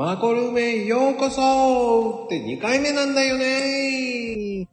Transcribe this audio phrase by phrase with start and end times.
[0.00, 4.66] マコルームへようこそって2回目なんだよねい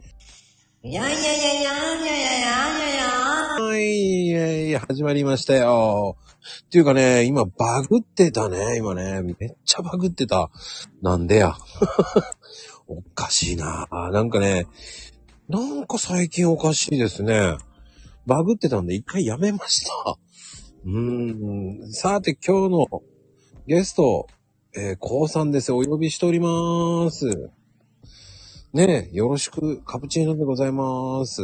[0.84, 2.40] やいやいやいやいやいやい
[2.80, 6.16] やいやはい、いやいや始まりましたよ。
[6.68, 9.22] っていうかね、今バグってたね、今ね。
[9.38, 10.50] めっちゃバグってた。
[11.02, 11.58] なんでや。
[12.88, 14.66] おかしいななんかね、
[15.50, 17.58] なんか最近おかしいですね。
[18.26, 20.18] バグってたんで一回やめました。
[20.86, 21.92] うーん。
[21.92, 23.02] さて今日の
[23.68, 24.28] ゲスト、
[24.80, 25.74] えー、コウさんです。
[25.74, 27.50] お呼びしております。
[28.74, 31.42] ねえ、よろしく、カプチーノでございます。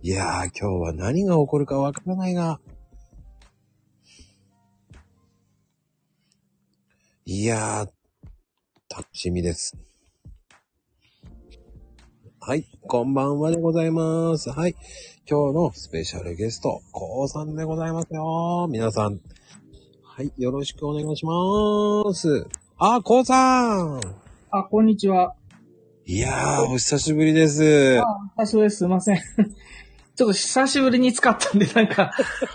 [0.00, 2.60] いやー、今日は何が起こるかわからないが。
[7.24, 7.88] いやー、
[8.88, 9.76] 楽しみです。
[12.38, 14.50] はい、こんばんはでございます。
[14.50, 14.76] はい、
[15.28, 18.68] 今日のスペシャルゲスト、コウさんでございますよ。
[18.70, 19.18] 皆さん、
[20.20, 21.32] はい、よろしくお願いしま
[22.12, 22.46] す。
[22.76, 24.00] あ、コウさん
[24.50, 25.34] あ、こんにちは。
[26.04, 28.02] いやー、お久しぶりです。
[28.02, 28.04] あ、
[28.44, 28.76] 久しぶりです。
[28.76, 29.16] すいません。
[30.14, 32.10] ちょっと久しぶりに使ったんで、なんか、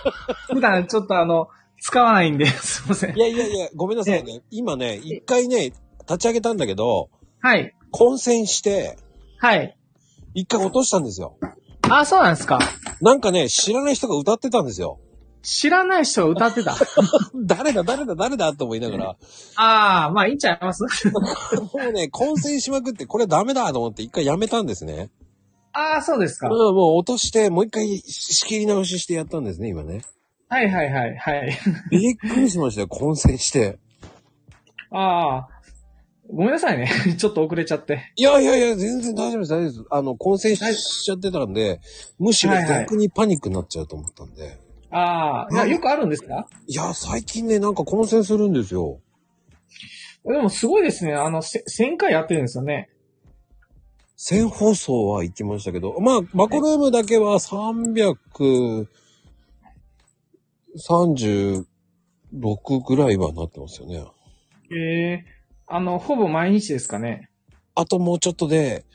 [0.54, 1.48] 普段ちょっとあの、
[1.82, 3.20] 使わないんで、すいませんい。
[3.20, 4.44] やいやいや、ごめんなさいね。
[4.52, 7.10] 今ね、一回ね、立ち上げたんだけど、
[7.42, 7.76] はい。
[7.90, 8.96] 混戦して、
[9.40, 9.76] はい。
[10.36, 11.40] 一回落としたんですよ。
[11.90, 12.60] あ、そうなんですか。
[13.02, 15.00] なんかね、知らない人が歌ってたんですよ。
[15.46, 16.76] 知らない人が歌ってた。
[17.46, 19.16] 誰だ、誰だ、誰だと思いながら、
[19.56, 20.84] ああ、まあいいんちゃいます？
[20.84, 21.22] も
[21.90, 25.12] うね、混戦しまくって、これダメだと思って一回やめたんですね。
[25.72, 26.48] ああ、そうですか。
[26.50, 30.02] うん、もう落として、もう一回仕切り直ししてやったんですね、今ね。
[30.48, 31.58] はいはいはい、はい。
[31.92, 33.78] びっくりしましたよ、混戦して。
[34.90, 35.48] ああ、
[36.28, 36.90] ごめんなさいね。
[37.20, 38.14] ちょっと遅れちゃって。
[38.16, 39.86] いやいやいや、全然大丈夫です、大丈夫です。
[39.92, 41.82] あの、混戦しちゃってたんで、
[42.18, 44.65] むしろ逆にパニックになっちゃうと思ったんで。
[44.98, 46.48] ああ、いやよくあるんですか？
[46.68, 49.00] いや、最近ね、なんか混戦するんですよ。
[50.24, 51.14] でもすごいですね。
[51.14, 52.90] あの、せ1000回やってるんですよね。
[54.18, 58.86] 1000放送は行きましたけど、まあ、マコルームだけは336
[62.88, 64.04] ぐらいはなってますよね。
[64.72, 65.26] ええ
[65.68, 67.30] あの、ほぼ毎日ですかね。
[67.76, 68.86] あともうちょっとで、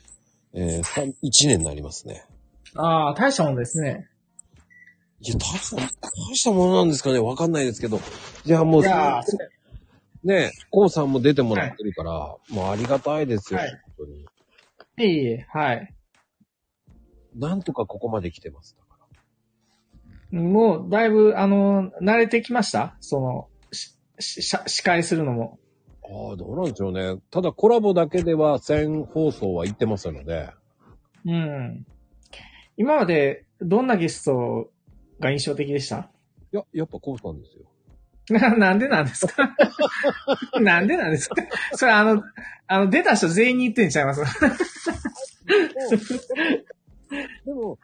[0.55, 1.13] えー、さん1
[1.47, 2.25] 年になりますね。
[2.75, 4.09] ああ、大したもんですね。
[5.23, 8.01] いや、大した、大したものなんですかねわかんないですけど。
[8.45, 9.23] いや、もう、いやー
[10.25, 12.11] ね、コウさんも出てもらってるから、
[12.51, 14.21] もうありがたいですよ、はい本当に。
[14.21, 14.25] い
[14.99, 15.95] えいえ、はい。
[17.35, 18.77] なんとかここまで来てます。
[18.77, 19.07] だか
[20.33, 25.59] らもう、だいぶ、あの、慣れてきましたその、し、し、し司会するのも。
[26.03, 27.21] ああ、どうなんでしょうね。
[27.31, 30.51] ただコラボだけでは1000放送は行ってますので。
[31.25, 31.87] うん。
[32.77, 34.71] 今まで、どんなゲスト
[35.21, 36.11] が印象的でした？
[36.53, 37.65] いや、やっぱコウさんですよ。
[38.31, 39.55] な、 なんでなんですか？
[40.61, 41.37] なんでなんですか？
[41.75, 42.23] それあの、
[42.67, 44.23] あの、出た人全員に言ってんちゃいます？
[47.45, 47.79] でも、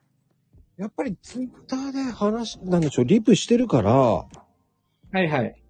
[0.77, 4.27] やっぱりツイッターで話、なんでしょう、リプしてるから、は
[5.15, 5.63] いはい。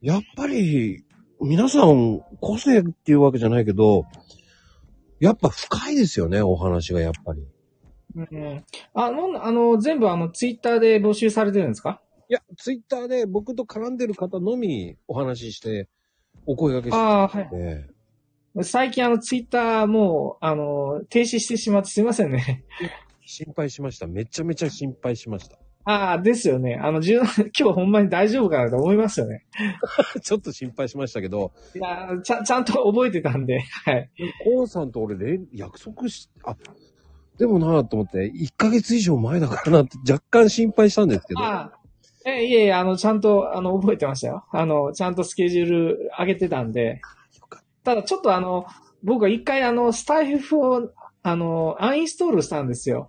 [0.00, 1.04] やっぱり、
[1.40, 4.06] 皆さん、個性っていうわけじゃないけど、
[5.20, 7.46] やっぱ深いですよね、お話がやっぱり。
[8.16, 8.64] うん。
[8.94, 12.00] あの、あの、全部あの、ツイッターで募集されてるんですか？
[12.28, 15.88] いや、ツイッターで僕と絡んでる方のみお話しして、
[16.46, 17.48] お声掛けしてああ、はい。
[18.56, 22.64] て、最近あの、ツイッターもう、あの、停止してしまってすいませんね。
[23.24, 24.06] 心配しました。
[24.06, 25.58] めちゃめちゃ心配しました。
[25.88, 26.74] ああ、ですよね。
[26.82, 29.46] あの、今日ほんまに大丈夫かなと思いますよね。
[30.22, 34.10] ちょっと心配しましたけど、いやーちゃん、ちゃんと覚えてたんで、はい。
[34.42, 36.56] コウさんと俺で約束し、あ、
[37.38, 41.72] でもなぁと思って、1ヶ月以上前だからなって若干心配したんですけど、ああ、
[42.24, 44.44] え、いえいえ、あの、ちゃんと、あの、覚えてましたよ。
[44.50, 47.00] あの、ちゃんとスケジュール上げてたんで。
[47.84, 48.66] ただ、ちょっとあの、
[49.04, 50.90] 僕は一回あの、スタイフを、
[51.22, 53.08] あの、アンインストールしたんですよ。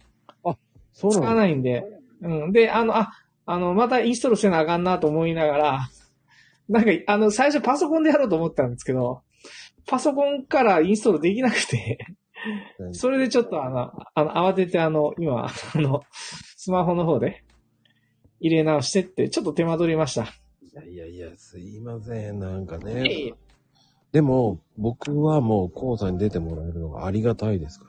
[0.94, 1.86] 使わそうなのないんで。
[2.22, 2.52] うん。
[2.52, 3.12] で、あの、あ、
[3.46, 5.90] あの、またインストールせなあかんなと思いながら、
[6.70, 9.22] なんか、あの、最初パソコンでやろうと思ったんですけど、
[9.88, 11.98] パソコンからインストールできなくて、
[12.92, 17.44] それでちょっとあの、あの、慌ててあの、今、あの、スマホの方で
[18.40, 20.24] 入れ直してって、ちょっと手間取りました。
[20.24, 20.26] い
[20.74, 23.06] やいやいや、すいません、なんかね。
[23.08, 23.34] いえ
[24.12, 27.86] でも、僕はもう、コウさんに出てもらえるのがありがたいですか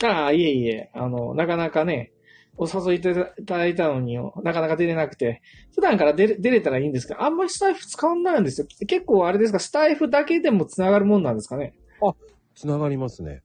[0.00, 0.10] ら。
[0.10, 2.12] ああ、いえいえ、あの、なかなかね、
[2.58, 3.12] お誘いいた
[3.58, 5.42] だいたのに、なかなか出れなくて、
[5.74, 8.66] 普段から出れ出れたらいいんですけど、あんまりスタイフ使わないんですよ。
[8.86, 11.74] 結構あれですか、スタイフだけでも繋がるもんなんですかね。
[11.98, 12.25] つ
[12.64, 13.42] ながりますね。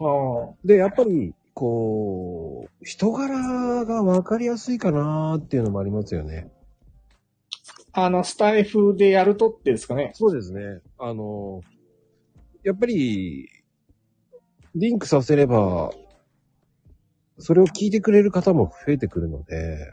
[0.00, 0.04] あ
[0.50, 0.54] あ。
[0.64, 6.52] で、やっぱり、こう、人柄が分かりやすいかなーっていうのもありますよね。
[7.92, 10.12] あの、スタイフでやるとってですかね。
[10.14, 10.80] そうですね。
[10.98, 11.62] あの、
[12.62, 13.48] やっぱり、
[14.74, 15.90] リンクさせれば、
[17.38, 19.92] それを聞いてくれる方も増えてくるので、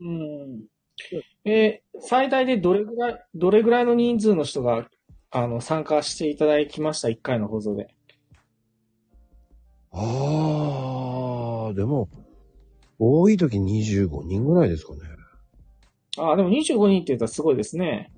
[0.00, 0.64] うん。
[1.44, 4.88] えー最大でどれぐらい、どれぐらいの人数の人が、
[5.30, 7.88] あの、参加していただきました、1回の放送で。
[9.92, 12.08] ああ、でも、
[12.98, 15.00] 多い時25人ぐらいですかね。
[16.18, 18.10] ああ、でも25人って言ったらすごいですね。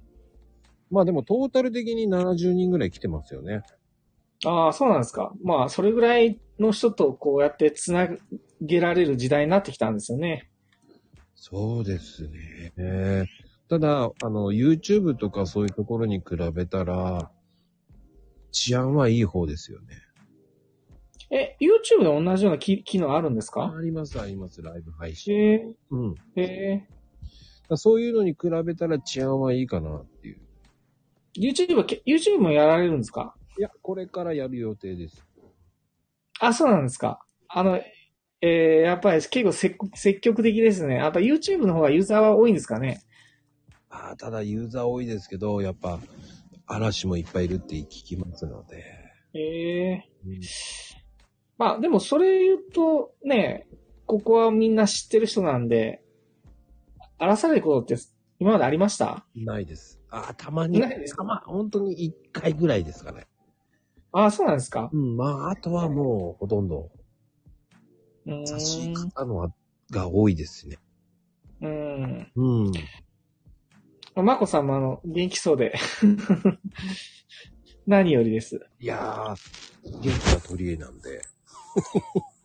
[0.90, 3.62] まあでもトータル的に70人ぐらい来てますよね。
[4.44, 5.32] ああ、そうなんですか。
[5.44, 8.08] まあ、それぐらいの人とこうやってつな
[8.62, 10.48] げられる時代になってきたんですよね。
[11.34, 13.28] そうですね。
[13.70, 17.30] ただ、あの、YouTube とかそういうところに比べたら、
[18.50, 19.94] 治安はいい方ですよね。
[21.30, 23.72] え、YouTube で同じような機機能あるんですか？
[23.72, 25.36] あります、あります、ライブ配信。
[25.36, 26.14] へえうん。
[26.34, 26.84] へ
[27.70, 30.40] えそういうのに比べたら治安はいいかなっていう。
[31.38, 33.36] YouTube はけ、YouTube もやられるんですか？
[33.56, 35.24] いや、これからやる予定です。
[36.40, 37.20] あ、そうなんですか。
[37.46, 37.80] あの、
[38.40, 40.96] えー、やっぱり結構積極積極的ですね。
[40.96, 43.02] やっぱ YouTube の方がユーザーは多いんですかね？
[43.90, 45.98] ああ、ただユーザー多いですけど、やっぱ、
[46.66, 48.84] 嵐もいっぱいいるって聞きますので。
[49.34, 49.40] え
[49.92, 50.40] えうん
[51.58, 53.66] まあ、でもそれ言うと、ね、
[54.06, 56.02] ここはみんな知ってる人なんで、
[57.18, 58.02] 荒らされることって
[58.38, 59.26] 今までありました？
[59.34, 60.00] ないです。
[60.08, 61.22] ああ、たまに、ないですか？
[61.22, 63.26] たま、本当に一回ぐらいですかね。
[64.12, 64.88] ああ、そうなんですか？
[64.92, 66.90] うん、まあ、あとはもう、ほとんど、
[68.26, 68.38] うーん。
[68.40, 69.50] 優しい方のは
[69.90, 70.78] が多いですね。
[71.60, 72.32] うん。
[72.36, 72.72] うん。
[74.22, 75.74] まこさんもあの、元気そうで。
[77.86, 78.60] 何よりです。
[78.78, 81.22] いやー、元気が取り柄なんで。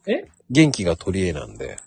[0.07, 0.27] え？
[0.49, 1.77] 元気が取り柄なんで。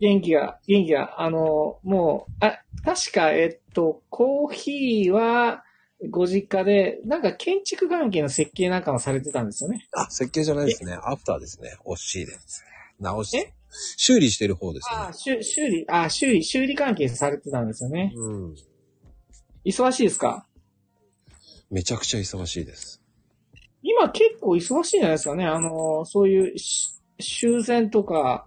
[0.00, 5.64] 元気が、元気が、あの、もう、あ、確か、えっと、コーヒーは、
[6.08, 9.86] ご実家で、なんか建築関係の設計なんかもされてたんですよね。
[9.92, 10.94] あ、設計じゃないですね。
[10.94, 11.76] アフターですね。
[11.84, 12.64] 惜しいです。
[12.98, 13.52] 直しえ？
[13.98, 14.96] 修理してる方ですね。
[14.96, 18.12] ああ、修修理、ああ、修理、修理関係されてたんですよね。
[18.16, 18.54] うん。
[19.64, 20.46] 忙しいですか？
[21.70, 23.00] めちゃくちゃ忙しいです。
[23.82, 25.46] 今結構忙しいんじゃないですかね。
[25.46, 28.46] あの、そういうし修繕とか、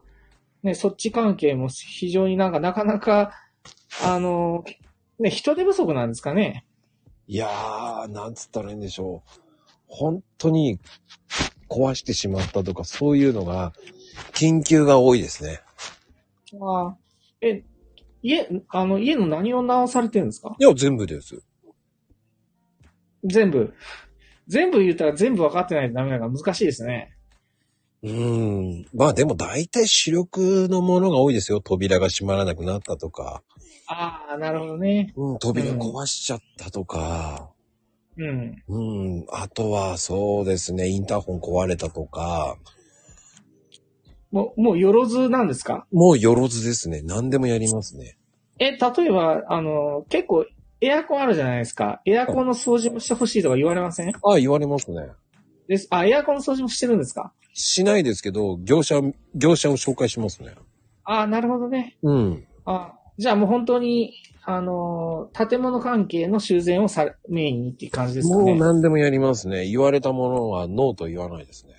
[0.61, 3.33] ね、そっち関係も非常になんかなかなか、
[4.03, 4.63] あの、
[5.19, 6.65] ね、人手不足なんですかね。
[7.27, 9.31] いやー、なんつったらいいんでしょう。
[9.87, 10.79] 本当に
[11.69, 13.73] 壊してしまったとか、そういうのが、
[14.33, 15.61] 緊急が多いですね。
[16.61, 16.97] ああ、
[17.41, 17.63] え、
[18.23, 20.55] 家、あの、家の何を直されてるんですか？
[20.57, 21.43] いや、全部です。
[23.25, 23.73] 全部。
[24.47, 27.15] 全部言ったら全部分かってないとダメだから難しいですね。
[28.01, 28.85] うーん。
[28.93, 31.61] まあでも大体主力のものが多いですよ。
[31.61, 33.43] 扉が閉まらなくなったとか。
[33.87, 35.13] ああ、なるほどね。
[35.15, 37.49] うん、扉壊しちゃったとか。
[38.17, 38.63] うん。
[38.67, 38.79] う
[39.21, 39.25] ん。
[39.31, 40.87] あとは、そうですね。
[40.87, 42.57] インターホン壊れたとか。
[44.33, 45.85] もう、もうよろずなんですか？
[45.93, 47.01] もうよろずですね。
[47.03, 48.17] 何でもやりますね。
[48.59, 48.77] え、例
[49.07, 50.45] えば、あの、結構、
[50.81, 52.01] エアコンあるじゃないですか。
[52.05, 54.09] エアコンの掃除もしてほしいとか言われません？
[54.09, 55.07] ああ、言われますね。
[55.69, 55.87] です。
[55.91, 57.31] あ、エアコンの掃除もしてるんですか？
[57.53, 58.99] しないですけど、業者、
[59.35, 60.55] 業者を紹介しますね。
[61.05, 61.95] あなるほどね。
[62.01, 62.47] うん。
[62.65, 64.13] あじゃあもう本当に、
[64.43, 68.55] あのー建物関係の修繕をされ、メインにっていう感じですかもうね。
[68.57, 69.65] 何でもやりますね。
[69.67, 71.72] 言われたものはノーと言わないですね。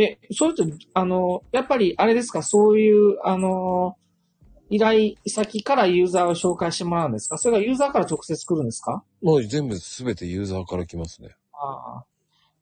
[0.00, 0.64] え、それと、
[0.94, 4.08] あのーやっぱりあれですか、そういう、あのー
[4.70, 7.38] 依頼先からユーザーを紹介してもらうんですか？
[7.38, 9.02] それがユーザーから直接来るんですか？
[9.22, 11.30] もう全部すべてユーザーから来ますね。
[11.54, 12.04] ああ。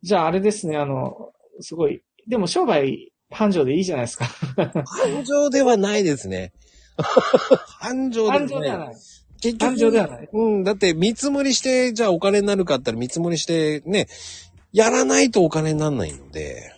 [0.02, 4.26] じゃああれですね、あの、すごい、でも商売繁盛でいいじゃないですか。
[4.26, 6.52] 繁盛ではないですね。
[7.80, 8.96] 繁盛繁盛ではない。
[9.40, 10.28] 結繁盛ではない。
[10.32, 14.06] うん、だって見積もりして、じゃあお金になるかって言ったら見積もりして、ね、
[14.72, 16.72] やらないとお金にならないので。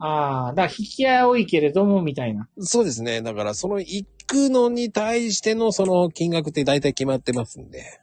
[0.00, 2.48] ああ、だから引き合い多いけれども、みたいな。
[2.58, 3.20] そうですね。
[3.20, 8.00] だからその行くのに対してのその金額って大体決まってますんで。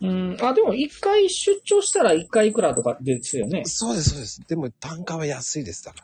[0.00, 0.36] うん。
[0.40, 3.62] あ、でも一回出張したら一回いくらとかですよね。
[3.66, 4.40] そうです、そうです。
[4.48, 6.00] でも単価は安いですだか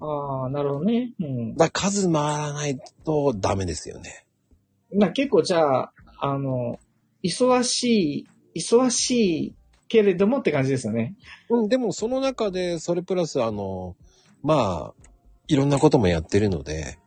[0.00, 0.06] ら。
[0.06, 1.14] ああ、なるほどね。
[1.20, 1.56] うん。
[1.56, 4.26] だから数回らないとダメですよね。
[4.94, 6.78] まあ結構じゃあ、あの、
[7.22, 9.10] 忙しい、忙し
[9.46, 9.54] い
[9.88, 11.14] けれどもって感じですよね。
[11.48, 13.96] うん、でもその中で、それプラスあの、
[14.44, 15.08] まあ、
[15.48, 16.98] いろんなこともやってるので、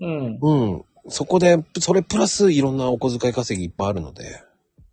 [0.00, 0.38] うん。
[0.42, 0.84] うん。
[1.08, 4.42] そこで、それプラスいろんなお小遣い稼ぎいっぱいあるので。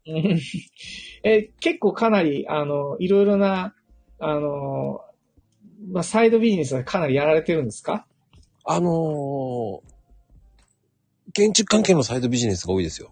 [0.08, 0.40] うん
[1.24, 3.76] え、結構かなり、あの、いろいろな、
[4.20, 5.02] あの、
[5.92, 8.06] まあ、サイドビジネスがかなりやられてるんですか？
[8.64, 9.92] あのー
[11.34, 13.12] 建築関係のサイドビジネスが多いですよ。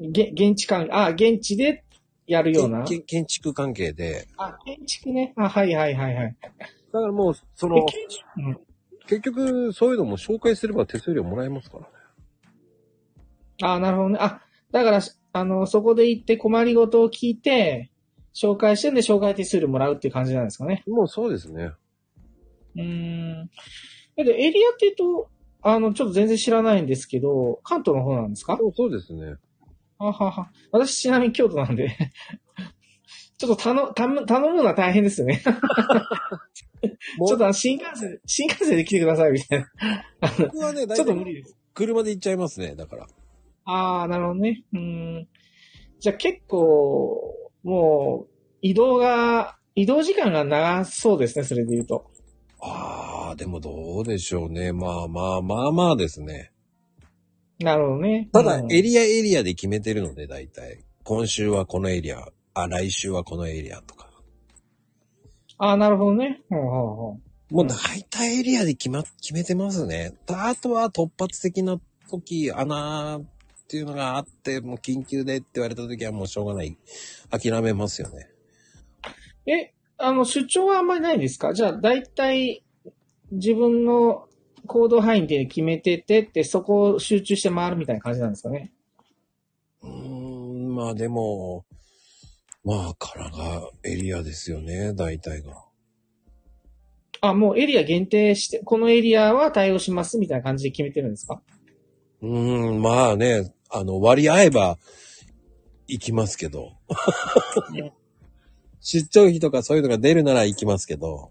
[0.00, 1.84] げ現地関、あ、現地で
[2.26, 2.84] やるような？
[2.84, 4.26] 建築関係で。
[4.38, 5.34] あ、建築ね。
[5.36, 6.36] あ、はいはいはいはい。
[6.94, 7.84] だからもう、そえの、
[9.08, 11.88] 結局、そういうのも紹介すれば手数料もらえますからね。
[13.62, 14.18] あ、なるほどね。
[14.20, 15.00] あ、だから、
[15.32, 17.90] あの、そこで行って困りごとを聞いて、
[18.32, 20.84] 紹介してんで紹介手数料もらうっていう感じなんですかね。
[20.86, 21.72] もうそうですね。
[22.76, 23.50] うーん。
[24.16, 25.30] で、エリアって言うと、
[25.62, 28.56] あの、ちょっと全然知らないんですけど、関東の方なんですか？
[28.56, 29.34] そうそうですね。
[29.98, 30.50] ははは。
[30.70, 31.96] 私ちなみに京都なんで、
[33.46, 35.42] ちょっと頼、頼む頼むのは大変ですよね。
[35.42, 39.68] ちょっと新幹線、新幹線で来てくださいみたいな。
[40.38, 41.56] 僕はね、大ちょっと無体理です。
[41.74, 43.06] 車で行っちゃいますね、だから。
[43.64, 44.62] ああ、なるほどね。
[44.72, 45.28] うーん。
[46.00, 52.10] じゃあ結構、もう、移動が、移動時間が長そうですね、それで言うと。
[52.60, 54.72] ああ、でもどうでしょうね。
[54.72, 56.52] まあまあまあまあですね。
[57.58, 58.28] なるほどね。
[58.32, 60.84] ただう、んエリアエリアで決めてるので、大体。
[61.04, 64.08] 今週はこのエリア、あ、来週はこのエリアとか。
[65.58, 66.40] ああ、なるほどね。
[66.48, 67.18] ほうほうほ
[67.50, 70.14] うもう大体エリアで決ま、決めてますね。
[70.28, 71.80] あとは突発的な
[72.10, 73.24] 時、穴っ
[73.68, 76.76] ていうのがあって、もう緊急でって言われた時はもうしょうがない。
[77.30, 78.30] 諦めますよね。
[79.46, 81.52] え、あの、出張はあんまりないんですか？
[81.54, 82.64] じゃあ、だいたい
[83.30, 84.28] 自分の
[84.66, 88.72] 行動範囲で決めててって、そこを集中して回るみたいな感じなんですかね？
[89.82, 91.64] うーん、まあでも、
[92.64, 95.64] まあ、神奈川エリアですよね、大体が。
[97.20, 101.42] あ、もうエリア限定して、このエリアは対応しますみたいな感じで決めてるんですか？
[102.22, 104.78] うーん、まあね、あの、割り合えば
[105.88, 106.72] 行きますけど。
[108.80, 111.30] 出張費とかそういうのが出るなら行きますけど。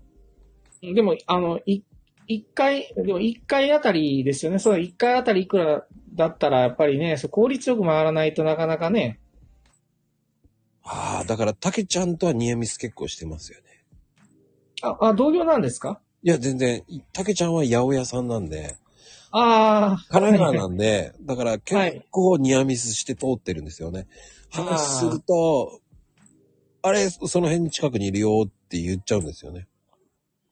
[0.82, 1.82] でも、あの、い
[2.28, 4.60] 一回、でも一回あたりですよね。
[4.60, 5.86] そう、一回あたりいくら
[6.16, 9.20] だったら、やっぱりね、そう効率よく回らないとなかなかね。
[10.84, 13.84] ああ、だから、たけちゃんとはニアミス結構してますよね。
[14.82, 16.02] あ、あ同業なんですか？
[16.24, 18.76] いや、全然、たけちゃんは八百屋さんなんで、
[19.32, 20.06] ああ。
[20.10, 24.08] 神奈川なんで、だから結構ニアミスして通ってるんですよね。
[24.52, 25.82] 話すると、
[26.82, 29.68] あれ、その辺近くにいるよって言っちゃうんですよね。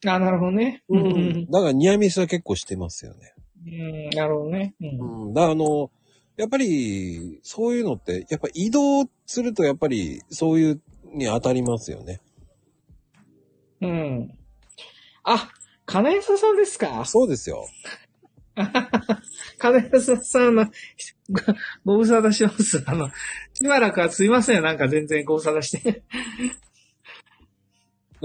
[0.06, 0.82] あ、なるほどね。
[0.88, 3.34] うんうん だからニアミスは結構してますよね。
[3.66, 4.10] うん。
[4.10, 4.74] なるほどね。
[4.80, 5.26] うん。
[5.26, 5.34] うん。
[5.34, 5.90] だからあの、
[6.36, 10.80] やっぱり、そういうのって、やっぱ移動するとやっぱり、そういう
[11.12, 12.20] に当たりますよね。
[13.80, 14.38] うん。
[15.24, 15.50] あ、
[15.86, 17.04] 金谷さんですか？
[17.04, 17.66] そうですよ。
[19.58, 20.72] 金谷さんの、ご
[21.94, 22.82] ご無沙汰します。
[22.86, 23.08] あの、
[23.54, 24.62] しばらくはすいません。
[24.62, 26.02] なんか全然ご無沙汰して。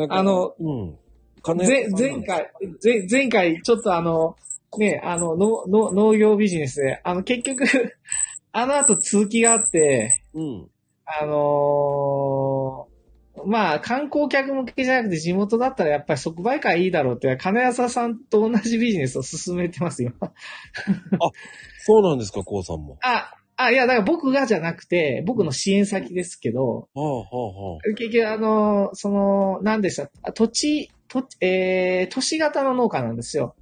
[0.09, 0.97] あの、うん。
[1.41, 4.35] 金ぜ前回、ぜ前回、ちょっとあの、
[4.77, 7.65] ね、あの、のの農業ビジネスで、あの、結局、
[8.51, 10.69] あの後続きがあって、うん。
[11.05, 12.97] あのー
[13.45, 20.11] まあ、観光客向けじゃなくて地元だったらやっぱり即売会いいだろうって、金谷さんと同じビジネスを進めてますよ。
[21.85, 22.97] そうなんですか、こうさんも。
[23.03, 27.93] あ、あ、いや、だから僕がじゃなくて、僕の支援先ですけど、はあ、はあ、はあ。
[27.95, 33.55] 結局あの、その、何でしたあ土地、土地、えー、都市型の農家なんですよ。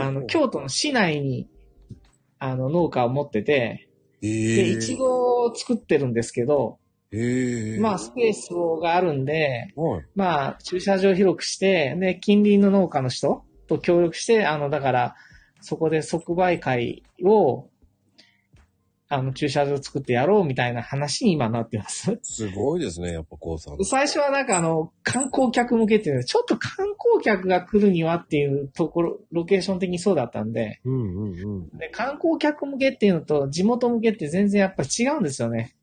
[0.00, 1.48] あの、京都の市内に、
[2.38, 3.88] あの、農家を持ってて、
[4.22, 6.78] えで、えいちごを作ってるんですけど、
[7.10, 8.48] ええまあ、スペース
[8.80, 10.04] があるんで、はい。
[10.14, 15.16] まあ、駐車場広くして、で、近隣の農家の人と協力して、あの、だから、
[15.60, 17.68] そこで即売会を、
[19.12, 22.18] あの、駐車場作ってやろうみたいな話に今なってます。
[22.22, 23.76] すごいですね、やっぱこうさん。
[23.84, 31.78] 最初はなんかあの、観光客向けっていうのちょっと観光客が来るにはっていうところ、ロケーション的にそうだったんで、うんうんうん。
[31.78, 35.74] で観光客向けっていうのと地元向けって全然やっぱり違うんですよね。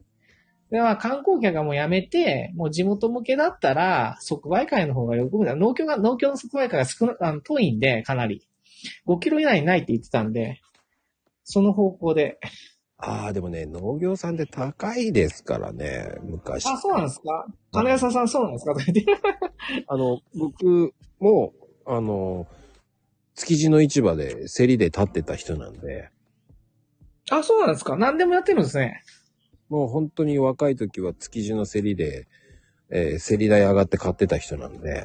[0.72, 5.38] で、まあ観光客がもうやめて、もう地元向けだったら、即売会の方がよく。
[5.38, 8.48] 農協が、農協の即売会が少な、あの、遠いんで、かなり。
[9.08, 10.62] 5キロ以内にないって言ってたんで、
[11.44, 12.40] その方向で。
[13.02, 16.66] ああ、でもね、農業さんって高いですからね、昔。
[16.68, 17.46] あ、そうなんですか？
[17.72, 18.74] 金谷さんそうなんですか？
[19.88, 21.54] あの、僕も、
[21.86, 22.46] あの、
[23.36, 26.10] 築地の市場で競りで立ってた人なんで、
[27.32, 27.96] あ、そうなんですか？
[27.96, 29.02] 何でもやってるんですね。
[29.70, 32.28] もう本当に若い時は築地の競りで、
[32.90, 35.04] えー競り台上がって買ってた人なんで、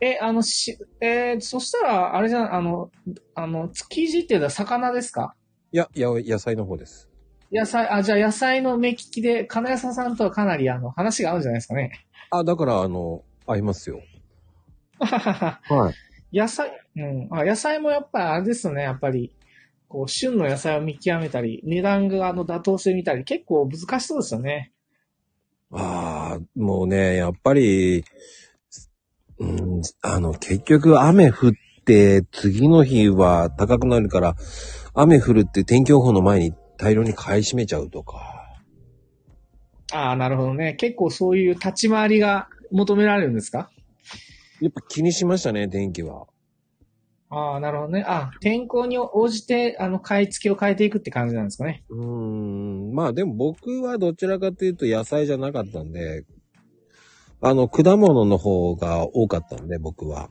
[0.00, 2.90] え、あの、し、えーそしたら、あれじゃん、あの、
[3.34, 5.34] あの、築地っていうのは魚ですか？
[5.36, 5.45] い
[5.76, 7.08] や、や、野菜の方です。
[7.52, 11.92] 野菜、あ、じゃあ野菜の目利きで、金谷さんとはかなりあの、話が合うんじゃないですかね。
[12.30, 14.00] あ、だから、あの、合いますよ。
[14.98, 15.58] は
[16.32, 16.36] い。
[16.36, 17.28] 野菜、うん。
[17.30, 19.32] あ、野菜もやっぱりあれですよね、やっぱり。
[19.88, 24.72] こう、旬の野菜を見極めたり、値段があの妥当性見たり、結構難しそうですよね。
[25.72, 28.04] ああ、もうね、やっぱり、
[29.38, 31.52] うん、あの、結局雨降っ
[31.84, 34.34] て、次の日は高くなるから、
[34.98, 38.42] 雨降るって天気予報の前に大量に買い占めちゃうとか。
[39.92, 40.74] ああ、なるほどね。
[40.74, 43.70] 結構そういう立ち回りが求められるんですか？
[44.60, 46.26] やっぱ気にしましたね、天気は。
[47.28, 48.04] ああ、なるほどね。
[48.06, 51.84] あ天候に応じて、あの、買い付けを変えていくって感じなんですかね。
[51.90, 52.04] うー
[52.92, 56.24] ん、まあでも僕はどちらかというと野菜じゃなかったんで、
[57.42, 60.30] あの、果物の方が多かったんで、僕は。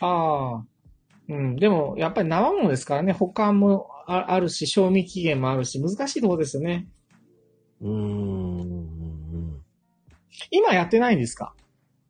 [0.00, 0.64] ああ。
[1.34, 1.56] うん。
[1.56, 6.88] でも、やっぱり生ものですからね、保管もああるし、賞味期限もあるし、難しいところですよね。
[7.80, 9.62] うーん。
[10.50, 11.54] 今やってないんですか？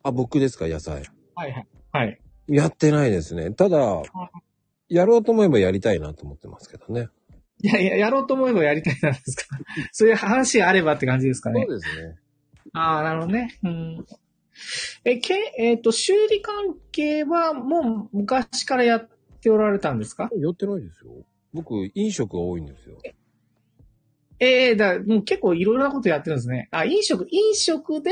[0.03, 1.03] あ、僕ですか、野菜。
[1.35, 1.67] はいはい。
[1.93, 2.21] はい。
[2.49, 3.51] やってないですね。
[3.53, 4.03] ただ、
[4.89, 7.09] やろうと思えばやりたいなと思ってますけどね。
[7.63, 9.57] いやいや、やろうと思えばやりたいなんですか？
[9.93, 11.65] そういう話があればって感じですかね。
[11.69, 12.17] そうですね。
[12.73, 13.59] ああ、なるほどね。
[13.63, 14.07] うん。
[15.05, 19.09] え、け、えっ、と、修理関係はもう昔からやっ
[19.43, 20.31] ておられたんですか？
[20.37, 21.13] やってないですよ。
[21.53, 22.97] 僕、飲食が多いんですよ。
[24.39, 26.69] ええだ、もう結構いろいろなことやってるんですね。
[26.73, 28.11] あ、飲食、飲食で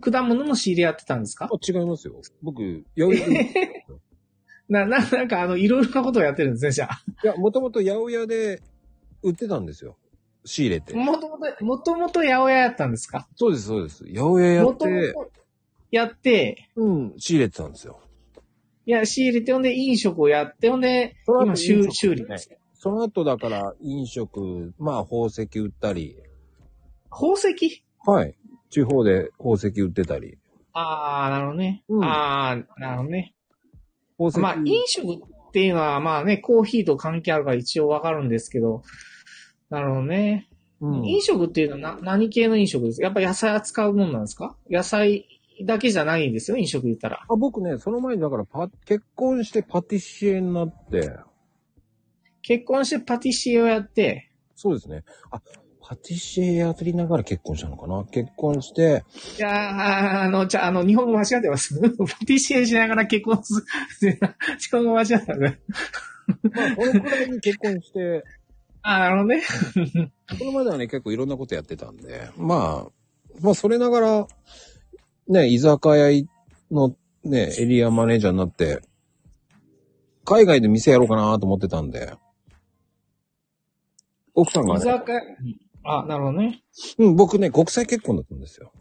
[0.00, 1.48] 果物の仕入れやってたんですか？
[1.50, 2.20] あ、違いますよ。
[2.42, 2.62] 僕、
[2.96, 3.86] 八百屋で、
[4.68, 7.02] な、な、なんかあの、いろいろなことをやってるんですね、じゃあ。
[7.24, 8.60] いや、もともと八百屋で
[9.22, 9.96] 売ってたんですよ。
[10.44, 10.94] 仕入れて。
[10.94, 13.28] もともと、もともと八百屋やったんですか？
[13.36, 14.04] そうです、そうです。
[14.06, 15.32] 八百屋やっもともて、と
[15.90, 18.00] やって、うん、仕入れてたんですよ。
[18.86, 22.50] いや、仕入れて、ほんで飲食をやって、ほんで、その後今、修飲食修理です。
[22.74, 26.16] その後だから、飲食、まあ、宝石売ったり、
[27.10, 27.84] 宝石？
[28.04, 28.34] はい。
[28.70, 30.38] 地方で宝石売ってたり。
[30.72, 31.84] ああ、なるほどね。
[31.88, 33.34] うんああ、なるほどね。
[34.18, 34.38] 宝石。
[34.40, 38.82] まあ、飲食っていうのは、まあね、コーヒーと関係あるから一応わかるんですけど、
[39.68, 40.48] なるほどね。
[40.80, 43.04] うん、飲食っていうのはな何系の飲食ですか？
[43.04, 44.56] やっぱ野菜扱うもんなんですか？
[44.68, 45.26] 野菜
[45.62, 47.24] だけじゃないんですよ、飲食言ったら。
[47.28, 51.12] あ僕ね、その前にだからパ、結婚してパティシエになって、
[52.42, 55.04] 結婚してパティシエをやって、そうですね。
[55.30, 55.40] あ、
[55.80, 58.04] パティシエやりながら結婚したのかな？
[58.04, 59.04] 結婚して、
[59.38, 61.78] いやーあの、じゃあ、あの、日本語間違ってます。
[61.80, 61.86] パ
[62.26, 63.64] ティシエしながら結婚す
[64.06, 64.18] る。
[64.58, 65.38] 日本語間違ってます。
[65.38, 65.46] ま
[66.64, 68.24] あ、このくらいに結婚して、
[68.82, 70.12] あーなるほどね。
[70.38, 74.26] そのまではね、結構いろんなことやってたんで、まあ、まあ、それながら、
[75.28, 76.24] ね、居酒屋
[76.70, 78.82] のね、エリアマネージャーになって、
[80.24, 82.14] 海外で店やろうかなと思ってたんで、
[84.34, 85.20] 奥さんがね、居酒屋？
[85.84, 86.62] あ、なるほどね。
[86.98, 88.72] うん、僕ね、国際結婚だったんですよ。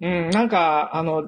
[0.00, 1.24] うん、なんか、あの、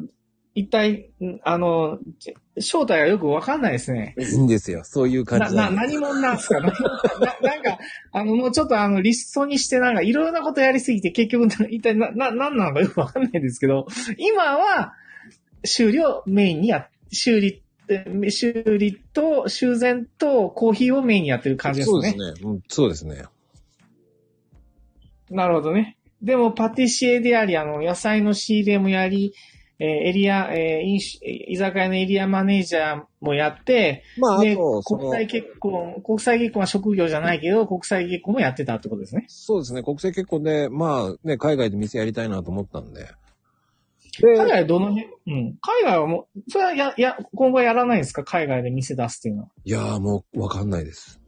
[0.61, 4.15] 一体、んあの、ち正体がよくわかんないですね。
[4.19, 4.83] いいんですよ。
[4.85, 6.61] そういう感な、な、じなんで何者なんですか？
[6.61, 7.79] なななんか、
[8.13, 13.87] あの、もうちょっとあの、リストにしてなんか、いろいろなことやりすぎて、結局、な 一体な、な、なんなのかよくわかんないですけど、
[14.19, 14.95] 今は、
[15.65, 21.93] 修理をメインにや、修理、え修理と修繕とコーヒーをメインにやってる感じですね。
[21.93, 22.51] そうですね。
[22.51, 23.25] うん、そうですね。
[25.31, 25.97] なるほどね。
[26.23, 29.33] でも、パティシエであり、あの、野菜の仕入れもやり、
[29.83, 39.25] えーエリア、えー飲酒居酒屋のエリアマネージャーもやって、まあ、あで、と、国際結婚、国際結婚は職業じゃないけど、国際結婚もやってたってことですね。
[39.29, 39.83] そうですね。
[39.83, 43.09] 国際結婚で、まあね、海外で店やりたいなと思ったんで。
[44.23, 45.59] 海で、外はどの辺うん。
[45.63, 48.23] 海外はもう、それはや、や、今後はやらないんですか？
[48.23, 51.21] 海外で店出すっていうのいやーもうわかんないです。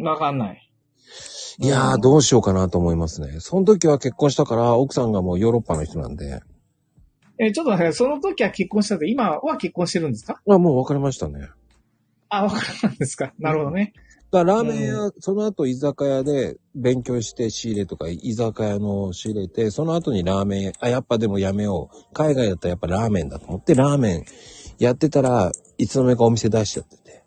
[0.00, 0.12] は。
[0.12, 0.70] わかんない。
[1.60, 3.40] いやーどうしようかなと思いますね。
[3.40, 6.40] その時は結婚したから、奥さんがもうヨーロッパの人なんで。
[7.40, 10.40] え、ちょっと待って、その時は結婚したって、今は結婚してるんですか？
[10.48, 11.48] あ、もう別れましたね。
[12.28, 13.32] あ、わからんですか？
[13.38, 13.92] なるほどね。
[14.30, 22.12] だラーメン屋、その後居酒屋で勉強して仕入れとか、居酒屋の仕入れて、その後にラーメン屋、あ、やっぱでもやめよう。
[22.12, 24.24] 海外だったらやっぱラーメンだと思って、ラーメン
[24.78, 27.22] やってたらいつの間にかお店出しちゃってて。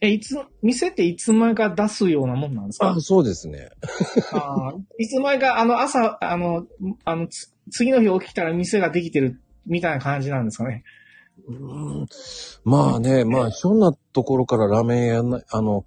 [0.00, 2.90] え、いつ、店っていつ前か出すようなもんなんですか？
[2.90, 3.70] あ、そうですね。
[4.32, 6.66] あーいつ前か、あの、朝、あの、
[7.04, 10.84] あの、つ次の日起きたら店ができてるみたいな感じなんですかね。
[11.46, 12.06] うーん
[12.64, 15.84] まあね、まあ、ひょんなところからラーメンやんな、あの、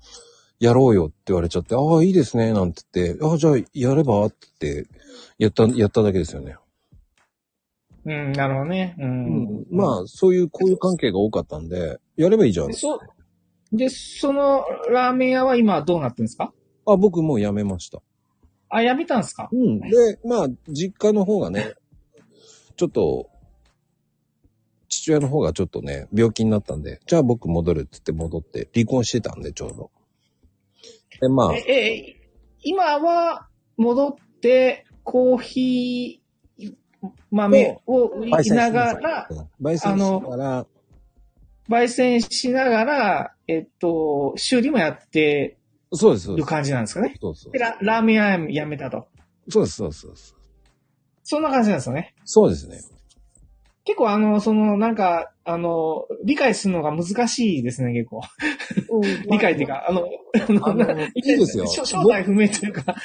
[0.59, 4.87] やろうよって言われちゃって、ああ、いいですね、なんて言って、ああ、じゃあやればって
[5.37, 6.55] やった、やっただけですよね。
[8.05, 8.95] うん、なるほどね。
[8.97, 9.01] う。
[9.03, 9.65] うんん。
[9.69, 12.73] まあ、そういう、こういう関係が多かったんで、やればいいじゃんで。
[12.73, 12.99] そう。
[13.71, 16.51] で、そのラーメン屋は今どうなってるんですか？
[16.85, 18.01] あ、僕もう辞めました。
[18.71, 19.49] あ、やめたんですか？
[19.51, 19.79] うん。
[19.79, 19.89] で、
[20.25, 21.73] まあ、実家の方がね、
[22.75, 23.29] ちょっと、
[24.89, 29.91] 父親の方がちょっとね、病気になったんで、じゃあ僕戻るって言って戻って、離婚してたんで、ちょうど。
[31.21, 32.21] で、まあ、え、え、
[32.63, 36.71] 今は戻って、コーヒー
[37.31, 39.27] 豆を売りながら、
[39.61, 40.67] 焙煎しながら、
[41.69, 45.57] 焙煎しながら、えっと、修理もやって
[45.93, 46.45] そうです、そうです。
[46.45, 47.15] る感じなんですかね。
[47.19, 47.59] そうそうで。
[47.59, 49.07] ララーメン屋やめたと。
[49.49, 49.99] そうです、そうです。
[50.01, 50.35] そうです
[51.23, 52.13] そんな感じなんですよね。
[52.25, 52.79] そうですね。
[53.83, 58.21] 結構あの、その、なんか、あの、理解するのが難しいですね、結構。
[59.29, 60.07] 理解っていうか、あの、
[60.63, 62.95] あのいいですよ正正体不明というか、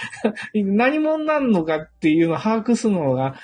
[0.55, 3.37] 何者なんのかっていうのを把握するのが、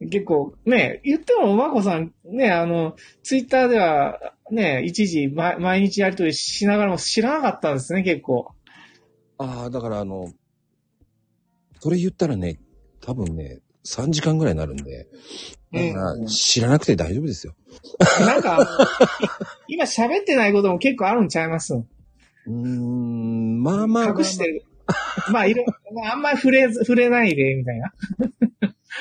[0.00, 4.18] 結構、ね、言っても、まこさん、ね、あの、ツイッターでは、
[4.50, 8.52] ね、一時、ま、毎日やりとりしながらも知らなかったんですね、結構。
[9.42, 10.32] ああ、だからあの、
[11.80, 12.60] それ言ったらね、
[13.00, 15.08] 多分ね、3時間ぐらいになるんで、
[15.72, 17.54] だからうん知らなくて大丈夫ですよ。
[18.20, 18.58] なんか、
[19.66, 21.74] い 今喋ってないことも結構あるんちゃいます？
[21.74, 24.64] うーん、まあまあまあまあ隠してる。
[25.32, 25.64] まあ、いろ、
[26.12, 27.92] あんまり触れず、触れないで、みたいな。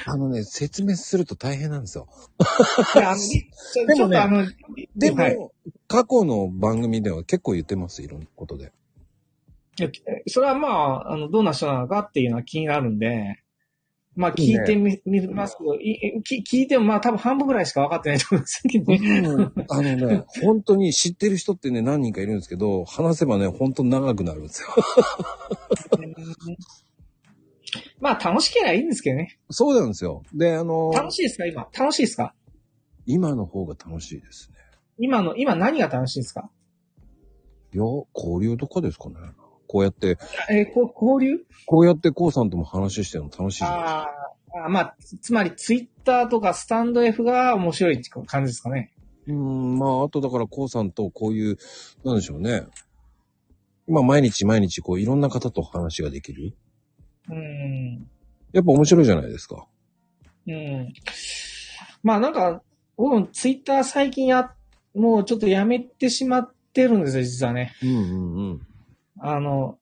[0.06, 2.08] あのね、説明すると大変なんですよ。
[2.96, 4.48] いやあのちょでもねちょっとあの、
[4.96, 5.38] でも、はい
[5.88, 8.72] 過去の番組では結構言ってます、いろんなことで。
[9.78, 9.90] いや
[10.28, 13.42] それはまあ、あの、どんな人なのかっていうのは気になるんで、
[14.16, 19.52] まあ聞いてみ、みますけど、いき聞いてもまあ多分半分ぐらいしか分かってないと思うんですけどね。
[19.70, 24.68] あのね、本当に知ってる人ってね、何人かいるんですけど、話せばね、本当に長くなるんですよ。
[28.02, 29.38] まあ楽しければいいんですけどね。
[29.52, 30.24] そうなんですよ。
[30.34, 31.68] で、あの、楽しいですか今？
[31.78, 32.34] 楽しいですか？
[33.06, 34.58] 今の方が楽しいですね。
[34.98, 36.50] 今の、今何が楽しいですか？
[37.74, 37.84] いや、
[38.16, 39.16] 交流とかですかね。
[39.72, 40.18] こうやって、
[40.50, 41.46] えーこ交流？
[41.68, 44.00] こうやってこうさんとも話してるの楽しいじゃないですか。
[44.02, 48.92] あーあー、まあ、つつまりツイッターとかスタンド F が面白いって感じですかね。
[49.28, 51.58] うーん、まあ、あとだからこうさんとこういう、
[52.04, 52.64] なんでしょうね。
[53.88, 56.56] まあ、毎日毎日こういろんな方と話ができる。
[57.30, 58.10] うん。
[58.52, 59.68] やっぱ面白いじゃないですか。
[60.48, 60.94] うん。
[62.02, 62.64] まあなんか、
[62.98, 64.52] 僕もツイッター最近や、
[64.96, 67.76] もうちょっとやめてしまってるんですよ、実はね。
[67.84, 68.68] うんうんうん。
[69.22, 69.78] あの、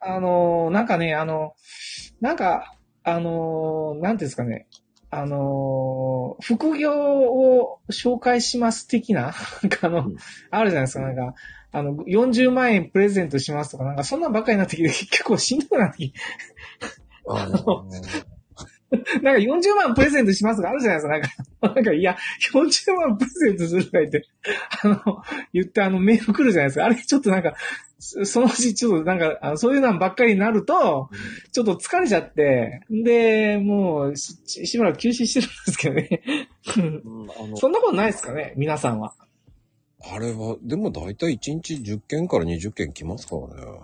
[0.00, 1.54] あの、なんかね、あの、
[2.20, 4.66] なんか、あの、なんていうんですかね。
[5.10, 10.16] あの、副業を紹介します的な、なんかあの、うん。
[10.50, 11.34] あるじゃないですか、なんか、
[11.72, 16.20] あの、40万円プレゼントしますとか、なんかそんなんばっかりになってきて、結構しんどくなってきて、
[17.28, 17.86] あの
[19.22, 21.74] なんか40万プレゼントしますとかあるじゃないですか、なんか。
[21.74, 22.16] なんか、いや、
[22.52, 24.28] 40万プレゼントするとか言って、
[24.82, 25.22] あの、
[25.52, 26.86] 言ってあのメール来るじゃないですか。
[26.86, 27.54] あれちょっとなんか、
[27.98, 31.10] そそのうちちょっとなんか、あのそういうのばっかりになると、
[31.52, 36.22] ちょっと疲れちゃって、で、もうし、ししばらく休止してるんですけどね。
[36.78, 39.14] うんそんなことないですかね、皆さんは。
[40.02, 43.80] あれは、でも大体1日10件から20件来ますからね。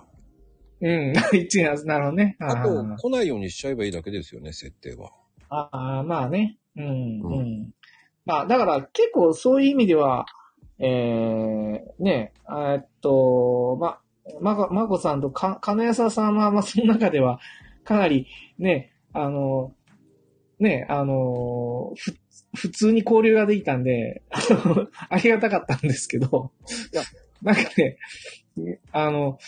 [0.80, 2.36] うん、 一年なるほどね。
[2.38, 5.10] あと、ー来ないようにしちゃえばいいだけですよね、設定は。
[5.48, 5.68] あ
[6.00, 6.58] あ、まあね。
[6.76, 7.74] うん、ううん。
[8.24, 10.26] まあ、だから結構そういう意味では、
[10.78, 14.00] えー、ね、えっと、ま、
[14.40, 17.40] まこ、まこさんとか、金谷さんは、まあ、その中では、
[17.84, 18.26] かなり、
[18.58, 19.72] ね、あの、
[20.58, 22.14] ね、あの、ふ、
[22.54, 26.52] 普通に交流ができたんで、あの、 ありがたかったんですけど、
[27.42, 27.98] なんかね、
[28.92, 29.38] あの、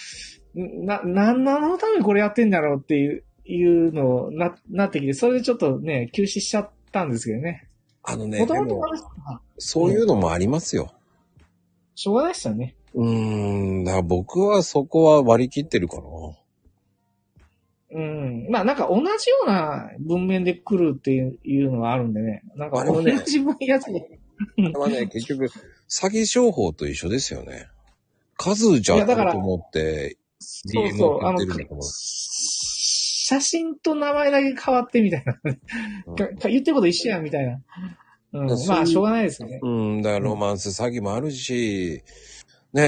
[0.54, 7.68] な、なんなのためにこれやってんだろうっていう、いうのな、なってきて、それでちょっとね、休止しちゃったんですけどね。
[8.02, 8.94] あのね、もとでももと
[9.58, 10.92] そういうのもありますよ。
[11.94, 12.74] しょうがないですよね。
[12.94, 16.02] うーん、だから僕はそこは割り切ってるかな。
[17.90, 18.46] うん。
[18.50, 22.42] まあなんか同じような文面で来るっていういうのがあるんでね。
[22.54, 24.18] なんか同じ分野で。
[24.72, 25.46] これはね、結局、
[25.88, 27.66] 詐欺商法と一緒ですよね。
[28.36, 31.24] 数じゃいやだからと思って、そうそう。
[31.24, 31.38] あの
[33.28, 35.34] 写真と名前だけ変わってみたいな。
[36.48, 37.60] 言ってること一緒やんみたいな。
[38.32, 39.60] うん、まあ、しょうがないですね。
[39.62, 42.02] うん、だからロマンス詐欺もあるし、
[42.72, 42.82] ね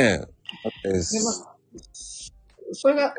[0.84, 1.56] え、で、まあ、
[2.72, 3.14] それが、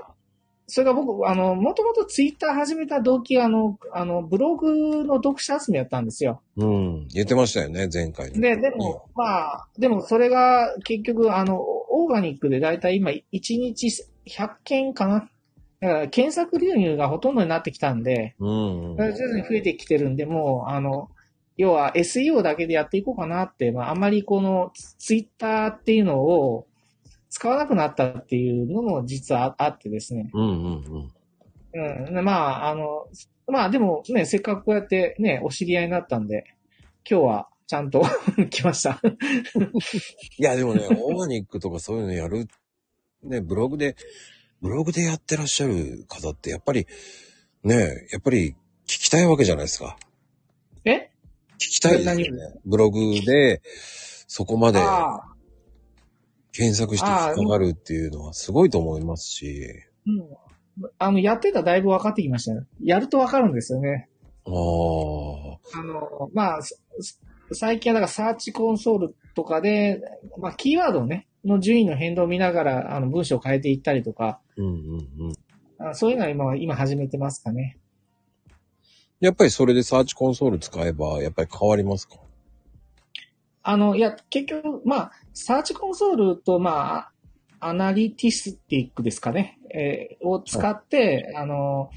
[0.67, 6.41] それが僕、あの、もともとツイッター始めた動機が、あの、あの、ブログの読者集めやったんですよ。
[6.57, 8.31] うん、言ってましたよね、前回。
[8.31, 13.91] で、でも、まあ、でもそれが結局、あの、オーガニックでだいたい今1日
[14.27, 15.29] 100件かな？
[15.79, 21.09] だから検索流入がほとんどになってきたんで、うん、徐々に増えてきてるんで、もう、あの、
[21.57, 26.67] 要は SEO だけでやっていこうかなって、まあ、あんまりこのツイッターっていうのを
[27.29, 30.29] 使わなくなったっていうのも実はああってですね。
[30.33, 32.05] うん、うん、うん。
[32.05, 32.13] うん。
[32.13, 33.07] でまあ、あの、
[33.47, 36.45] まあでもね、せっかくこうやってね、お知り合いになったんで、
[37.09, 38.03] 今日はちゃんと
[38.49, 39.01] 来ました。
[40.37, 42.47] いや、でもね、オーガニックとかそういうのやる、
[43.23, 43.95] ね、ブログで、
[44.61, 46.87] ブログでやってらっしゃる方って、やっぱり、
[47.63, 48.55] ね、やっぱり聞
[48.85, 49.97] きたいわけじゃないですか。
[50.85, 51.11] え？
[51.55, 52.59] 聞きたいですよね何。
[52.65, 53.61] ブログで、
[54.27, 54.79] そこまで
[56.51, 59.67] 検索して引っかかるっていうのはすごいと思いますし。
[60.07, 60.87] うん。
[60.97, 62.65] あの、やってたらだいぶ分かってきましたね。
[62.83, 64.09] やると分かるんですよね。
[64.45, 65.79] ああ。
[65.79, 66.81] あの、まあ、す
[67.53, 70.01] 最近はだからサーチコンソールとかで、
[70.39, 74.73] まあ、キーワードね、の順位の変動を見ながら、あの、文章を変えていったりとか、うんうん
[75.79, 75.87] うん。
[75.89, 77.77] あそういうのは今、今始めてますかね。
[79.19, 82.15] やっぱりそれでサーチコンソール使えば、やっぱり変わりますか？
[83.63, 87.11] あの、いや、結局、まあ、サーチコンソールと、まあ、
[87.59, 91.91] アナリティスティックですかね、えーを使って、あの、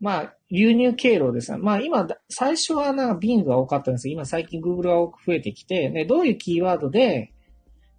[0.00, 1.58] まあ、流入経路ですね。
[1.58, 7.33] まあ、今、最初はなんか Bing が多かったんですけど、今最近 Google が多く増えてきて、で、どういうキーワードで、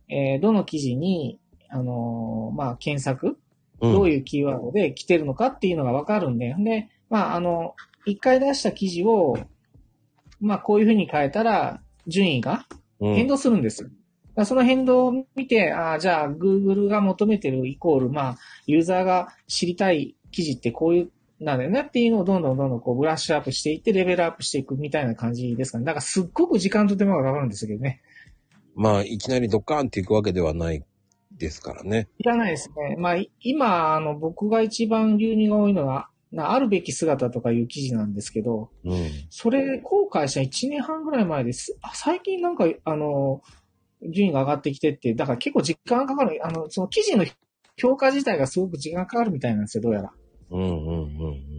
[0.09, 1.39] えーどの記事に、
[1.69, 3.37] あのまあ、検索
[3.81, 3.91] うん。
[3.91, 9.37] どういうキーワードで来てるのかっていうのがわかるんで、で、まあ、あの、一回出した記事を、
[10.39, 12.65] まあ、こういうふうに変えたら、順位が
[12.99, 13.89] うん変動するんですよ。
[13.89, 13.97] だか
[14.41, 18.37] らその変動を見て、ああ、じゃあ、Google が求めてるイコール、まあ、
[18.67, 25.85] ユーザーが知りたい記事ってこういう、なんだよねっていうのをどんどんどんどんこうブラッシュアップしていって、レベルアップしていくみたいな感じですかね。
[25.85, 28.01] だからすっごく時間と手間がかかるんですけどね。
[28.75, 30.83] まあ、いきなりドカーンっていくわけではない
[31.31, 32.09] ですからね。
[32.17, 32.95] いらないですね。
[32.97, 39.09] まあ、い今、あの、僕が一番流入が多いのは、なあるべき姿とかいう記事なんですけど、うん。
[39.29, 41.77] それ、後悔した1年半ぐらい前です。
[41.81, 43.41] あ最近なんか、あの、
[44.01, 46.45] 順位が上がってきてって、だから結構時間がかかる。
[46.45, 47.25] あの、その記事の
[47.77, 50.11] 評価自体がすごく時間がかかるみたいなんですよ、どうやら。
[50.51, 51.54] うんうんうんうん。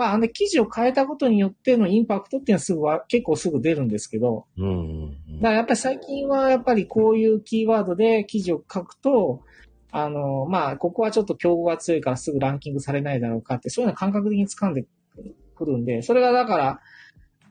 [0.00, 9.42] まあ、あの、記事を変えたことによってのインパクトっていうのはすぐは、結構すぐ出るんですけど、うんうんうんだからやっぱり最近はやっぱりこういうキーワードで記事を書くと、
[9.90, 14.86] あの、まあ、ここはちょっと競合が強いからすぐランキングされないだろうかって、そういうのを感覚的に掴んで
[15.54, 16.80] くるんで、それがだから、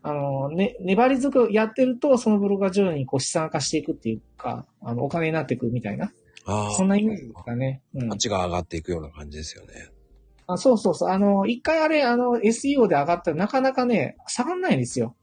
[0.01, 6.11] あの、ね、粘り強くやってると、そのブログが徐々にこう資産化していくっていうか、あの、お金になっていくみたいな、
[6.45, 7.83] あそんなイメージですかね。
[7.93, 8.09] うんあ。
[8.09, 9.91] 価値が上がっていくような感じですよね。
[10.51, 11.09] あそうそうそう。
[11.09, 15.15] あの、一回あれ、あの、SEO で上がったらなかなかね、下がんないんですよ。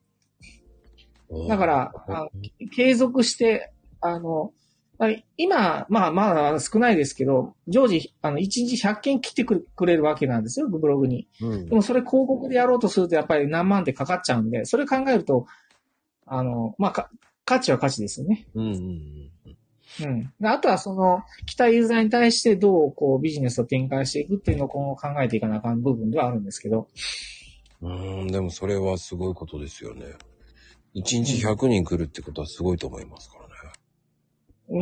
[1.48, 2.28] だから、あ
[2.76, 4.52] 継続して、あの、
[4.98, 11.26] あ今、まあまあ少ないですけど、常時、あの、1日100件来てくれるわけなんですよ、ブログに。
[11.42, 15.46] うんでもそれ広告でやろうとするとやっぱり何万ってかかっちゃうんで、それ考えると、
[16.24, 17.10] あの、まあか、
[17.44, 18.46] 価値は価値ですよね。
[18.54, 19.56] うんうんうん。
[20.00, 20.32] うん。
[20.40, 26.88] であとはその、来たユーザーに対してどうこうビジネスを展開していくっていうのを今後考えていかなあかん部分ではあるんですけど。
[27.82, 30.06] うーん、でもそれはすごいことですよね。
[30.94, 33.46] 1日100人来るってことはすごいと思いますからね。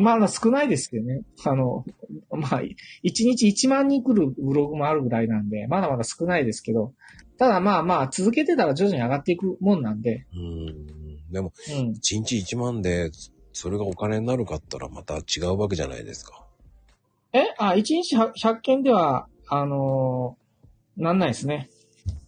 [0.01, 1.23] まあ少ないですけどね。
[1.45, 1.85] あの、
[2.31, 6.95] まあ、1日1万人来るブログもあるぐらいなんで、まだまだ少ないですけど、
[7.37, 11.31] ただまあまあ続けてたら徐々に上がっていくもんなんで、うーん。
[11.31, 11.91] でも、うん。
[11.91, 13.11] 1日1万で、
[13.55, 16.45] それがお金になるかったらまた違うわけじゃないですか。
[17.33, 17.55] え？
[17.59, 21.71] あ、1日100 100件では、あのーなんないですね。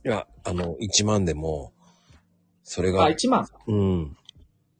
[0.05, 1.73] いや、あの、1万でも、
[2.65, 3.47] それあ、が、1万？
[3.69, 4.17] うん。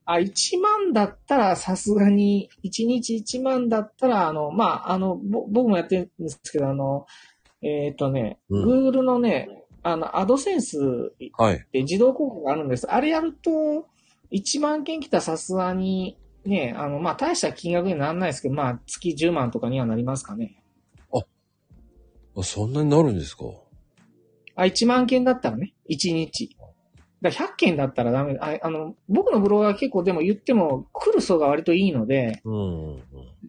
[0.05, 7.07] あ、1万だったらさすがに、1日1万だったら、あの、まあ、あの、ぼ僕もやってるんですけど、あの、
[7.63, 9.49] えっ、とね、うん Google のね、
[9.83, 11.67] あの、アドセンスはい。
[11.73, 12.91] で自動広告があるんです。
[12.91, 13.87] あれやると、
[14.33, 20.63] 1万件来たらさすがに、ね、あの、まあ、大した金額にならないですけど、まあ、月10万とかにはなりますかね。
[22.39, 23.45] あそんなになるんですか？
[24.57, 26.55] あ、1万件だったらね、1日。
[27.23, 28.37] だから100件だったらダメ。
[28.39, 33.03] ああの、僕のブログは結構でも言っても来る層が割といいので、うんうんうん。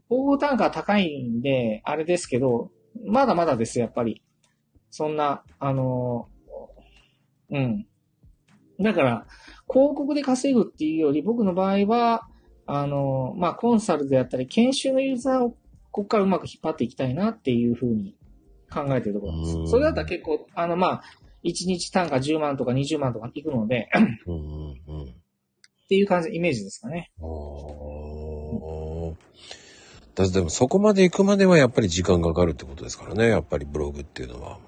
[0.10, 2.72] 応募単価は高いんで、あれですけど、
[3.06, 4.24] まだまだですよ、やっぱり。
[4.90, 6.30] そんな、あの、
[7.50, 7.86] うん。
[8.80, 9.28] だから、
[9.70, 12.30] 広告で稼ぐっていうより、僕の場合は、
[12.68, 15.52] あの、まあ、コンサルであったり、研修のユーザーを
[15.92, 18.16] ここからうまく引っ張っていきたいなっていうふうに
[18.72, 19.72] 考えてるところでうんす。
[19.72, 21.04] それだったら結構、あの、まあ、
[21.44, 23.90] 1日単価10万とか20万とかいくので、
[24.26, 25.04] うんうんうん。
[25.04, 25.08] っ
[25.88, 27.12] ていう感じ、イメージですかね。
[30.16, 33.30] だってでもそこまで行くまではやっぱり時間かかるってことですからね。
[33.30, 34.60] やっぱりブログっていうのは。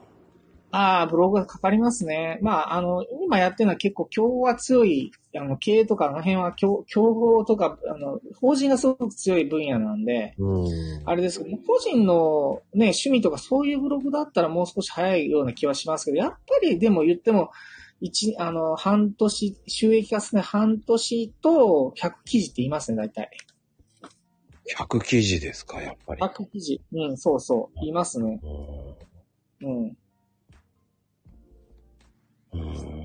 [0.72, 2.38] ああ、ブログがかかりますね。
[2.42, 10.68] まあ、あの、今やってるのは結構競合が強い、あの、経営とかあの辺は競競合とか、あの、法人がすごく強い分野なんで、うん。
[11.06, 17.52] あれですけど、個人のね、趣味とかそういうブログだったらもう少し早いような気はしますけど、やっぱりでも言っても、
[18.02, 23.30] 一、あの、半年、収益化すね、半年と100記事って言いますね、大体。
[24.78, 26.22] 100記事ですか、やっぱり。
[26.22, 26.82] 100記事。
[26.94, 27.80] うん、そうそう。
[27.80, 28.40] 言いますね。
[29.62, 29.98] うん
[32.54, 32.62] うん。
[32.62, 33.00] うん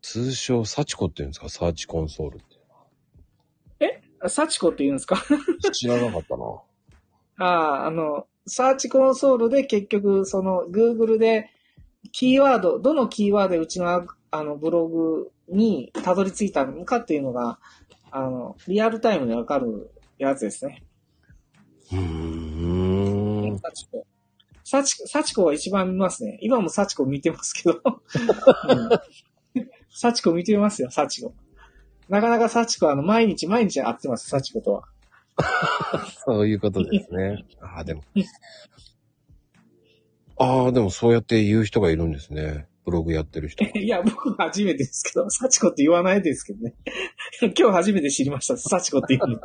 [0.00, 1.50] 通称、サチコって言うんですか？
[1.50, 2.58] サーチコンソールって。
[4.28, 5.22] サチコって言うんですか？
[5.72, 6.44] 知らなかったな。
[7.38, 7.44] あ
[7.82, 11.50] あ、あの、サーチコンソールで結局、その、Google で、
[12.10, 17.60] キーワード、どのキーワードでうちの、あの、ブログにたどり着いたのかっていうのが、
[18.10, 20.82] あの、リアルタイムでわかるやつですね。
[21.92, 23.58] うーん。
[23.58, 24.06] サチコ。
[24.70, 26.38] サチ、サチコは一番見ますね。
[26.42, 27.80] 今もサチコ見てますけど。
[28.68, 31.34] うんサチコ見てますよ、サチコ。
[32.10, 34.84] なかなかサチコはあの、毎日毎日会ってます、サチコとは。
[36.26, 37.46] そういうことですね。
[37.60, 38.02] ああ、でも。
[40.36, 42.68] ああ、でもそうやって言う人がいるんですね。
[42.84, 43.64] ブログやってる人。
[43.64, 46.74] いや、僕は初めてですけど、サチコって言わないですけどね。
[47.58, 49.40] 今日初めて知りました、サチコって言うの。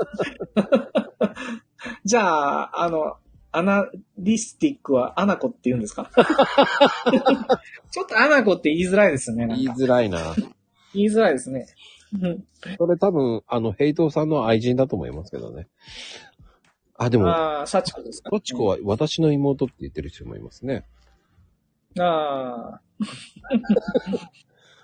[2.03, 3.17] じゃあ、あの、
[3.53, 6.09] アナリスティックはアナコって言うんですか？
[7.91, 9.47] ちょっとアナコって言いづらいですよね。
[9.47, 10.19] 言いかづらいな。
[10.93, 11.67] 言いづらいですね。
[12.21, 12.43] うん
[12.77, 15.67] それ多分、あの、ヘイトさんの愛人だと思いますけどね。
[16.97, 18.29] あ、でも、ああ、サチコですか？
[18.31, 20.85] サチコは私の妹って言ってる人もいますね。
[21.99, 22.81] ああ。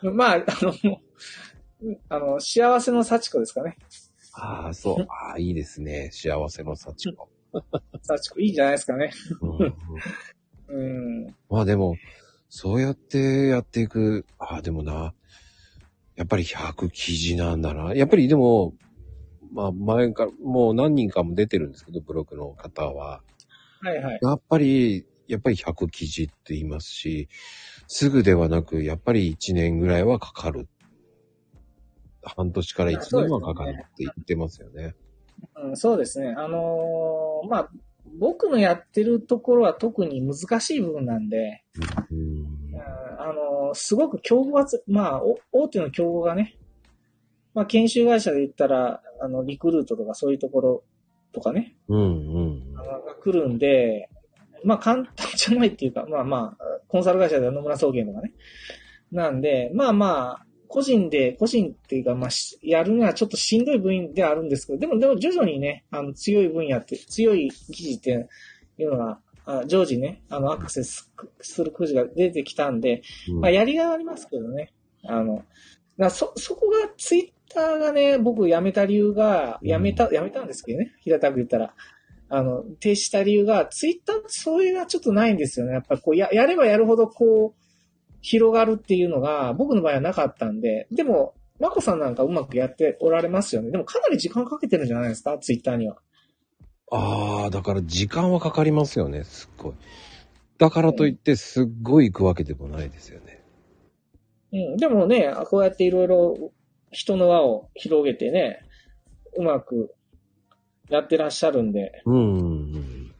[0.11, 0.73] まあ、あの、
[2.09, 3.77] あの、幸せの幸子ですかね。
[4.33, 5.05] ああ、そう。
[5.09, 6.09] ああ、いいですね。
[6.11, 7.29] 幸せのサチコ。
[8.01, 9.11] 幸子、いいんじゃないですかね。
[10.69, 11.35] うん。
[11.49, 11.95] まあでも、
[12.49, 15.13] そうやってやっていく、ああ、でもな、
[16.15, 17.93] やっぱり100記事なんだな。
[17.93, 18.73] やっぱりでも、
[19.51, 23.23] まあ前から、もう何人かも出てるんですけど、ブログの方は。
[23.81, 24.19] はいはい。
[24.21, 27.29] やっぱり、やっぱり100記事って言いますし、
[27.87, 30.67] すぐではなく、やっぱり1年ぐらいはかかる。
[32.21, 34.95] 半年から1年はかかるって言ってますよね。
[35.55, 36.33] うん、そうですね。
[36.37, 37.69] あのーまあ、
[38.17, 41.63] 僕のやってるところは特に難しい部分なんで、
[42.11, 42.81] うんうん
[43.19, 46.57] あのーすごく競合がつ、まあ、お大手の競合がね、
[47.53, 50.83] まあ、研修会社で言ったら、あの、リクルートとかそういうところ
[51.31, 52.83] とかね、うんうんが
[53.21, 54.09] 来るんで、
[54.63, 58.33] まあ簡単じゃないっていうか、まあまあ、コンサル会社では野村総研とかね。
[59.11, 68.27] なんで、まあまあ、個人で、個人っていうか、まあ、しやるにはちょっとしんどい分野ではあるんですけど、でも、でも徐々にね、あの、強い分野って、強い記事って
[68.77, 73.39] いうのが、あ常時ね、あの、アクセスする記事が出てきたんで、うん。
[73.41, 74.71] まあ、やりがいはありますけどね。
[75.03, 75.43] あの、
[75.97, 80.93] だそ、そこがツイッターがね、僕辞めた理由が、辞めた、辞めたんですけどね。
[81.01, 81.73] 平たく言ったら。
[82.29, 85.73] あの、停止した理由が、ツイッターそれがちょっとないんですよね。
[85.73, 87.68] やっぱこう、や、やればやるほどこう、
[88.21, 93.71] 広がるっていうのが、僕の場合はなかったんで、でも、マコさんなんかうまくやっておられますよね。
[93.71, 95.37] でもかなり時間かけてるんじゃないですか？
[95.37, 95.97] ツイッターには。
[96.91, 99.73] ああ、だから時間はかかりますよね、すっごい。
[100.57, 103.43] だからといって、すっごい行くわけでもないですよね。
[104.53, 104.77] うん。
[104.77, 106.51] でもね、こうやっていろいろ
[106.91, 108.61] 人の輪を広げてね、
[109.37, 109.93] うまく
[110.89, 113.11] やってらっしゃるんで、うんうんうん。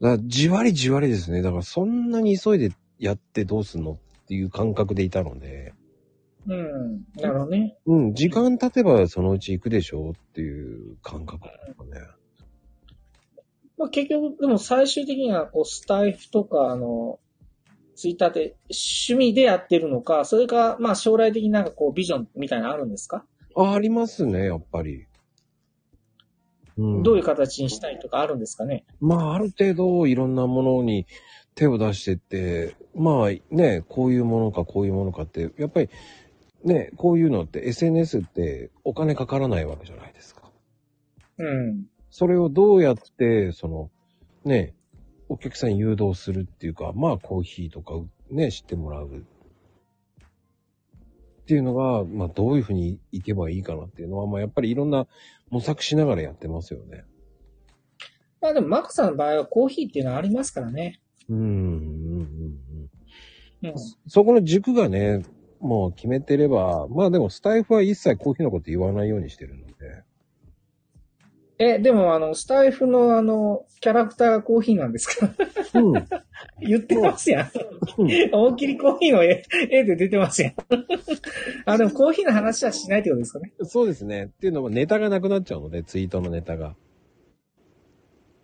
[0.00, 1.40] だじわりじわりですね。
[1.40, 5.72] だからそんなに急いでやってどうすんのっていう感覚でいたので、
[6.46, 7.04] うん。
[7.16, 7.76] なるほどね。
[7.86, 12.06] うん、時間経てばそのうち行くでしょうっていう感覚ですかね。
[13.76, 17.20] まあ、結局、でも最終的には、こう、スタイフとか、あの、
[17.94, 25.06] ツイッターで趣味でやってるのか、それか、まあ、将来的になんかこう、ビジョンみたいなのあるんですか、あ、ありますね、やっぱり。
[26.76, 28.84] うん、どういう形にしたいとかあるんですかね？
[29.00, 31.06] まあ、ある程度いろんなものに
[31.56, 35.88] 手を出してって、まあね、こういうものかこういうものかって、やっぱり
[36.64, 40.50] ね、こういうのって SNS ってお金かからないわけじゃないですか。
[41.38, 41.86] うん。
[42.10, 43.90] それをどうやって、その、
[44.44, 44.74] ね、
[45.28, 47.94] お客さん誘導するっていうか、まあコーヒーとか
[48.30, 49.08] ね、知ってもらう。
[49.08, 49.20] っ
[51.46, 55.06] ていうのが、まあどういうふうにいけばいいかなっていうのは、まあやっぱりいろんな
[55.50, 57.04] 模索しながらやってますよね。
[58.40, 61.00] まあでも、マコさんの場合はコーヒーっていうのはありますからね。
[61.28, 62.07] うん、
[64.06, 65.22] そこの軸がね、
[65.60, 69.72] もう決めてれば、まあでもスタイフは一切コーヒーのこと言わないようにしてるので。
[71.60, 75.34] え、でも、あの、スタイフのあの、キャラクターがコーヒーなんですか？
[75.74, 75.92] うん。
[76.62, 77.50] 言ってますやん。
[77.98, 80.54] うん大きりコーヒーの絵、絵で出てますやん。
[81.64, 83.52] あ、でもコーヒーの話はしないってことですかね？
[83.64, 84.26] そうですね。
[84.26, 86.76] っていうのもネタがなくなっちゃうので、ツイートのネタが。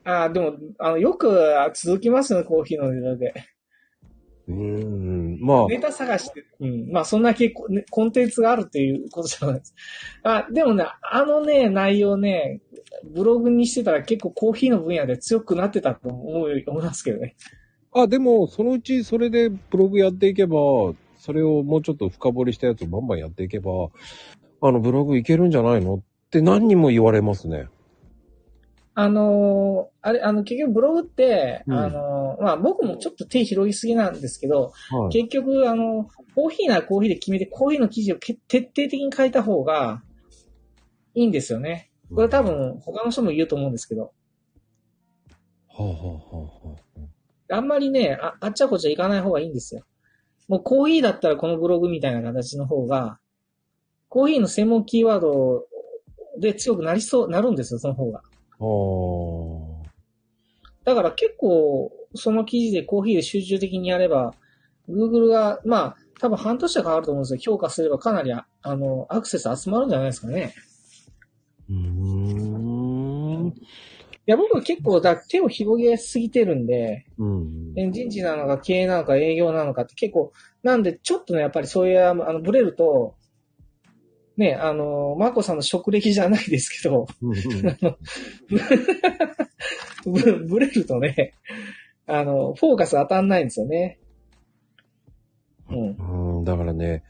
[0.03, 1.39] あ、でも、あの、よく
[1.75, 3.33] 続きますよね、コーヒーのネタで。
[4.49, 5.39] うーん。
[5.41, 6.91] まあ、ネタ探して、うん。
[6.91, 9.75] まあ、そんな結構、ね、コンテンツがあるっていうことじゃないです。
[10.23, 12.61] あ、でもね、あのね、内容ね、
[13.05, 17.37] ブログにしてたら結構コーヒーの分野で強くなってたと思う、思いますけどね。
[17.93, 20.57] あ、でも、そのうちそれでブログやっていけば、
[21.19, 23.71] それをもうちょっと深掘りしたやつをバンバンやっていけば、
[24.61, 27.69] あの、ブログいけるんじゃないのって何人も言われますね。
[28.97, 35.13] あのーあれ、あの、結局ブログって、うんあのーまあ、僕もちょっと手広ぎすぎなんですけど、はい。
[35.13, 40.03] 結局、あの、コーヒーならコーヒーで決めて、コーヒーの記事をけ徹底的に書いた方が
[41.15, 41.91] いいんですよね。
[42.15, 44.13] これ多分、他の人も言うと思うんですけど、
[45.69, 46.01] はあ、はあは
[46.33, 46.77] あは
[47.51, 49.85] あ、あんまりね、ああっちゃこっちゃ行かない方がいいんですよ。
[50.47, 53.19] もうコーヒーだったらこのブログみたいな形の方が、
[54.09, 55.67] コーヒーの専門キーワード
[56.39, 58.23] で強くなりそう、なるんですよ、その方が。
[58.59, 59.85] は
[60.85, 64.35] だから結構、その記事でコーヒーで集中的にやれば、
[64.89, 70.55] Google が、まあ、多分半年はかかると思うんですけど、評価すればかなりあ、あの、アクセス集まるんじゃないですかね。
[71.69, 73.49] うーん。
[73.49, 73.53] い
[74.27, 77.73] や、僕は結構だ、手を広げすぎてるんで、うん。
[77.77, 80.33] え人事なのか経営なのか営業なのかって結構、
[80.63, 83.17] なんでちょっとね、やっぱりそういう、あの、ブレると、
[84.37, 87.07] ね、あの、マコさんの職歴じゃないですけど、
[90.05, 91.35] ブブレるとね、
[92.07, 93.99] あの、フォーカス当たんないんですよね。
[95.71, 96.37] うん。
[96.39, 97.05] うん、だからね、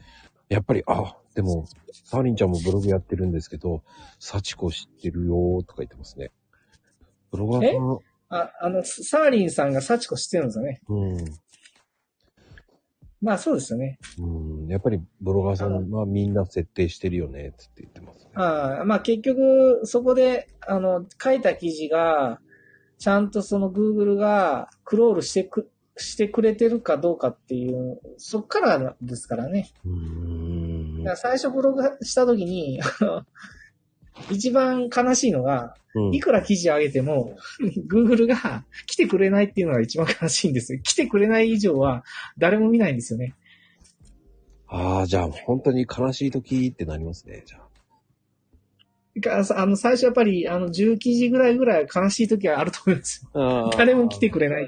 [0.49, 1.65] やっぱり、あ、でも、
[2.05, 3.83] サーリンちゃんもブログやってるんですけど、
[4.19, 6.31] 幸子知ってるよーとか言ってますね。
[7.31, 7.99] ブロガーさん、
[8.29, 10.81] あ、あの、サーリンさんが幸子知ってるんですよね。
[10.87, 11.17] うん。
[13.25, 13.97] まあそうですよね。
[14.19, 18.31] うん、やっぱりブロガーさんはみんな設定してるよね、つって言ってますね。
[18.35, 22.39] ああまあ結局、そこで、あの、書いた記事が、
[22.99, 29.71] ちゃんとその Google がクロールしてく、してくれてるかどうかっていう、そっからですからね。
[29.83, 30.97] うーん。
[30.99, 32.79] だから最初ブログした時に、
[34.29, 37.37] 一番悲しいのが、うんいくら記事上げても、
[37.89, 40.79] Google が来てくれないっていうのが一番悲しいんですよ。
[40.83, 42.03] 来てくれない以上は
[42.37, 43.33] 誰も見ないんですよね。
[44.67, 47.65] ああ、じゃあ本当に悲しい時ってなりますね、じゃあ。
[49.17, 53.25] があの、最初やっぱり、あの、10記事ぐらいぐらい悲しい時はあると思います
[53.77, 54.67] 誰も来てくれない。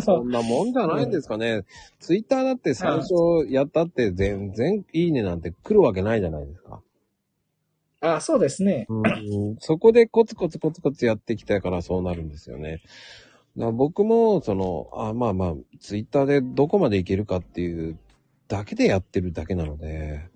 [0.00, 1.64] そんなもんじゃないんですかね。
[2.00, 3.12] ツイッターだって最初
[3.50, 6.80] やったって全然いいねなんて来るわけないじゃないですか。
[8.00, 8.86] あ、そうですね。
[8.88, 12.80] うん、そこでコツコツコツコツやってきたからそうなるんですよね。
[13.56, 17.98] 僕も、その、あまあまあ、ツイッターでどこまでいけるかっていう
[18.46, 20.28] だけでやってるだけなので、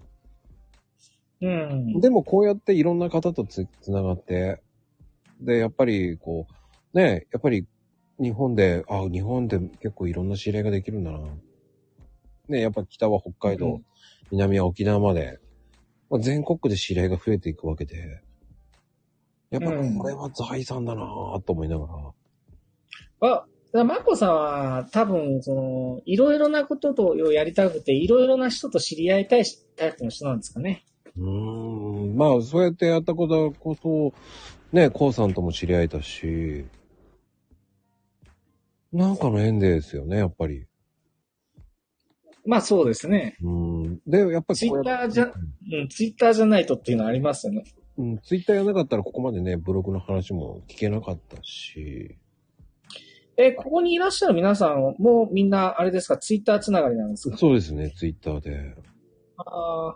[1.40, 2.00] うん。
[2.00, 4.60] でもこうやっていろんな方とつ、つながって、
[5.40, 6.46] で、やっぱりこ
[6.92, 7.66] う、ね、やっぱり
[8.20, 11.18] 日本で、あ、日本で結構いろんな知り合いができるんだな。
[12.48, 13.84] ね、やっぱ北は北海道、うん
[14.32, 15.40] 南は沖縄まで、
[16.12, 18.20] まあ、全国区で知り合いが増えていくわけで、
[19.48, 23.28] やっぱうんこれは財産だなぁと思いながら。
[23.30, 29.44] あ、だからマコさんは多分、その、いろいろなこととをやりたくて、いろいろな人と知り合いたい
[29.76, 30.84] タイプの人なんですかね。
[31.16, 34.12] うーん、まあそうやってやったことこそ、
[34.70, 36.66] ね、コウさんとも知り合えたし、
[38.92, 40.66] なんかの縁ですよね、やっぱり。
[42.45, 43.36] まあそうですね。
[43.43, 44.01] うん。
[44.07, 45.32] で、やっぱりツイッターじゃ、
[45.72, 47.64] うん、ツイッターじゃないとっていうのはありますよね。
[47.99, 52.16] うん、ツイッターやなかったらここまでね、ブログの話も聞けなかったし、
[53.36, 57.36] え、ここにいらっしゃる皆さんもみんな、あれですか、ツイッターつながりなんですか？
[57.36, 58.74] そうですね、ツイッターで。
[59.36, 59.95] あー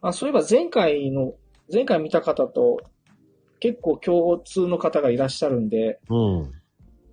[0.00, 1.34] あ、そういえば前回の、
[1.72, 2.80] 前回見た方と
[3.60, 6.52] 結構共通の方がいらっしゃるんで、うん。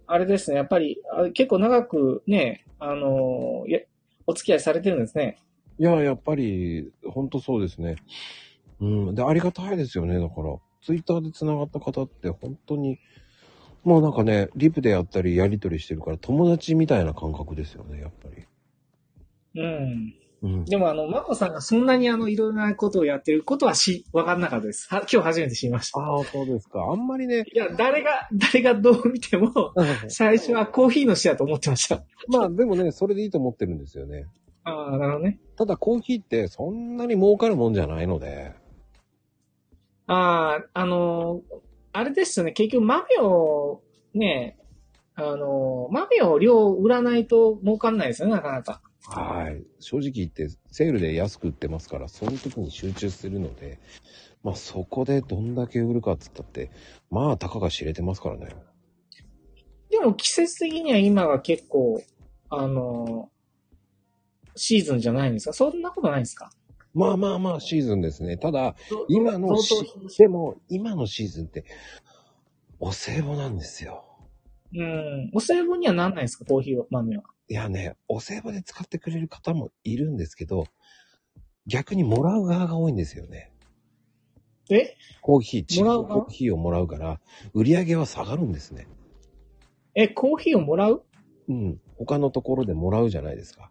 [0.07, 3.79] あれですね、やっぱりあ結構長くね、あのーや
[4.25, 5.37] お付き合いされてるんですね。
[5.77, 7.95] いや、やっぱり、ほんとそうですね。
[8.79, 9.15] うん。
[9.15, 10.55] で、ありがたいですよね、だから。
[10.83, 12.99] ツイッターで繋がった方って本当に、
[13.83, 18.45] もうなんかね、リプでやったりやりとりしてるから友達みたいな感覚ですよね、やっぱり。
[19.61, 20.13] うん。
[20.43, 20.65] うん。
[20.65, 24.87] でもあの、マコさんがそんなにあの、いろいろなことをやってることはし、わかんなかったです。
[24.89, 25.99] は今日初めて知りました。
[25.99, 26.81] ああ、そうですか。
[26.81, 29.73] あんまりね、いや、誰が、誰がどう見ても、
[30.07, 32.03] 最初はコーヒーの人だと思ってました。
[32.27, 34.25] まあでもね、それでいいと思ってるんですよね。
[34.63, 35.39] ああ、なるほどね。
[35.55, 38.53] ただコーヒーってそんなに儲かるもんじゃないので。
[40.07, 41.55] ああ、あのー
[41.93, 43.81] あれですよね、結局豆を、
[44.13, 44.57] ね、
[45.15, 48.81] あのー豆を量売らないと儲かんないですよね、なかなか。
[49.07, 49.63] はい。
[49.79, 53.79] 正直言って、セールで安く売ってますから、その時に集中するので、
[54.43, 56.71] まあそこでどんだけ売るかっつったって、
[57.09, 58.55] まあ、たかが知れてますからね。
[59.89, 62.01] でも季節的には今が結構、
[62.49, 63.31] あのー
[64.53, 65.53] シーズンじゃないんですか？
[65.53, 66.51] そんなことないですか？
[66.93, 68.35] まあまあまあシーズンですね。
[68.35, 68.75] ただ、
[69.07, 69.55] 今の
[70.17, 71.63] でも、今のシーズンって、
[72.77, 74.03] お歳暮なんですよ。
[74.75, 75.31] うん。
[75.33, 76.43] お歳暮にはなんないですか？
[76.43, 77.23] コーヒー豆は。
[77.51, 80.67] いやね、お歳暮で使ってくれる方もいるんですけど、
[81.67, 83.51] 逆にもらう側が多いんですよね。
[84.69, 84.95] え？
[85.19, 86.21] コーヒー、チもらう側？
[86.21, 87.19] コーヒーをもらうから、
[87.53, 88.87] 売り上げは下がるんですね。
[89.95, 91.03] え、コーヒーをもらう？
[91.49, 91.81] うん。
[91.97, 93.69] 他のところでもらうじゃないですか。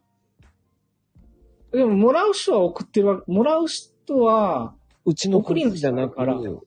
[1.72, 4.74] でも、もらう人は送ってるわもらう人は、
[5.06, 6.60] うちのコーヒーじゃなくて、うん。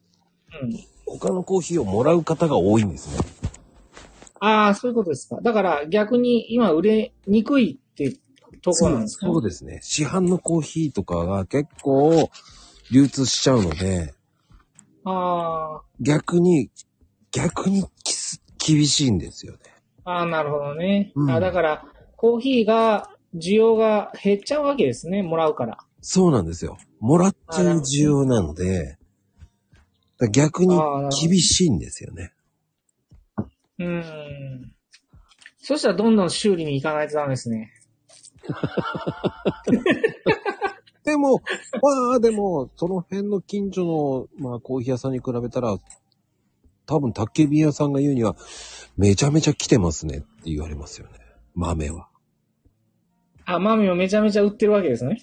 [1.06, 3.24] 他のコーヒーをもらう方が多いんですね。
[4.46, 5.40] ああ、そういうことですか。
[5.42, 8.18] だから逆に今売れにくいって
[8.62, 9.28] とこなんですか？
[9.28, 9.80] そうですね。
[9.82, 12.30] 市販のコーヒーとかが結構
[12.92, 14.14] 流通しちゃうので、
[15.06, 16.70] あ逆に、
[17.32, 19.60] 逆にきす厳しいんですよね。
[20.04, 21.12] あ、ああ、なるほどね。
[21.16, 21.86] うんあだから、
[22.18, 25.24] コーヒーが、需要が減っちゃうわけですね。
[25.24, 25.78] もらうから。
[26.02, 26.78] そうなんですよ。
[27.00, 28.98] もらっちゃう需要なので、
[30.20, 30.78] だ逆に
[31.20, 32.32] 厳しいんですよね。
[33.80, 34.74] うーん。
[35.58, 37.72] そしたらどんどん修理に行かないとダメですね。
[41.04, 41.42] でも、
[41.82, 43.86] まあでも、その辺の近所
[44.38, 45.78] の、まあコーヒー屋さんに比べたら、
[46.86, 48.36] 多分、宅急便屋さんが言うには、
[48.98, 51.14] めちゃめちゃ来てますねって言われますよね。
[51.56, 52.10] 豆は。
[53.46, 55.22] あ、豆をめちゃめちゃ売ってるわけですね。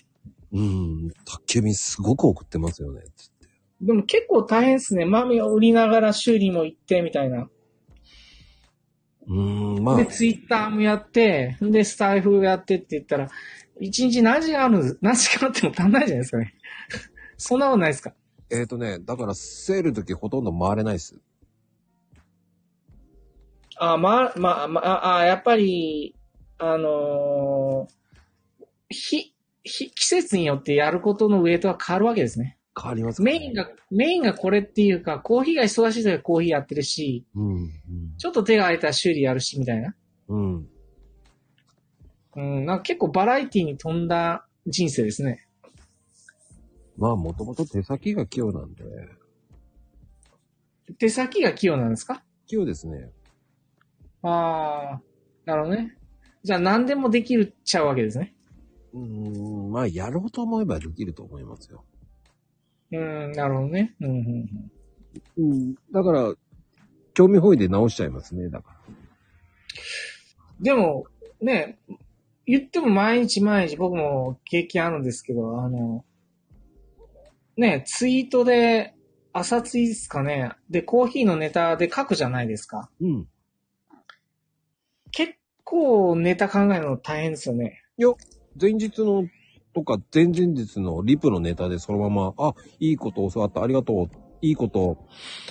[0.53, 3.03] うん、宅急便すごく送ってますよね。
[3.17, 3.47] つって
[3.81, 5.05] でも結構大変ですね。
[5.05, 7.49] 豆を売りながら修理も行ってみたいな。
[9.33, 13.29] うん、まあで、、ツイッターもやって、で、スタイフやってって言ったら、
[13.79, 16.55] 一日何時間ある、何時間あっても足んないじゃないですかね。
[17.39, 18.13] そんなことないですか？
[18.51, 21.17] えっ、とね、だからセールの時ほとんど回れないです。
[23.79, 26.17] あ、まあ、まあ、まあ、あ、やっぱり、
[26.59, 27.95] あのー
[28.93, 32.59] ひ、ひ、季節によってやることのウェイトは変わるわけですね。
[32.81, 37.71] 変わりますか、ね、メインが、メインがこれっていうか、コーヒーが忙しい時はコーヒーやってるし、うん、うん、
[38.17, 39.95] ちょっと手が空いたら修理やるし、みたいな。
[40.29, 40.69] うん。
[42.37, 45.47] うん、なんか結構バラエティに富んだ人生ですね。
[46.97, 48.85] まあ、もともと手先が器用なんで、
[50.99, 52.23] 手先が器用なんですか？
[52.47, 53.11] 器用ですね。
[54.23, 55.03] ああ、
[55.45, 55.97] なるほどね。
[56.43, 58.35] じゃあ何でもできるっちゃうわけですね。
[58.93, 61.85] うん、まあ、やろうと思えばできると思いますよ。
[62.93, 63.95] うん、なるほどね。
[64.01, 65.75] うん、うん、うん。
[65.93, 66.35] だから、
[67.15, 68.77] 興味本位で直しちゃいますね、だから。
[68.89, 70.63] うん。
[70.63, 71.07] でも、
[71.41, 71.79] ね、
[72.47, 76.05] 言っても毎日毎日僕も経験あるんですけど、あの、
[77.57, 78.95] ね、ツイートで、
[79.33, 80.53] 朝ツイですかね。
[80.69, 82.91] で、コーヒーのネタで書くじゃないですか。
[83.01, 83.29] うん。
[85.13, 87.83] 結構ネタ考えるの大変ですよね。
[88.61, 89.29] 前日の
[89.75, 95.07] とか前々日のリプのネタでそのまま、あ、いいこと教わった、ありがとう、いいこと、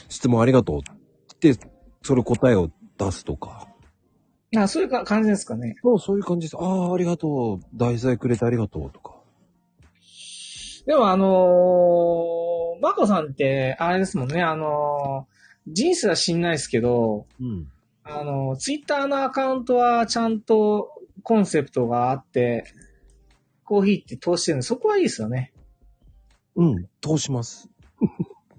[0.10, 1.56] 質問ありがとうって、
[2.02, 3.68] それ答えを出すとか。
[4.58, 5.76] あそういうか感じですかね。
[5.84, 6.58] そう、そういう感じです。
[6.60, 9.16] ああ、ありがとう、題材くれてありがとうとか。
[10.86, 17.68] でもあのー、マコさんって、あれですもんね、あのー、人生は知んないですけど、うん。
[18.04, 20.90] あのー、ツイッターのアカウントはちゃんと
[21.22, 22.64] コンセプトがあって、
[23.70, 25.54] コーヒーって通してるんで、そこはいいですよね。
[26.56, 27.70] うん、通します。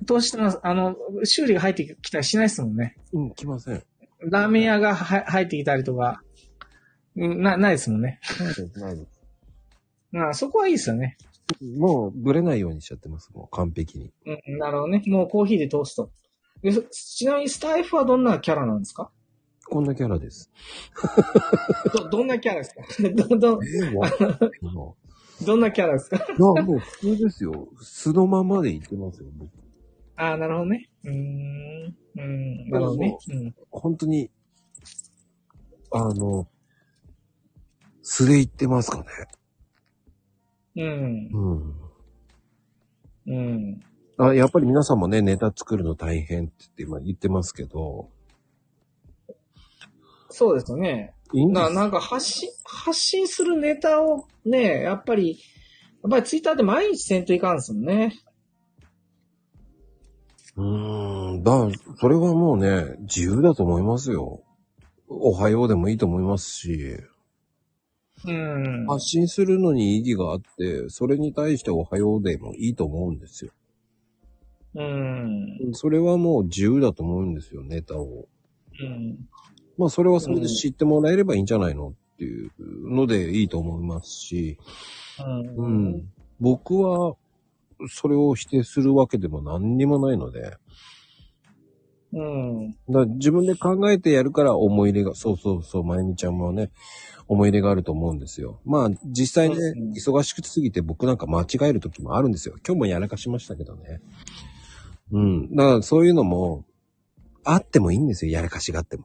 [0.06, 0.60] 通してます。
[0.62, 0.94] あの、
[1.24, 2.96] 修理が入ってきたりしないですもんね。
[3.12, 3.82] うん、来ません。
[4.20, 6.22] ラーメン屋がは入ってきたりとか、
[7.16, 8.20] うんな、ないですもんね。
[8.38, 9.20] ないです、ないです。
[10.30, 11.16] あそこはいいですよね。
[11.76, 14.12] もう、ぶれないようにしちゃってます、もう、完璧に。
[14.26, 15.02] うん、なるほどね。
[15.06, 16.10] もうコーヒーで通すと。
[16.92, 19.10] ちなみにスタイフはどんなキャラなんですか？
[19.66, 20.50] こんなキャラです。
[21.94, 22.82] ど、どんなキャラですか？
[23.14, 24.94] ど、ど、えー、
[25.46, 26.16] どんなキャラですか？
[26.16, 27.68] いや、もう普通ですよ。
[27.80, 29.50] 素のままで言ってますよ、僕。
[30.16, 30.88] ああ、なるほどね。
[31.04, 31.96] うーん。
[32.16, 32.70] うん。
[32.70, 33.16] なるほどね。
[33.28, 33.54] うん。
[33.70, 34.30] 本当に、
[35.92, 36.46] あの、
[38.02, 39.04] 素で言ってますかね。
[40.76, 41.30] うん。
[41.32, 41.74] うん。
[43.26, 43.80] うん。
[44.18, 48.10] あ、やっぱり皆さんもね、ネタ作るの大変って言って今言ってますけど、
[50.28, 51.14] そうですよね。
[51.32, 55.38] いいんですななんか発信、発信するネタをね、やっぱり、
[56.02, 58.14] やっぱりツイッターで毎日せんといかんすもんね。
[60.56, 61.68] うーん、だ、
[61.98, 64.42] それはもうね、自由だと思いますよ。
[65.08, 66.96] おはようでもいいと思いますし、
[68.24, 68.86] うん。
[68.86, 73.52] 発信するのに意義があって、それに対しておはようでもいいと思うんですよ。
[74.74, 75.72] うん。
[75.72, 78.28] それはもう自由だと思うんですよ、ネタを。
[78.80, 79.18] うん。
[79.80, 82.50] まあそれはそれで知ってもらえればいいんじゃないのっていう
[82.86, 84.58] のでいいと思いますし、
[85.56, 86.12] ううん。
[86.38, 87.16] 僕は
[87.88, 90.58] それを否定するわけでも何にもないので、
[92.12, 92.72] うん。
[92.90, 96.70] だ自分で考えてやるから思い入れが、そうそうそう、まゆみちゃんもね、
[97.26, 98.60] 思い入れがあると思うんですよ。
[98.66, 102.56] まあ実際ねうん、忙しくすぎて僕なんか間違える時もあるんですよ。
[102.66, 104.02] 今日もやらかしましたけどね。
[105.10, 105.56] うん。
[105.56, 106.66] だからそういうのも、
[107.44, 109.04] あってもいいんですよ、やらかしがあっても。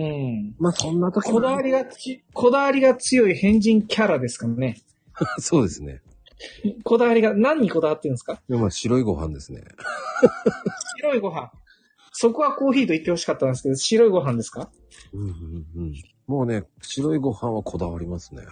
[0.00, 0.54] うん。
[0.58, 1.98] まあそんな時こだわりがつ、
[2.32, 4.78] こだわりが強い変人キャラですからね。
[5.40, 6.02] そうですね。
[6.84, 8.40] こだわりが、何にこだわってるんですか？
[8.48, 9.64] でもまあ白いご飯ですね。
[10.98, 11.50] 白いご飯。
[12.12, 14.70] そこはコーヒーと言ってほしかったんですけど、白いご飯ですか？
[15.12, 15.94] うんうんうん。
[16.26, 18.42] もうね、白いご飯はこだわりますね。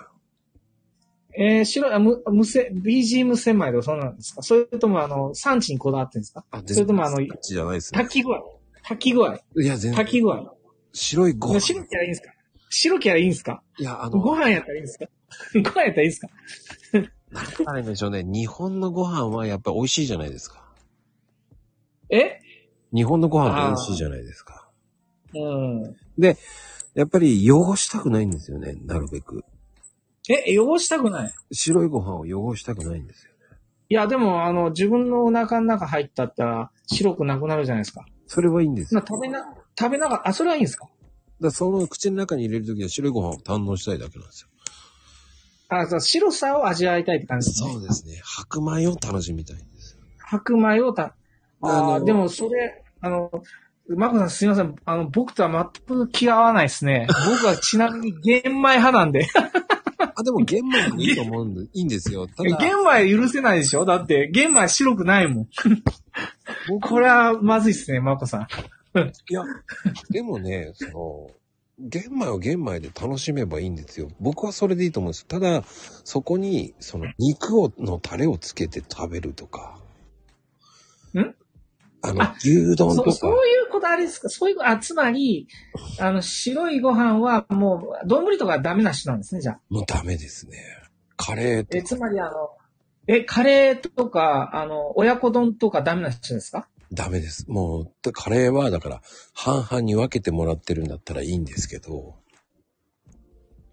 [1.38, 4.42] えー、白い、あ、む、無せ、BG 無洗米とかそうなんですか？
[4.42, 6.44] それともあの、産地にこだわってるんですか？
[6.50, 7.98] あ、それともあのじゃないですね。
[8.00, 8.42] 炊き具合？
[8.82, 9.34] 炊き具合？
[9.34, 10.10] いや、全然炊。
[10.12, 10.55] き具合？
[10.96, 11.60] 白いご飯。
[11.60, 12.32] 白きゃいいんですか？
[12.70, 13.62] 白きゃいいんですか？
[13.78, 15.06] いや、あごの、飯やったらいいんですか？
[15.54, 16.28] ご飯やったらいいんですか？
[17.64, 18.22] なんでしょうね。
[18.24, 20.64] 日本のご飯はやっぱり美味しいじゃないですか。
[22.08, 22.40] え？
[22.94, 24.70] 日本のご飯って美味しいじゃないですか。
[25.34, 25.96] うん。
[26.94, 29.44] やっぱり汚したくないんですよね、なるべく。
[30.30, 31.32] え、汚したくない？
[31.52, 33.32] 白いご飯を汚したくないんですよ。
[33.88, 38.06] いや、でも、あの、自分のお腹の中入ったったら、白くなくなるじゃないですか。
[38.26, 39.00] それはいいんですよ。
[39.00, 39.44] まあ、食べな、
[39.78, 40.86] 食べながら、あ、それはいいんですか？
[41.40, 44.48] だその口の中に入れるときは白いご飯を堪能したいだけなんですよ。
[45.68, 47.72] あ、そう、白さを味わいたいって感じですね。
[47.72, 48.20] そうですね。
[48.24, 50.00] 白米を楽しみたいんですよ。
[50.18, 51.14] 白米をた、
[51.60, 53.30] ああでもそれ、あの、
[53.88, 54.74] マコさんすいません。
[54.84, 57.06] あの、僕とは全く気が合わないですね。
[57.30, 59.28] 僕はちなみに玄米派なんで。
[59.98, 62.26] あ、でも玄米もいいと思うんで、いいんですよ。
[62.26, 63.84] ただ、玄米許せないでしょ？
[63.84, 65.48] だって、玄米白くないもん。
[66.68, 68.46] 僕これはまずいっすね、マコさん。
[68.98, 69.42] いや、
[70.10, 71.30] でもね、その、
[71.78, 74.08] 玄米は玄米で楽しめばいいんですよ。
[74.20, 75.26] 僕はそれでいいと思うんです。
[75.26, 75.62] ただ、
[76.04, 79.78] そこに、その肉を、のタレをつけて食べるとか。
[81.14, 81.34] ん？
[82.08, 83.12] あのあ、牛丼とか。
[83.12, 83.34] そそうい
[83.68, 84.28] うこだわりですか？
[84.28, 85.48] そういう、あ、つまり、
[85.98, 89.60] あの、白いご飯はもう、丼とかダメな人なんですね、じゃあ。
[89.68, 90.58] もうダメですね。
[91.16, 92.50] カレーとえ、かつまりあの、
[93.06, 96.68] え、カレーとか、あの、親子丼とかダメな人ですか？
[96.92, 97.50] ダメです。
[97.50, 99.02] もう、カレーはだから、
[99.34, 102.16] 半々に分けてもらってるんだったらいいんですけど、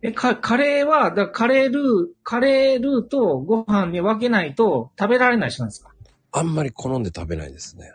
[0.01, 5.93] え、か、カレーは、だカレールー、カレールーとご飯に分けないと食べられない人なんですか？
[6.33, 7.91] あんまり好んで食べないですね。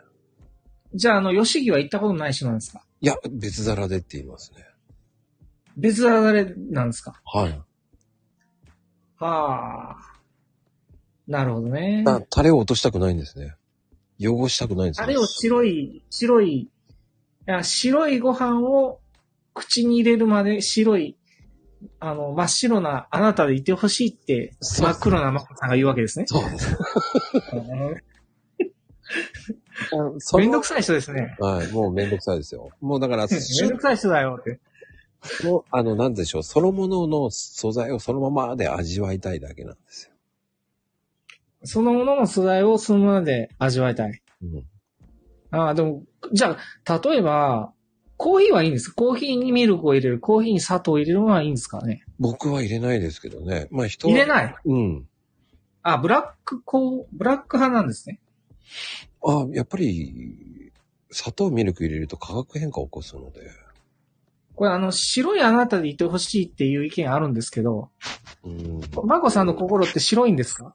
[0.93, 2.81] じゃあ、あの、吉木は行ったことない人なんですか？
[3.01, 4.65] いや、別皿でって言いますね。
[5.77, 7.21] 別皿でなんですか？
[7.25, 7.61] はい。
[9.17, 9.97] はあ。
[11.27, 12.03] なるほどね。
[12.07, 13.55] あタレを落としたくないんですね。
[14.19, 16.69] 汚したくないんですあれを白い、白い、い
[17.45, 18.99] や白いご飯を
[19.53, 21.17] 口に入れるまで白い、
[21.99, 26.25] あの、真っ白なあなたでいてほしいって、そう真っ黒なマコさんが言うわけですね。
[26.27, 26.77] そうです。
[30.37, 31.35] めんどくさい人ですね。
[31.39, 32.71] はい、もうめんどくさいですよ。
[32.81, 33.27] もうだから、
[33.61, 34.59] めんどくさい人だよって。
[35.43, 40.13] の、あの、なんでしょう、そのものの素材をそのままで味わいたいだけなんですよ。
[41.63, 44.21] そのものの素材をそのままで味わいたい。
[44.41, 44.65] うん。
[45.51, 47.73] ああ、でも、じゃあ、例えば、
[48.15, 48.95] コーヒーはいいんですか？
[48.95, 52.03] コーヒーにミルクを入れる、コーヒーに砂糖を入れるのはいいんですかね？
[52.19, 53.67] 僕は入れないですけどね。
[53.71, 54.55] まあ人は入れない？
[54.65, 55.07] うん。
[55.83, 58.19] あ、ブラックコー、ブラック派なんですね。
[59.23, 60.71] あ、やっぱり、
[61.11, 63.51] 砂糖、ミルク入れると化学変化を起こすので。
[64.55, 67.89] これあの、白いあなたでいてほしいっていう意見あるんですけど、
[68.43, 68.81] うん。
[69.05, 70.73] マコさんの心って白いんですか？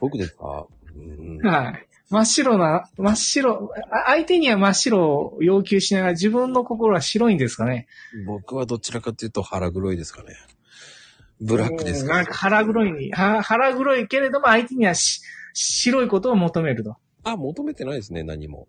[0.00, 0.66] 僕ですか？
[0.96, 1.38] うん。
[1.46, 1.86] はい。
[2.10, 7.86] 真っ白な、真っ白、あ相手には真っ白を要求しながら自分の心は白いんですかね？
[8.26, 10.34] 僕はどちらかというと腹黒いですかね。
[11.40, 15.20] ブラックですかうんなんか腹黒いに、は腹黒いけれども相手にはし
[15.52, 16.96] 白いことを求めると。
[17.24, 18.66] あ、求めてないですね、何も。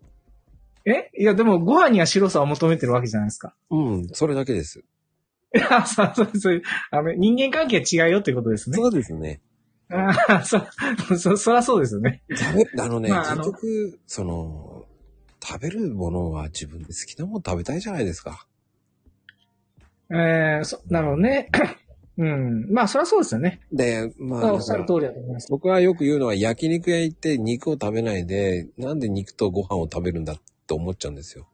[0.84, 1.10] え？
[1.16, 3.54] いや、でもご飯には白さを求めてるわけじゃないですか。
[3.70, 4.80] うん、それだけです。
[5.54, 6.62] いや、そうそうそう。
[6.90, 8.76] あの、人間関係は違うよってことですね。
[8.76, 9.40] そうですね。
[9.90, 10.60] ああ、そ、
[11.18, 12.22] そ、そらそうですよね。
[12.34, 14.86] 食べ、あのね、まあ結局、その、
[15.42, 18.46] 食べるものは自分で好きなもの食べたいじゃないですか。
[20.10, 21.50] えー、そ、なるほどね。
[22.20, 22.66] うん。
[22.70, 23.60] まあ、そりゃそうですよね。
[23.72, 25.48] で、まあ、おっしゃる通りだと思います。
[25.50, 31.48] 僕はよく言うのは焼肉屋行って肉を食べないで、なんで肉とご飯を食べるんだって思っちゃうんですよ。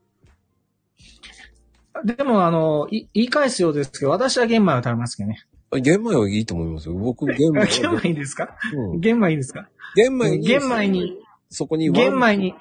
[2.04, 5.46] でも、あの、い言い返すようですけど、私は玄米を食べますけどね。
[5.80, 6.94] 玄米はいいと思いますよ。
[6.94, 7.66] 僕、玄米。
[7.66, 8.56] 玄米いいですか？
[8.74, 9.68] うん、玄米いいですか？
[9.94, 12.54] 玄米に、玄米に、そこに玄米に、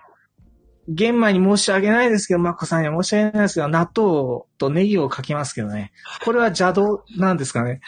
[0.87, 5.91] 玄米に申し訳ないですけど、マコさんには申し訳ないですけど、納豆とネギをかけますけどね。
[6.23, 7.81] これは邪道なんですかね？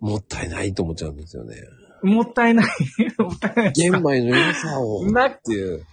[0.00, 1.56] もったいないと思っちゃうんですよね。
[2.02, 2.66] もったいない。
[3.18, 3.90] もったいないですか？
[3.90, 5.04] 玄米の良さを。
[5.10, 5.84] なっていう。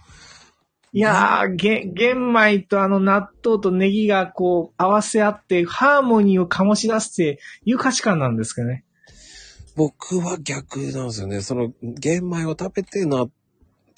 [0.94, 8.84] いやー、げ、玄米とあの納豆とネギがこう合わせ合って、ハーモニーを醸し出すっていう価値観なんですけどね？
[9.76, 11.40] 僕は逆なんですよね。
[11.42, 13.26] その、玄米を食べてな、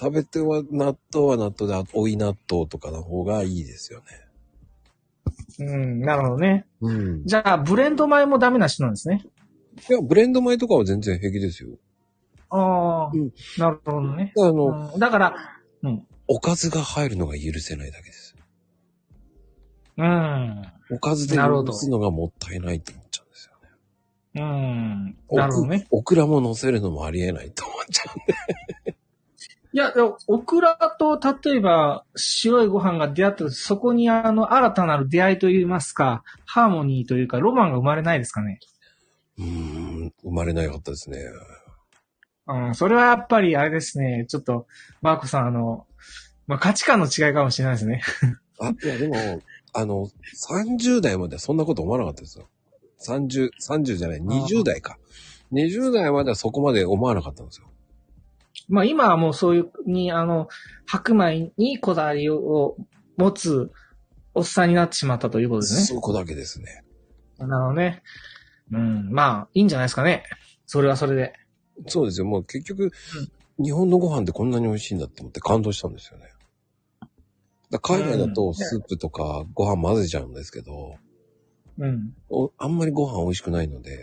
[0.01, 4.07] 食べては納豆は納豆で、追い納豆とかの方がいいですよね。
[5.59, 6.67] うん、なるほどね。
[6.81, 7.27] うん。
[7.27, 9.23] じゃあ、ブレンド米もダメな人なんですね。
[9.91, 11.77] いや、ブレンド米とかは全然平気ですよ。
[12.49, 14.33] ああ、うんなるほどね。
[14.39, 15.35] あの、うんだから、
[15.83, 16.07] うん。
[16.29, 18.35] おかずが入るのが許せないだけです。
[19.99, 20.63] うん。
[20.93, 23.69] おかずでなるほど許すのがもったいないと思っちゃうんですよね。
[24.35, 25.37] うん。
[25.37, 25.87] なるほどね。
[25.91, 28.97] オクラも乗せるのもありえないと思っちゃうんで。
[29.73, 29.93] いや、
[30.27, 38.59] オクラと、例えば、白いご飯が出会った時、そこにあの、新たなる出会いといいますか、ハーモニーというか、ロマンが生まれないですかね？
[39.39, 41.19] うーん、生まれなかったですね。
[42.49, 44.67] うん、それはやっぱりあれですね、ちょっと、
[45.03, 45.87] マーコさん、あの、
[46.49, 48.03] まあ、価値観の違いかもしれないですね。
[48.59, 49.15] あ、いやでも、
[49.73, 52.49] あの、30代まではそんなこと思わなかったですよ。
[53.07, 54.99] 30、30じゃない、20代か。
[55.53, 57.69] 20代まではそこまで思わなかったんですよ。
[58.69, 60.49] まあ、今はもうそういう、に、あの、
[60.87, 62.77] 白米にこだわりを
[63.17, 63.71] 持つ
[64.35, 65.81] おっさんになってしまったということですね。
[65.83, 66.85] そこだけですね。
[67.39, 68.03] なるほどね。
[68.73, 70.25] うん、まあ、いいんじゃないですかね。
[70.67, 71.33] それはそれで。
[71.87, 72.27] そうですよ。
[72.27, 72.93] もう結局、
[73.63, 76.27] 日本のご飯ってこんなに美味しいんだって思って感動したんですよね。
[77.71, 80.97] だ海外だうんとスープとかご飯混ぜちゃうんですけど、
[81.79, 82.15] うん。
[82.29, 83.99] おあんまりご飯美味しくないので、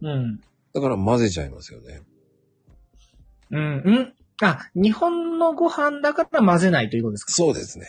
[0.00, 0.40] うん。
[0.74, 2.02] だから混ぜちゃいますよね。
[3.52, 3.60] うん。
[3.60, 3.64] う
[4.00, 4.14] ん。
[4.42, 7.32] あ、日本のご飯だから混ぜないということですか？
[7.32, 7.86] そうですね。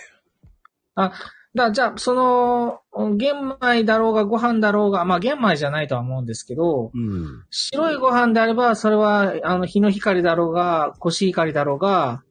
[1.55, 2.81] だじゃあ、その、
[3.15, 7.43] 玄米だろうがご飯だろうが、まあ玄米じゃないとは思うんですけど、うん。
[7.51, 12.23] 白いご飯であれば、それは、あの、日の光だろうが、コシヒカリだろうが、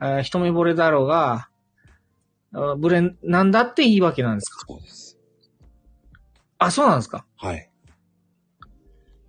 [0.00, 1.48] えー一目惚れだろうが、
[2.54, 4.64] あブレン、なんだっていいわけなんですか？
[4.66, 5.18] そうです。
[6.58, 7.26] あ、そうなんですか？
[7.36, 7.70] はい。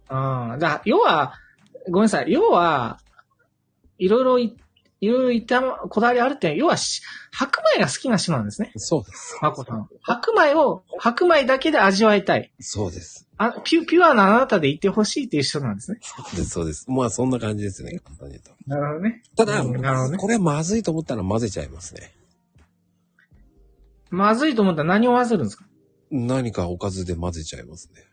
[0.07, 1.33] ああ、だ、要は、
[1.89, 2.31] ごめんなさい。
[2.31, 2.99] 要は、
[4.03, 4.57] いろいろい、
[4.99, 8.71] いろいろ言った、こだわりあるって、要はし、白米が好きな人なんですね。
[8.75, 9.37] そうです。
[9.41, 9.87] マコさん。
[10.01, 12.51] 白米を、白米だけで味わいたい。
[12.59, 13.27] そうです。
[13.37, 15.99] あピュ、ピュアなあなたでいてほしいっていう人なんですね。
[16.01, 16.85] そうです、そうです。
[16.89, 18.51] まあそんな感じですね、簡単に言うと。
[18.67, 19.23] なるほどね。
[19.35, 22.13] ただ、うんなるほどねこれまずいと思ったら混ぜちゃいますね。
[24.09, 25.65] まずいと思ったら何を混ぜるんですか？
[26.11, 28.03] 何かおかずで混ぜちゃいますね。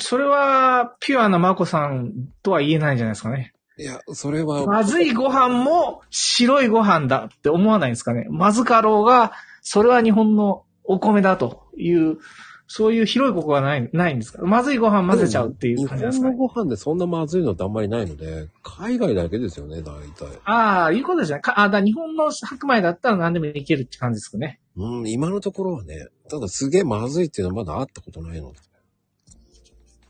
[0.00, 3.52] それは、ピュアなマコさんとは言えないんじゃないですかね。
[3.78, 8.26] いや、それは、まずいご飯も白いご飯だって思わないんですかね。
[8.28, 12.18] まずかろうが、それは日本のお米だという、
[12.66, 16.32] そういう広いここがない、ないんですかまずいご飯混ぜちゃうっていう感じですかね。
[16.32, 20.28] 日本のご飯でそんなまずいのってあんまりないので、海外だけですよね、大体。
[20.44, 21.40] ああ、いうことですね。
[21.40, 24.60] かあだ日本の白米だったら何でもいけるって感じですかね。
[24.76, 28.58] うん、今のところはね、ただすげえまずいっていうのはまだあったことないので。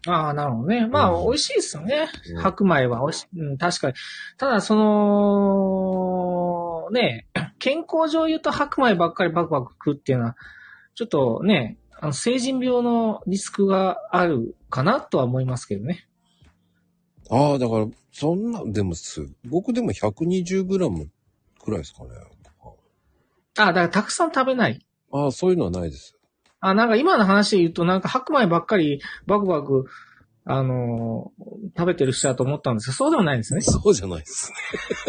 [0.09, 0.87] ああ、なるほどね。
[0.87, 2.09] まあ、うん美味しいですよね。
[2.31, 3.41] うん白米は美味しい。
[3.41, 3.95] うん、確かに。
[4.37, 7.27] ただ、その、ね、
[7.59, 10.37] 健康上言うと白米ばっかりバクバク食うっていうのは、
[10.95, 16.07] ちょっとね、あの、成人病のリスクがあるかなとは思いますけどね。
[17.31, 21.09] ああ、だから、そんな、でもす、僕でも 120g
[21.63, 22.11] くらいですかね。
[23.59, 24.81] ああ、だからたくさん食べない。
[25.13, 26.17] ああ、そういうのはないです。
[26.61, 29.87] あ、なんか今の話で言うと、なんか白米ばっかりバクバク、
[30.45, 33.61] あのー食べてる人だと思ったんですけど、そうでもないんですね。
[33.61, 34.57] そうじゃないですね。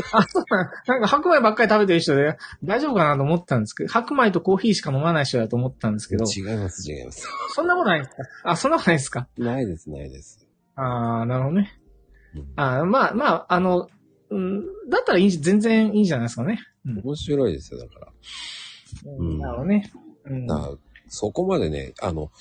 [0.11, 7.27] あ、そうなんなんか白米ばっかり食べてる人で大丈夫かなと思ったんですけど、白米とコーヒーしか飲まない人だと思ったんですけど、違います、違います。
[7.55, 8.23] そんなことないですか？
[8.43, 9.27] あ、そんなことないですか？
[9.37, 10.45] ないです、ないです。
[10.75, 11.79] ああ、なるほどね。
[12.35, 13.87] うんあーまあ、まあ、あの、
[14.29, 16.59] うん、だったらいい、全然いいんじゃないですかね。
[16.85, 16.99] うん。
[16.99, 18.07] 面白いですよ、だから。
[19.17, 19.91] うんなるほどね。
[20.25, 20.45] うん。
[20.45, 20.69] だ
[21.09, 22.31] そこまでね、あの、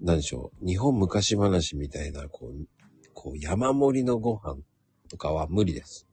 [0.00, 2.66] なんでしょう、日本昔話みたいな、こう、
[3.14, 4.56] こう山盛りのご飯
[5.08, 6.06] とかは無理です。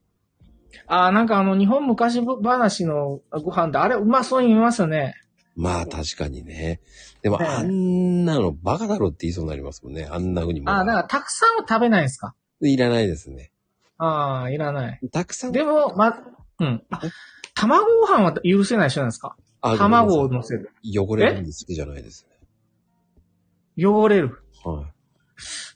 [0.86, 5.14] ああ、なんかあの、日本昔話のご飯って、あれ、うまそうに見えますよね。
[5.56, 6.80] まあ確かにね。
[7.22, 10.06] でもあんなのバカだろって言いそうになりますもんね。
[10.08, 10.70] あんな風にも。
[10.70, 12.34] ああ、だからたくさんは食べないんですか？
[12.60, 13.50] いらないですね。
[13.96, 15.00] ああ、いらない。
[15.10, 15.52] たくさん。
[15.52, 16.16] でも、ま、
[16.60, 16.84] うん。
[16.90, 17.00] あ
[17.54, 19.34] 卵ご飯は許せない人なんですか？
[19.36, 20.70] あ卵を乗せる。
[20.84, 22.26] 汚れるんで好きじゃないです
[23.78, 24.28] 汚れる。
[24.28, 24.34] ね。
[24.64, 24.84] はい。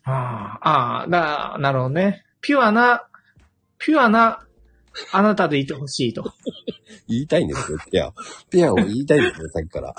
[0.04, 2.24] ああ、ああ、だ、なるほどね。
[2.40, 3.06] ピュアな、
[3.78, 4.44] ピュアな、
[5.12, 6.32] あなたでいてほしいと。
[7.08, 8.12] 言いたいんですよ、ピア。
[8.50, 9.94] ピアを言いたいんですよ、さっきから。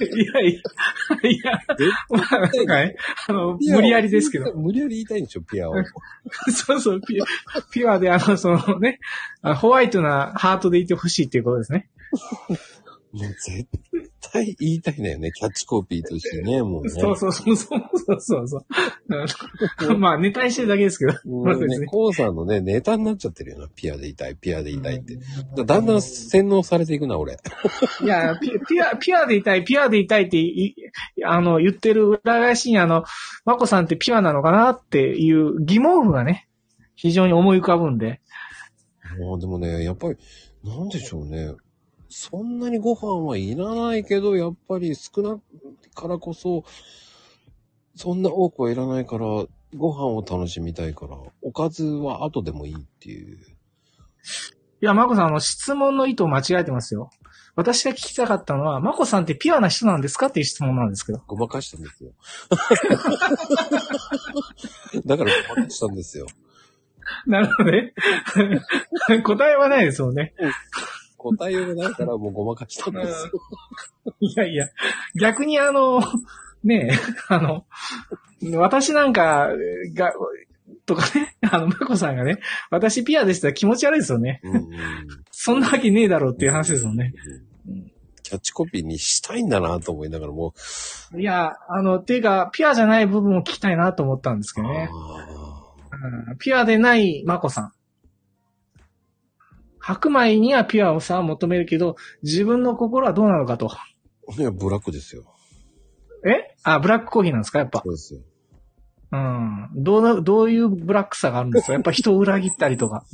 [0.00, 0.62] いやい
[1.24, 1.52] や、いや、
[2.10, 2.96] まあ、なんかね、
[3.28, 4.52] あの、無理やりですけど。
[4.54, 5.74] 無理やり言いたいんでしょ、ピアを。
[6.52, 7.24] そうそう、ピュ
[7.70, 9.00] ピュアで、あの、そのね、
[9.42, 11.88] あホワイトなハートでいてほしいっていうことですね。
[13.12, 13.66] もう絶
[14.32, 16.90] 対言いたいんだよね、キャッチコピーとしてね、 もうね。
[16.90, 18.58] そうそうそうそうそうそ
[19.88, 21.12] う まあ、ネタにしてるだけですけど。
[21.24, 25.18] もうね、まあ別にコウさんのね、ネタになっちゃってるよな、ピアでいたい、ピアでいたいって。
[25.56, 27.36] だだんだん洗脳されていくな、俺。
[28.02, 28.50] いや、ピ
[28.80, 30.74] ア、ピュアでいたい、ピュアでいたいってい、
[31.24, 33.04] あの、言ってる裏返しにあの、
[33.44, 36.48] マコさんってピュアなのかなっていう疑問符がね、
[36.94, 38.20] 非常に思い浮かぶんで。
[39.18, 40.16] もうでもね、やっぱり、
[40.64, 41.54] なんでしょうね。
[42.18, 45.38] そんなにご飯はいらないけど、やっぱり少な
[45.94, 46.64] からこそ、
[47.94, 49.26] そんな多くはいらないから、
[49.76, 53.36] ご飯を楽しみたいから、おかずは後でもいいっていう。
[53.36, 53.40] い
[54.80, 57.10] や、マコさん、あの、質問の意図を間違えてますよ。
[57.54, 61.22] 私が聞きたかったのは、マコさんってピュアな人なんですかっていう質問なんですけど。
[61.26, 62.12] ごまかしたんですよ。
[65.04, 66.26] だからごまかしたんですよ。
[67.26, 67.92] なるほどね。
[69.22, 70.34] 答えはないですもんね。
[71.32, 73.32] 答えようがないから もうごまかしたんですよ。
[74.20, 74.68] いやいや、
[75.20, 76.00] 逆にあの、
[76.64, 76.98] ねえ、
[77.28, 77.64] あの、
[78.54, 79.50] 私なんか
[79.94, 80.12] が、
[80.84, 82.38] とかね、あの、マコさんがね、
[82.70, 84.40] 私ピュアでしたら気持ち悪いですよね。
[84.42, 84.70] うんうん
[85.38, 87.12] そんなわけねえだろうっていう話ですもんね。
[87.68, 90.52] うんキャッチコピーにしたいんだなと思いながらも
[91.16, 94.88] いや、あの、ていうか、ピュアじゃない部分を聞きたいなと思ったんですけう、どね。
[94.90, 95.66] あ
[96.30, 97.72] うんピュアでないマコさん。
[99.86, 103.70] 白米にはピュアをさ、求めるけど、自分の心はどうなのかと。
[104.30, 105.22] ーいや、ブラックですよ。
[106.26, 106.56] え？
[106.64, 107.60] あ、ブラックコーヒーなんですか？
[107.60, 107.88] やっぱそ。
[107.88, 108.20] うですよ。
[109.12, 109.68] うん。
[109.76, 111.74] どうな、どういうブラックさがあるんですか？
[111.74, 113.04] やっぱ人を裏切ったりとか。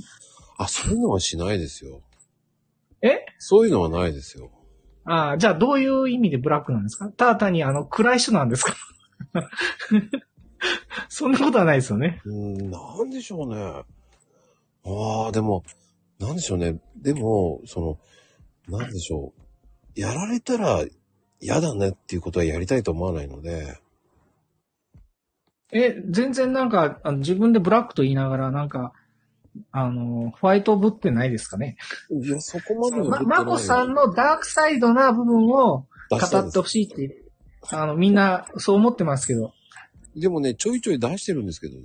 [0.57, 2.01] あ、そういうのはしないですよ。
[3.03, 3.27] え？
[3.39, 4.51] そういうのはないですよ。
[5.05, 7.09] あじゃあどういう意味でブラックなんですか？
[7.11, 8.75] ただ単にあの、暗い人なんですか？
[11.11, 12.23] そんなことはないですよね。
[12.25, 12.33] うー
[12.65, 13.83] ん、なんでしょうね。
[14.85, 15.65] ああ、でも、
[16.27, 16.81] なんでしょうね。
[16.97, 17.99] でも、そ
[18.69, 19.33] の、なんでしょ
[19.97, 20.01] う。
[20.01, 20.85] やられたら
[21.41, 23.79] 嫌だねっていうことはやりたいと思わないので、
[25.73, 28.93] え、全然なんか、あの自分でブラックと言いながら、なんか、
[29.71, 31.77] あの、ホワイトぶってないですかね。
[32.11, 37.23] いや、そこまではま、出てないマコさんのダークサイドな部分を語ってほしいって、
[37.71, 39.53] あの、みんなそう思ってますけど、
[40.15, 41.83] でもね、ちょいちょい出してるんですけどね。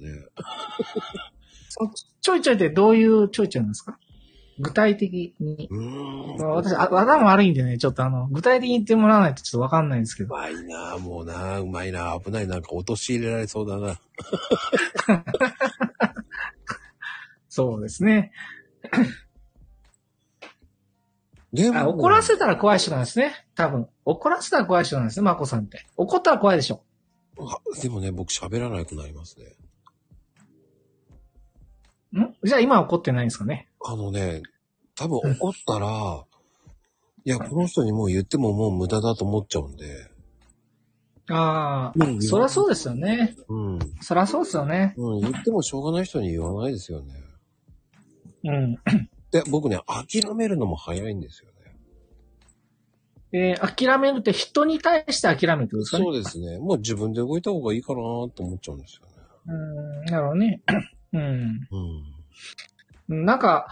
[1.70, 1.90] そ
[2.22, 3.98] ちょいちょいってどういうちょいちょいなんですか？
[4.60, 5.70] 具体的に。
[6.40, 10.34] 私、あ頭悪いんでね、ちょっとあの、具体的に言ってもらわないとちょっとわかんないんですけど。
[10.36, 14.00] うまいなもうなうまいな危ないなんか陥れられそうだな。
[17.50, 18.32] そうですね。
[21.54, 23.34] でも、あ、怒らせたら怖い人なんですね。
[23.56, 23.88] 多分。
[24.06, 25.86] 怒らせたら怖い人なんですね、マコさんって。
[25.96, 26.84] 怒ったら怖いでしょ。
[27.40, 29.46] あでもね、僕喋らなくなりますね。
[32.20, 32.36] ん？
[32.44, 33.68] じゃあ今は怒ってないんですかね？
[33.86, 34.42] あのね、
[34.96, 36.26] 多分怒ったら、
[37.26, 40.10] いや、この人にもう言ってももう無駄だと思っちゃうんで。
[41.30, 43.36] ああ、うんそりゃそうですよね。
[43.50, 43.80] うん。
[44.02, 44.94] そりゃそうですよね。
[44.96, 47.14] うん、言ってもしょうがない人に言わないですよね。
[48.46, 48.76] うん。
[49.32, 51.54] で、僕ね、諦めるのも早いんですよね。
[53.34, 56.04] えー諦めるって人に対して諦めるってことですかね？
[56.06, 56.60] そうですね。
[56.60, 59.14] もう自分で動いた方がいいかなと思っちゃうんですよね。
[59.48, 60.06] うん。
[60.06, 60.62] なるほどね。
[61.18, 61.68] うん。
[63.10, 63.26] うん。
[63.26, 63.68] なんか、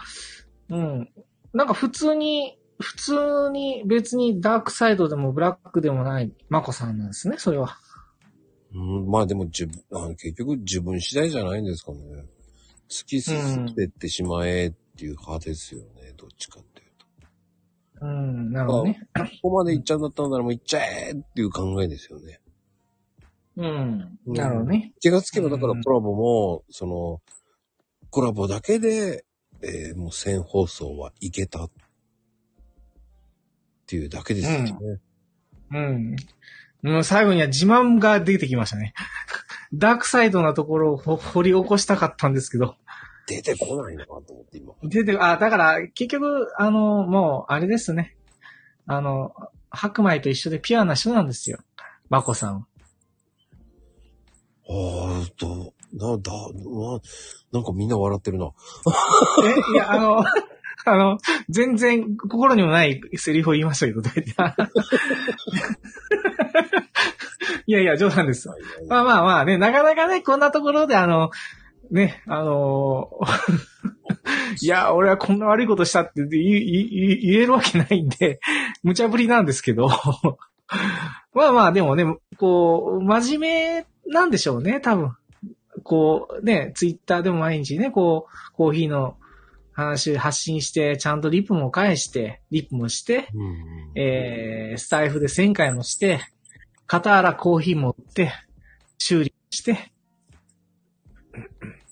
[0.70, 1.10] うん。
[1.54, 7.78] なんか普通に、普通に別にダークサイドでもブラックでもないマコさんなんですね、それは。
[8.74, 12.00] うん、まあでも自分あの、結局自分次第じゃないんですかね。
[12.90, 16.14] 突き進んでってしまえっていう派ですよね。
[16.18, 16.92] どっちかっていう
[18.00, 18.06] と。
[18.06, 19.00] うん、なるほどね。
[19.42, 22.42] ここまで行っちゃうんだったらもう行っちゃえっていう考えですよね。
[23.58, 24.20] うん。
[24.26, 24.94] うんなるほどね。
[25.00, 27.22] 気がつけばだからうんコラボも、その、
[28.16, 29.26] コラボだけで、
[29.62, 31.70] えーもう1000放送はいけたっ
[33.88, 34.78] ていうだけですよね。
[35.70, 36.16] うん。
[36.82, 38.94] もう最後には自慢が出てきましたね。
[39.76, 42.78] ダークサイドなところをほ掘り起こしたかったんですけど。
[43.28, 44.76] 出てこないなと思って今。
[44.84, 48.16] 出て、あ、だから結局、あの、もう、あれですね。
[48.86, 49.34] あの、
[49.70, 51.60] 白米と一緒でピュアな人なんですよ。
[52.08, 52.66] マコさん。
[54.68, 57.00] ああ、どな、だ、な、
[57.52, 58.52] なんかみんな笑ってるな。
[59.44, 60.24] え、いや、あの、
[60.88, 61.18] あの、
[61.50, 64.24] 全然心にもないセリフを言いましたけど、大体
[67.68, 68.50] いやいや、冗談です。
[68.88, 71.32] まあまあまあね、なかなかね、こんなところであの、
[71.90, 73.10] ね、あの
[74.62, 78.40] いや、俺はこんな悪いことしたって言えるわけないんで、
[78.84, 79.90] 無茶ぶりなんですけど。
[81.34, 82.06] まあまあ、でもね、
[82.38, 85.16] こう、真面目なんでしょうね、多分。
[85.86, 89.18] こう、ね、ツイッターでも毎日ね、こう、コーヒーの
[89.72, 96.22] 話発信して、ちゃんとリップも返して、リップもして、うんえー、スタイフで1000回もして、
[96.88, 98.34] 片らコーヒー持って、
[98.98, 99.92] 修理して、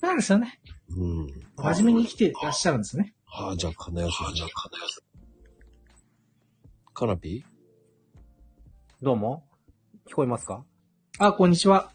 [0.00, 0.60] なんですよね。
[0.88, 1.28] うん。
[1.56, 3.14] 真面目に生きていらっしゃるんですね。
[3.26, 4.34] はあ、じゃあ、金谷さん。
[4.34, 5.04] じゃあ、金谷さん。
[6.92, 7.44] カナピ
[9.00, 9.44] どうも
[10.08, 10.64] 聞こえますか？
[11.18, 11.92] あ、こんにちは。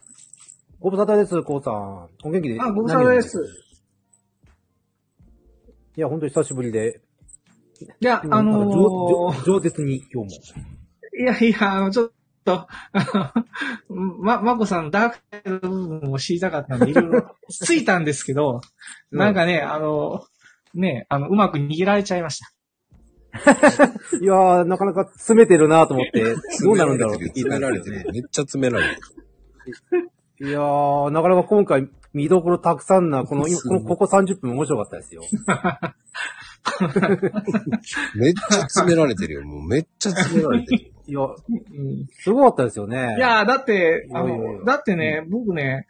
[0.79, 2.09] ご無沙汰です、こうさん。
[2.23, 3.37] お元気であ、ご無沙汰です。
[5.97, 7.01] いや、ほんと久しぶりで。
[7.99, 10.35] いや、あのー上上舌に今日
[11.19, 12.11] いやいや、あの、ちょっ
[12.45, 13.33] と、あ
[13.89, 18.61] のま、まこさん、ダークサイ部分を知りたかったんで、いろいろついたんですけど、
[19.11, 20.23] うんなんかね、あの、
[20.73, 23.51] ね、あの、うまく逃げられちゃいました。
[23.51, 24.19] も。
[24.23, 28.05] いやー、なかなか詰めてるなと思って、どうなるんだろうって聞いた詰められてね。
[28.13, 29.01] めっちゃ詰められて
[29.97, 30.09] る。
[30.41, 35.23] いやー、なかなか今回見どころたくさんな、この、今このここ30分面白かったですよ。
[38.15, 39.43] めっちゃ詰められてるよ。
[39.43, 40.91] もうめっちゃ詰められてる。
[41.07, 43.15] いや、うんすごかったですよね。
[43.17, 45.87] いや、だって、あの、だってね、僕ね、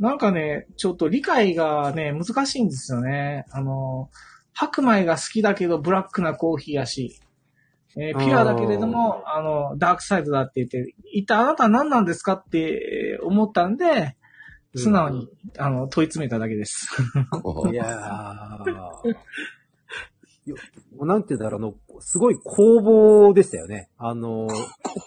[0.00, 3.44] なんかね、ちょっと理解がね、難しいんですよね。
[3.50, 4.08] あの、
[4.54, 7.20] 白米が好きだけどブラックなコーヒーやし、
[7.96, 14.16] えーピュアだけれども、あの、ダークサイドだって言って、一体あなたは何なんですかって思ったんで、
[14.76, 15.28] 素直に、
[15.58, 16.88] あの、問い詰めただけです。
[17.70, 19.14] いやー。
[20.46, 20.56] よ
[21.06, 23.88] なんて言うんだろう、あの、すごい攻防でしたよね。
[23.96, 24.48] あの、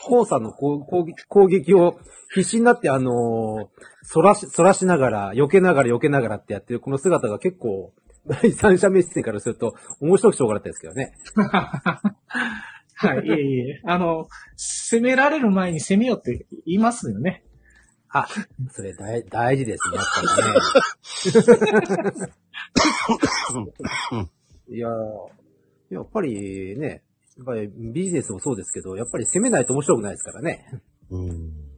[0.06, 2.00] コウさんの攻攻撃攻撃を
[2.34, 3.70] 必死になって、あの、
[4.02, 7.94] そらし、そらしながら、避けながら避けながらってやってるこの姿が結構、
[8.28, 11.14] 第三者目線からすると面白くしょうがなかったですけどね。
[13.00, 13.82] はい、いえいえ。
[13.86, 17.44] あの、攻められる前に攻めよって言いますよね。
[18.10, 18.28] あ、
[18.72, 20.22] それ大大事ですね、やっぱ
[22.12, 22.18] り
[24.18, 24.28] ね。
[24.76, 24.94] いやー
[25.90, 27.04] やっぱりね、
[27.38, 30.82] やっぱりビジネスもそうですけど、やっぱり攻めないと面白くないですからね。
[31.10, 31.22] う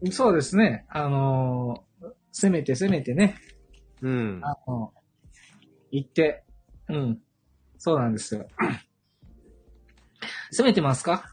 [0.08, 0.12] ん。
[0.12, 0.86] そうですね。
[0.90, 3.36] あのー攻めて攻めてね、
[4.02, 4.40] うん。
[4.44, 4.94] あの、
[5.92, 6.44] 行って、
[6.88, 7.20] うん。
[7.78, 8.48] そうなんですよ。
[10.52, 11.32] 攻めてますか？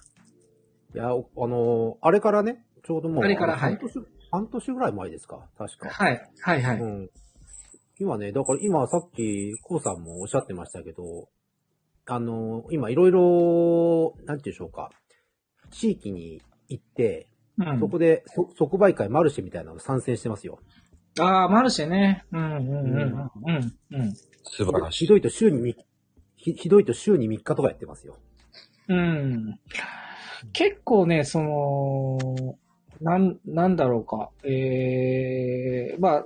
[0.94, 5.48] いや、おあのーあれからね、ちょうどもう、あれからはい半年、半年ぐらい前ですか？
[5.58, 5.88] 確か。
[5.90, 6.78] はい、はい、はい。
[6.80, 7.10] うん。
[7.98, 11.28] 今ね、だから今さっき、コウさんもおっしゃってましたけど、
[12.06, 14.90] あのー今いろいろ、なんていうんでしょうか、
[15.70, 20.58] 地域に行って、うんそこで、そ即売会マルシェみたいなの参戦してますよ。
[21.18, 22.26] ああ、マルシェね。
[22.30, 23.30] うん、うん、うん、うん、
[23.92, 24.14] うん。
[24.44, 25.04] 素晴らしい。
[25.04, 25.74] ひどいと週にみ
[26.36, 28.18] ひ、ひどいと週に3日とかやってますよ。
[28.88, 29.58] うん。
[30.52, 32.58] 結構ね、その、
[33.00, 34.30] なん、なんだろうか。
[34.44, 36.24] ええまあ、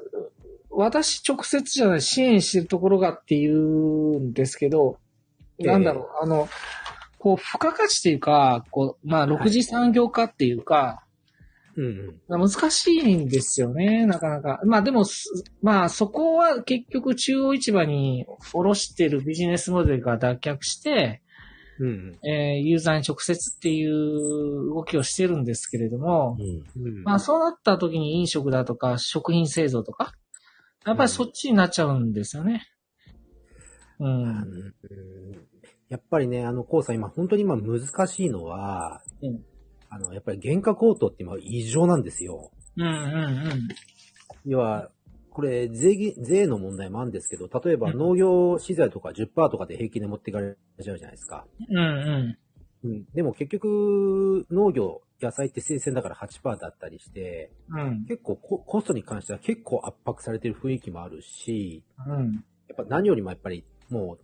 [0.71, 4.99] 私直接じゃない、支援してるところがっていうんですけど、
[5.59, 6.49] ええなんだろう、あの、
[7.19, 11.05] こう、付加価値っていうか、こう、まあ、6次産業化っていうか、
[11.77, 12.41] うんうん。
[12.51, 14.61] 難しいんですよね、なかなか。
[14.65, 21.23] まあでも、すまあそこは結局中央市場に卸してるビジネスモデルが脱却して、
[21.81, 26.43] うんえーユーザーに直接っていう動きをしてるんですけれども、う
[26.81, 26.85] ん。
[26.85, 27.03] うん。
[27.05, 30.13] まあそうなった時に飲食だとか食品製造とか、
[30.85, 32.67] やっぱりそっちになっちゃうんですよね。
[33.99, 34.05] う。
[34.05, 34.75] うんん
[35.89, 39.45] やっぱりね、あの、コウさん今、本当に今難しいのは、うん
[39.89, 42.53] あの、やっぱり原価高騰って今異常なんですよ。
[42.77, 43.69] うんうん
[44.47, 44.91] 要は、
[45.41, 51.47] これ、税金、税の問題もあるんですけど、例えば農業資材とか10%とかで平均で持っていかれちゃうじゃないですか。
[51.71, 51.79] うん。
[51.79, 52.37] うん
[52.85, 53.05] うん。
[53.15, 57.81] でも結局、農業、野菜って生鮮だから8%だったりして、うん。
[57.81, 58.05] うん。
[58.05, 62.35] 結構ココストに関しては結構圧迫されてる雰囲気もあるし、うん。
[62.69, 64.19] やっぱ何よりもやっぱりも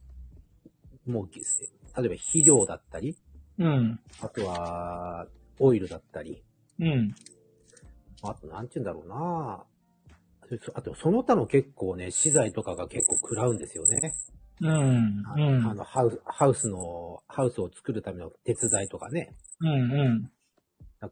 [1.06, 3.16] う、もう、例えば肥料だったり、
[3.58, 3.98] うん。
[4.20, 5.26] あとは、
[5.60, 6.42] オイルだったり、
[6.78, 7.14] うん。
[8.22, 9.75] あと、なんて言うんだろうなそ
[10.74, 14.14] あと、その他の結構ね、資材とかが結構食らうんですよね。
[14.60, 15.22] うん。
[15.66, 19.34] あの、ハウス、ハウスの、ハウスを作るための鉄材とかね。
[19.60, 19.68] うん。
[19.68, 20.30] うん。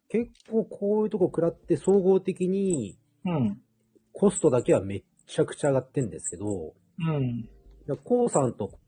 [0.08, 3.60] 結構こういうとこ食らって総合的にうん。
[4.12, 7.48] コストだけはめっちゃくちゃ上がってんですけど、うん。
[8.04, 8.78] コウさんと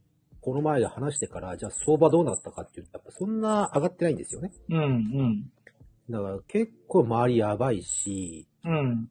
[0.40, 4.52] この前で話してから、じゃあ相場どうなったかって言ったら、やっぱそんな上がってないんですよね。
[4.70, 4.80] うん。
[4.80, 5.52] うん。
[6.08, 9.10] だから結構周りやばいし、うん。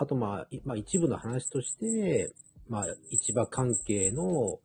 [0.00, 2.32] あとまあ、いまあ一部の話として、
[2.70, 4.58] まあ市場関係の、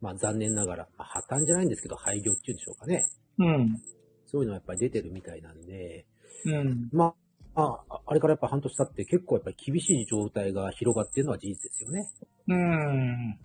[0.00, 3.04] まあ残念ながら、まあ、破綻じゃないんですけど、廃業っていうんでしょうかね。
[3.38, 3.82] うん。
[4.26, 6.06] そういうのはやっぱり出てるみたいなんで、
[6.44, 6.88] うん。
[6.92, 7.14] ま
[7.56, 12.08] あ、ああれからやっぱ半年経って結構やっぱり厳しい状態が広がっているのは事実ですよね。
[12.46, 13.38] うん。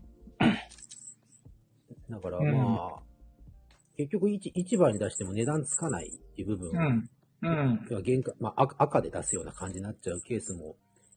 [2.07, 2.99] だからうんまあ、
[3.97, 7.09] 結局市市場に出しても値段つかないっていう部分は、うん。
[7.41, 7.87] うん。
[7.89, 10.75] 要は原価、まあ赤赤で出すような感じになっちゃうケースも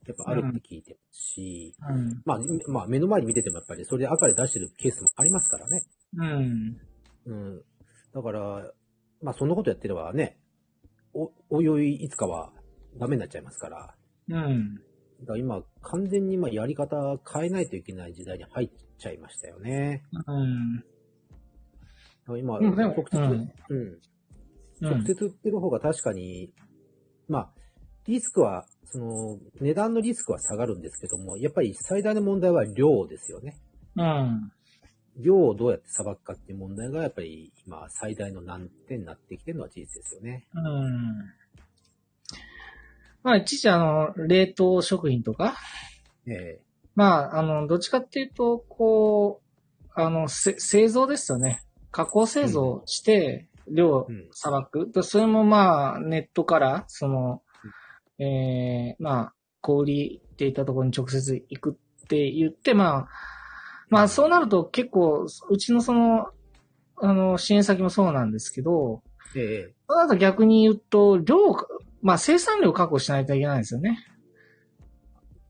[0.08, 2.22] やっぱあるって聞いてますし、うん。
[2.24, 2.38] まあ、
[2.68, 5.82] まあ目の前に見ててもやっぱりそれで赤で出してるケースもありますからね。
[6.16, 6.76] うん。
[7.26, 7.62] うん。
[8.14, 8.72] だから、
[9.22, 10.38] まあそんなことやってればね、
[11.14, 12.52] お、おいおいいつかは
[12.98, 13.94] ダメになっちゃいますから。
[14.28, 14.74] うん。
[15.20, 16.96] だから今、完全に今やり方
[17.32, 20.02] 変えないといけない時代に入っちゃいましたよね。
[20.26, 20.32] う
[22.36, 22.38] ん。
[22.38, 23.98] 今、直接、うんうん、
[24.80, 24.94] うん。
[24.96, 26.52] 直接売ってる方が確かに、
[27.28, 27.52] まあ、
[28.06, 33.56] リスクは、その、値段のリスクは下がるんですけども、やっぱり最大の問題は量ですよね。
[33.96, 34.52] うん。
[35.16, 40.46] 量をどうやってさばくかっていう問題が、やっぱり今、最大の難点になってきてるのは事実ですよね。
[40.54, 41.34] うん。
[43.22, 45.56] まあ、一時あの、冷凍食品とか、
[46.26, 46.60] え
[46.94, 51.62] まあ、あの、どっちかっていうと、こう、あの、せ製造ですよね。
[51.90, 54.90] 加工製造して、量うんさばく。
[54.92, 57.42] でそれもまあ、ネットから、その、
[58.18, 61.70] ええまあ、小売りっていったところに直接行く
[62.04, 63.08] って言って、まあ、
[63.90, 66.28] まあ、そうなると結構、うちのその、
[66.96, 69.02] あの、支援先もそうなんですけど、
[69.36, 71.36] えええそうなると逆に言うと、量、
[72.02, 73.98] まあ、生産量を確保しないといけないんですよね。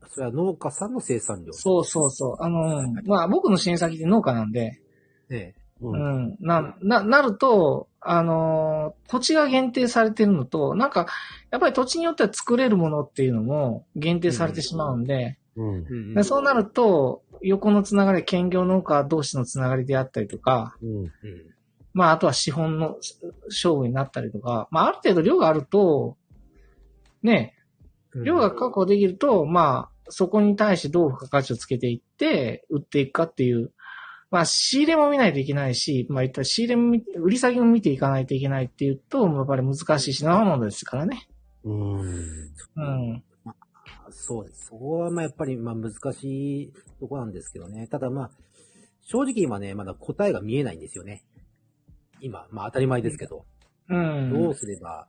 [0.07, 1.53] それは農家さんの生産量。
[1.53, 2.43] そうそうそう。
[2.43, 4.81] あの、まあ、僕の支援先って農家なんで、
[5.29, 5.93] ええう。
[5.93, 11.07] うんん、な、な、なると、あのー土地が限定されてるのと、なんか、
[11.51, 15.67] やっぱり土地によっては作れるものっていうのも限定されてしまうんで、うん。
[15.67, 20.97] うんでそうなると、横のつながり、兼業農家同士のつながりであったりとか、うん。
[20.97, 21.11] うん
[21.95, 22.97] まあ、あとは資本の
[23.47, 26.17] 勝負になったりとか、まあ、ある程度量があると、
[27.23, 27.53] ね、
[28.13, 33.71] うん量が確保できると、まあ、そこに対してどう付加価値をつけていって、売っていくかっていう、
[34.35, 41.29] まあ、仕入れも見ないといけないし、まあ、言ったら仕入れも見、売り先も見ていかないといけないっていうと、やっぱり難しいし、生ものですからね。
[41.63, 41.99] うん。
[42.01, 43.23] うん。
[44.09, 44.65] そうです。
[44.65, 47.87] そこはまあやっぱりまあ難しいとこなんですけどね。
[47.87, 48.31] ただまあ、
[49.03, 51.23] 正直今ね、まだ答えが見えないんですよね。
[52.19, 53.45] 今、まあ当たり前ですけど、
[53.87, 54.33] うん。
[54.33, 55.07] どうすれば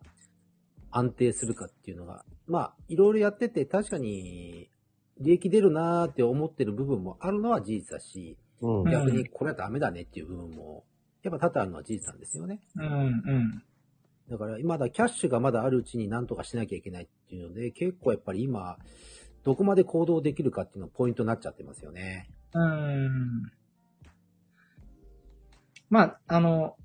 [0.92, 4.70] 安定するかっていうのが、まあいろいろやってて確かに
[5.18, 8.88] 利益出るなーって思ってる部分もあるのは事実だし、うん。
[8.88, 10.84] ん逆にこれはダメだねっていう部分も、
[11.22, 12.60] やっぱ多々あるのは事実なんですよね。
[12.76, 13.62] うん、うん。
[14.30, 18.76] だから、まだキャッシュがまだあるうちに何とかしなきゃいけないっていうので、結構やっぱり今、
[19.44, 22.28] どこまで行動できるかっていうのがポイントになっちゃってますよね。
[22.52, 23.52] うん。
[25.88, 26.76] まあ、あの、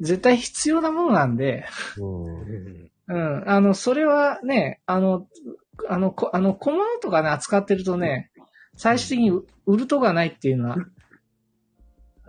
[0.00, 1.64] 絶対必要なものなんで、
[1.98, 2.90] うん。
[3.08, 3.48] うん。
[3.48, 5.26] あの、それはね、あの、
[5.88, 8.29] あの、こあの、小物とかね、扱ってるとね、
[8.80, 10.76] 最終的に売売るとこがないっていうのは、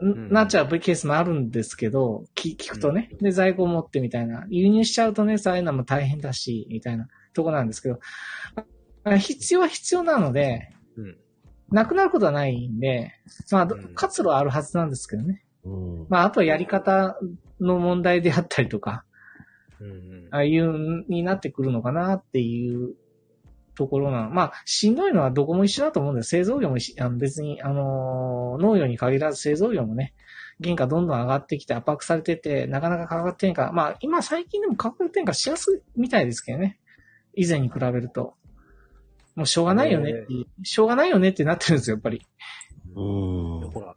[0.04, 3.10] んなっちゃうケースもあるんですけど、き聞くとね。
[3.22, 4.45] で、在庫を持ってみたいな。
[4.49, 8.02] 輸入しちゃうとね、そういうのも大変だし、みたいなとこなんですけど、
[9.06, 11.18] あ必要は必要なので、うん。
[11.70, 13.14] なくなることはないんで、
[13.49, 15.45] まあ活路はあるはずなんですけどね。
[15.64, 16.06] うん。
[16.10, 17.18] まあ、あとはやり方
[17.62, 19.05] の問題であったりとか、
[19.80, 22.96] うんうんああいうになってくるのかなっていう
[23.76, 24.30] ところなの。
[24.30, 26.30] まあ、しんどいのはどこも一緒だと思うんです。
[26.30, 30.14] 製造業もしあの別に、あのー農業に限らず製造業もね、
[30.64, 36.80] 原価どんどん上がってきて圧迫されてて、なかなか価格転嫁、まあ、今最近でも価格転嫁しやすいみたいですけどね。
[37.34, 38.36] 以前に比べると。
[39.36, 40.14] もうしょうがないよね
[40.64, 42.22] しょうがないよねってなってるんですよ、やっぱり。
[42.93, 43.00] う
[43.68, 43.72] ん。
[43.72, 43.96] ほら、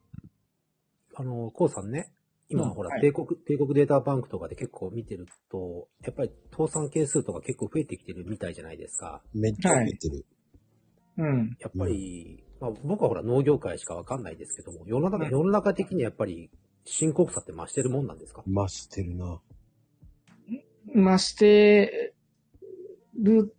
[1.17, 2.13] あの、コウさんね、
[2.49, 9.23] 今、うんほら、はい帝国、帝国データバンクとかで結構見てると、やっぱり倒産件数とか結構増えてきてるみたいじゃないですか。
[9.33, 10.27] めっちゃ増えてる。
[11.19, 11.57] うん。
[11.61, 16.51] やっぱり、まあ、僕はほら農業界しかわかんないですけども、世の中、うん世の中的にやっぱり
[16.85, 18.43] 深刻さって増してるもんなんですか？
[18.47, 19.41] 増してるな。
[20.93, 22.13] まして
[23.19, 23.55] る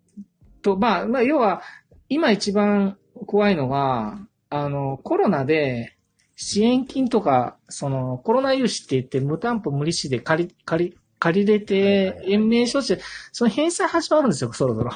[0.61, 1.61] と、まあ、まあ、要は、
[2.07, 5.94] 今一番怖いのが、あの、コロナで
[6.35, 13.01] 支援金とか、その、コロナ融資って言って無担保無利子で借り、借り、借りれて、延命処置で、
[13.31, 14.91] その返済始まるんですよ、そろそろ。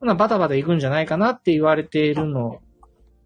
[0.00, 2.60] ほな、バタバタ行くんじゃないかなって言われているの。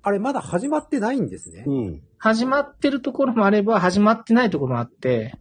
[0.03, 1.65] あれまだ始まってないんですね。
[1.67, 2.03] うん。
[2.19, 5.35] 始まってるところもあれば、始まってないところもあって、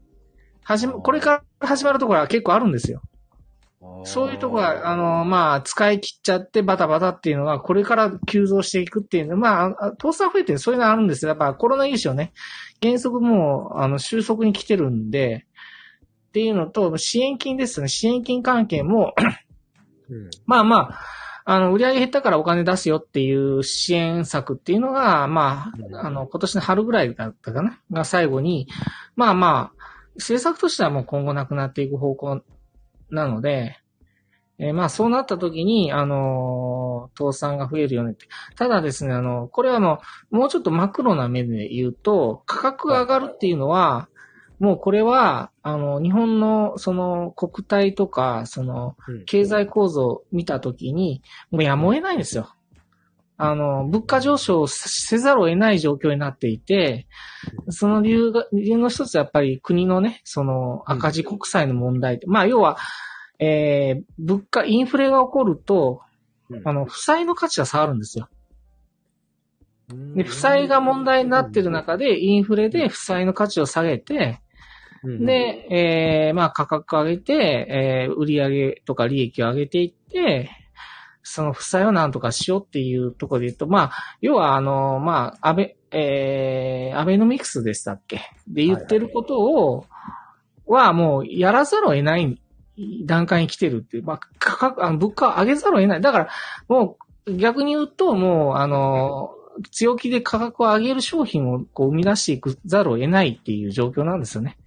[0.63, 3.01] 始ま、これから始まるところは結構あるんですよ。
[4.03, 11.29] そういうとこが、あの、まあ、使い切っちゃってバタバタっていうのが、これから急増していくっていうのまああ、倒産増えてるそういうのあるんですよ。
[11.29, 12.31] やっぱコロナ融資をね、
[12.81, 15.45] 原則もう、あの、収束に来てるんで、
[16.27, 17.87] っていうのと、支援金ですね。
[17.87, 19.13] 支援金関係も、
[20.09, 20.29] うん。
[20.45, 20.99] まあまあ、
[21.43, 27.79] あの、売り上げ減ったからお金出すよっていう支援策っていうのが、まあ、あの、今年の春ぐらいだったかな？
[27.91, 28.67] が最後に、
[29.15, 29.83] まあまあ、
[30.15, 32.41] 政策としてはもう今後なくなっていく方向
[33.11, 33.77] なので、
[34.59, 38.27] えーまあそうなった時に、あのー倒産が増えるよねって。
[38.55, 44.07] ただですね、あの、これはあの、もうちょっとマクロな目で言うと、価格が上がるっていうのは、
[44.59, 52.53] もうこれは、あの、日本のその国体とか、その、うん経済構造を見たときに、もうやむを得ないんですよ。
[53.43, 57.07] あの、物価上昇せざるを得ない状況になっていて、
[57.69, 62.19] その理由が、理由の一つはやっぱり国のね、その赤字国債の問題。
[62.27, 62.77] まあ、要は、
[63.39, 66.01] えー、物価、インフレが起こると、
[66.51, 66.61] うん。
[66.67, 68.29] あの、負債の価値が下がるんですよ。
[69.91, 70.13] うん。
[70.13, 74.39] で、負債が問題になってる中で、インフレで負債の価値を下げて、
[75.03, 80.51] うん、で、えー、まあ価格上げて、えー、売上とか利益を上げていって、
[81.23, 83.91] その負債をなんとかしようっていうところで言うと、まあ、
[84.21, 88.21] 要はあの、まあ、アベ、えー、アベノミクスでしたっけ？
[88.47, 89.85] で言ってることを、
[90.65, 92.41] はもうやらざるを得ない
[93.05, 96.01] 段階に来てるっていう、まあ、価格、あの物価を上げざるを得ない。
[96.01, 96.29] だから、
[96.67, 99.31] もう逆に言うと、もう、あの、
[99.71, 104.57] 強気で価格を上げる商品をこう生み出していくざるを得ないっていう状況なんですよね。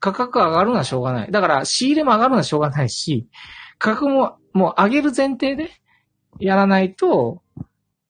[0.00, 1.30] 価格が上がるのはしょうがない。
[1.32, 3.26] だから、仕入れも上がるのはしょうがないし、
[3.78, 5.70] 価格ももう上げる前提で
[6.38, 7.42] やらないと、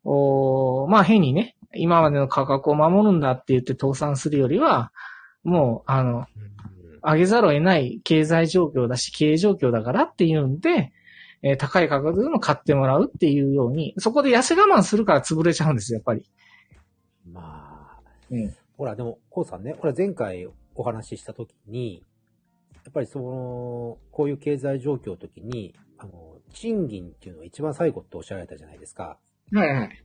[0.05, 4.92] おーまあ変にね、今までの価格を守るんだって言って倒産するよりは、
[5.44, 6.26] もう、あの、うん
[7.00, 10.92] 上げざるを得ない経済状況だし、経営状況だからっていうんで、
[11.42, 16.28] えー高い価格でも買ってもらうっていうように、そこで痩せ我慢するから潰れちゃうんですよ、やっぱり。
[17.32, 18.00] まあ、
[18.30, 18.55] うん。
[18.76, 22.02] ほら、でも、コウさんね、これ前回お話ししたときに、
[22.84, 29.18] やっぱりその、こういう経済状況のときに、あの、賃金っていうのは一番最後っておっしゃられたじゃないですか。
[29.52, 30.04] はいはい。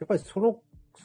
[0.00, 0.60] やっぱりその、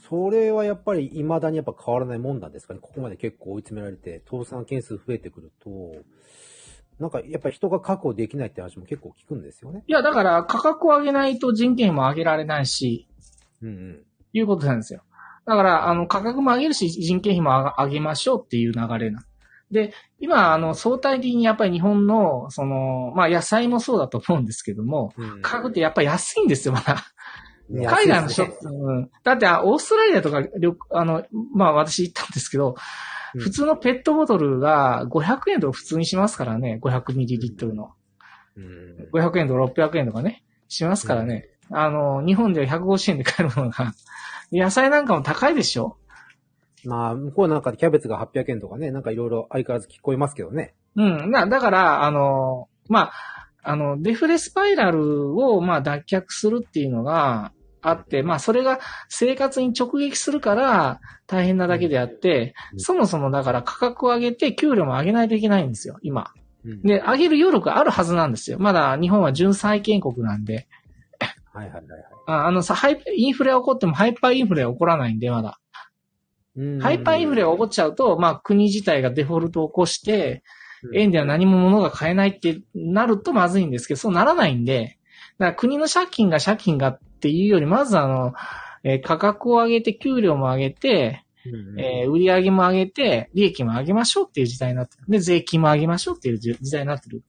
[0.10, 2.80] それはやっぱり未だにやっぱ変わらないもんなんですかね。
[2.82, 5.70] ここまで結構追い詰められて、倒産件数増えてくると、
[7.00, 9.84] なんかやっぱり人が確保できないって話も結構聞くんですよね。
[9.88, 13.08] いや、だから価格を上げないと人件費も上げられないし、
[13.62, 14.04] うんうん。
[14.34, 15.04] いうことなんですよ。
[15.46, 19.24] だから、あの、価格も上げるし、人件費も上げましょうっていう流れな。
[19.72, 27.04] で、今、あの、相対的にやっぱり日本の、その、まあ、野菜もそうだと思うんですけども、うん価格ってやっぱり安いんですよ、まだ。
[27.70, 29.12] 海外の人、ねうん。
[29.24, 32.76] だって、あオーストラリアとか、旅あの、まあ、私行ったんですけど、うん
[33.40, 37.92] 普通のペットボトルが500円とか普通にしますからね、500ミリリットルの。
[38.56, 41.50] うん500円とか600円とかね、しますからね。
[41.70, 43.94] あの、日本では150円で買えるものが、
[44.52, 45.98] 野菜なんかも高いでしょ
[46.86, 50.76] まあ、向こうなんかでキャベツが800円とかね、なんかいろいろ相変わらず聞こえますけどね。
[50.96, 51.32] うん。
[51.32, 57.52] な、だから、あの、まあ、あの、デフレスパイラルを、まあ、脱却するっていうのが
[57.82, 58.80] あって、まあ、それが
[59.10, 66.32] 生活に直撃するから大変なだけであって、うんそもそもだから価格を上げて給料も上げないといけないんですよ、今。
[66.66, 68.58] うんで、上げる余力あるはずなんですよ。
[68.60, 70.68] まだ日本は純債権国なんで。
[71.54, 72.04] はいはいはいはい。
[72.28, 75.60] ああのさ、ハイ、インフレが起こってもハイパーインフレは起こらないんで、まだ。
[76.58, 80.44] うんハイパーインフレが起こっちゃうと、まあ国自体がデフォルトを起こして、
[80.84, 85.00] うん円では何も物が買えないってなるとまずいんですけど、そうならないんで、
[85.40, 88.34] だから国の借金が借金がっていうより、まずあの、
[88.84, 95.04] えー価格を上げて、給料も上げて、うんえー売り上げも上げて、利益も上げましょうっていう時代になってる。
[95.10, 97.24] で、税金も上げましょうっていう時時代になってる。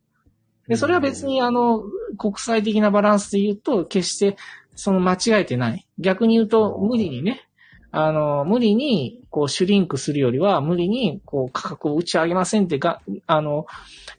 [0.69, 1.83] で、それは別にあの、
[2.19, 4.37] 国際的なバランスで言うと、決して
[4.75, 5.87] その間違えてない。
[5.99, 7.48] 逆に言うと、無理にね、
[7.91, 13.67] あの、無理に、こう、シュリンクするよりは、無理に、こう、価格を打ち上げませんってが、あの、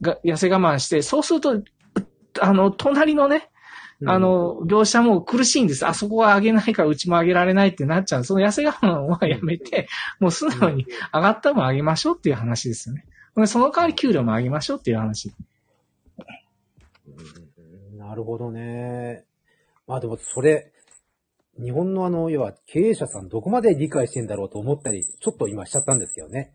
[0.01, 1.61] が、痩せ我慢して、そうすると、
[2.41, 3.49] あの、隣のね、
[4.05, 5.85] あ、の、業者も苦しいんです。
[5.85, 8.23] あそこは上げないからうちも上げられないってなっちゃう。
[8.23, 9.89] その痩せ我慢はやめて、
[10.19, 13.03] もう素直に上がった分上げましょうっていう話ですよね。
[13.35, 15.33] でその代わり給料も上げましょうっていう話。
[17.07, 17.11] う
[17.95, 19.25] んなるほどね。
[19.85, 20.71] まあでもそれ、
[21.61, 26.53] 日本のあの、要は経営者さんどこまで理解してんだろうと思ったり、ちょっと今しちゃったんですけどね。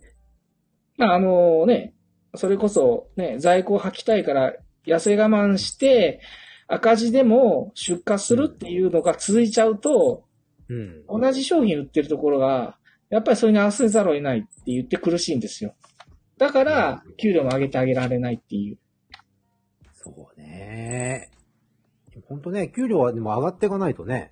[0.96, 1.94] まあ、あのね、
[2.34, 4.54] それこそね、在庫を吐きたいから
[4.86, 6.20] 痩せ我慢して、
[6.66, 10.24] 赤字でも出荷するっていうのが続いちゃうと、
[10.68, 11.04] うん。
[11.06, 12.78] 同じ商品売ってるところが、
[13.10, 15.74] やっぱりそれに合わせざるを得ないって言って苦しいんですよ。
[16.38, 18.78] だから、給料も上げてあげられないっていう。
[19.92, 20.46] そうね。
[20.46, 21.30] ね
[22.16, 22.20] え。
[22.26, 24.30] ほんとね、給料はでも上がっていかないとね、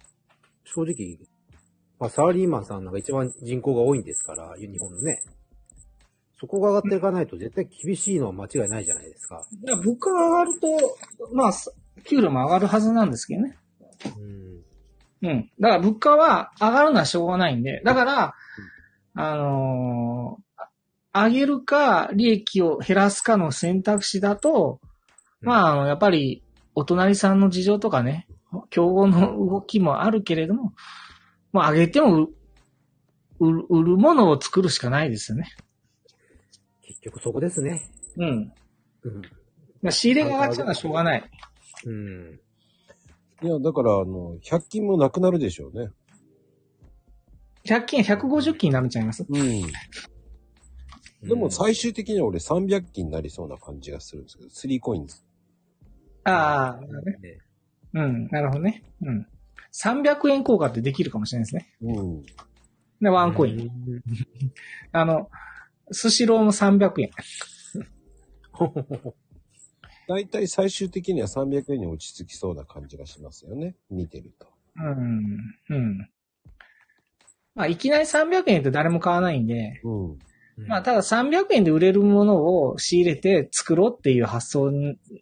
[0.65, 1.19] 正直、
[1.99, 5.23] まあ、サラリーマンさんなんか一番人口が多いんですから、日本のね。
[6.39, 9.47] そこが上がっていかないと絶対厳しいのは間違いないじゃないですか。
[9.65, 10.67] いや、物価が上がると、
[11.33, 11.53] まあ、
[12.05, 13.57] 給料も上がるはずなんですけどね。
[15.23, 15.29] うん。
[15.29, 15.51] うん。
[15.61, 18.35] だから物価は上がるのはしょうがないんで、だから、
[19.15, 20.43] あのー
[21.15, 24.81] 上げるか、利益を減らすかの選択肢だと、
[25.43, 26.43] まあ、あの、やっぱり、
[26.75, 28.27] お隣さんの事情とかね、
[28.71, 30.73] 競合の動きもあるけれども、
[31.53, 32.29] まあ、上げても売、
[33.41, 35.47] 売る売るものを作るしかないですよね。
[36.83, 37.83] 結局そこですね。
[38.17, 38.53] うん。
[39.03, 39.23] うん。
[39.83, 41.31] まあ仕入れが上がっちゃうのはしょうがない。
[41.85, 42.41] うん。
[43.43, 45.91] いや、だから、あの、100均もなくなるでしょうね。
[47.65, 49.25] 100均、150均になっちゃいます？
[49.29, 49.63] うん。
[51.29, 55.17] でも最終的には俺300均になりそうな感じがするんですけど、3コインズ。
[56.25, 57.39] ああ、ね
[57.95, 58.83] うん、なるほどね。
[59.03, 59.27] うん。
[59.73, 61.75] 300円効果ってできるかもしれないですね。
[61.83, 62.23] うん。
[63.01, 63.71] で、ワンコイン。
[64.93, 65.31] あの、
[65.91, 67.11] スシローも300円。
[70.09, 73.77] だいたい最終的には300円に落ち着きそうな感じがしますよね。
[73.91, 74.47] 見てると。
[74.77, 75.37] うん。
[75.69, 76.09] うん。
[77.55, 80.19] まあ、いきなり300円って誰も買わないんで、うん。
[80.57, 84.71] まあ、ただ300円で売れるものを仕入れて作ろうっていう発想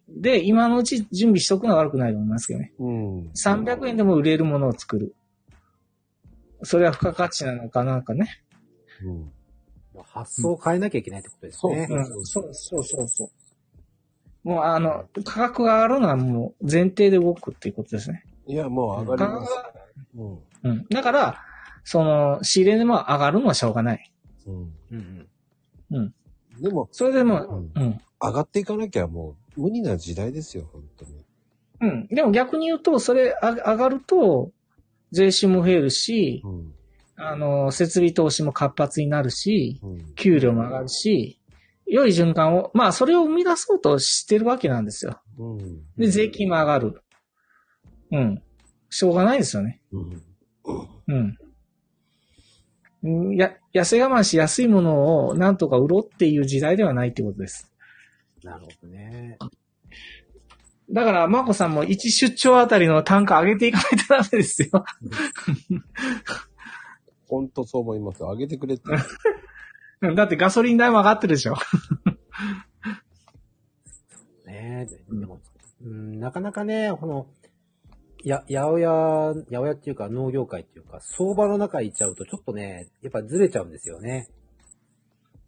[0.09, 2.73] で、今のうち準備しとくのは悪くないと思いますけどね。
[2.79, 3.31] うん。
[3.31, 5.15] 300円でも売れるものを作る。
[6.63, 8.43] それは付加価値なのかなんかね。
[9.03, 9.31] うん。
[10.03, 11.87] 発想を変えなきゃいけないってことですね。
[11.89, 13.29] うん、そうそうそうそう。
[14.43, 18.25] もうあの、価格が上がるのはもう前提で動くっていうことですね。
[18.47, 19.53] いや、もう上が価ります。
[19.53, 19.73] 格が、
[20.15, 20.71] うん。
[20.71, 20.85] うん。
[20.89, 21.37] だから、
[21.83, 24.10] その、仕入れでも上がるのはしょうがない。
[24.51, 24.73] うん。
[24.91, 25.27] うん
[25.91, 26.13] うん。
[26.61, 28.01] でも、それでも、ううん。
[28.21, 31.25] 上がっていかなきゃもう無理な時代ですよ、本当に。
[31.81, 32.07] うん。
[32.07, 34.51] でも逆に言うと、それあ上がると、
[35.11, 36.73] 税収も増えるし、うん。
[37.15, 40.15] あの、設備投資も活発になるし、うん。
[40.15, 41.39] 給料も上がるし、
[41.85, 45.21] 良い循環を、まあ、それを生み出そうとしてるわけなんですよ。
[45.37, 45.81] うん。
[45.97, 47.01] で、税金も上がる。
[48.11, 48.43] うん。
[48.89, 49.81] しょうがないですよね。
[49.91, 50.23] うん。
[51.07, 51.37] うん。
[53.03, 57.71] うんや、痩せ我慢しやすいものをなんとか売ろうっていう時代ではないってことです。
[58.43, 59.37] なるほどね。
[60.91, 64.83] だから、まこさんも1出張あたりの単価上げていかないとダメですよ。
[67.27, 68.19] 本当そう思います。
[68.23, 68.83] 上げてくれって。
[70.01, 71.55] う んだってガソリン代も上がってるでしょ。
[74.45, 75.39] ねでも、
[75.81, 77.27] うん、なかなかね、この、
[78.27, 84.27] や、八百屋、八百屋っていうか農業界っていうか、相場の中行っちゃうとちょっとね、やっぱずれちゃうんですよね。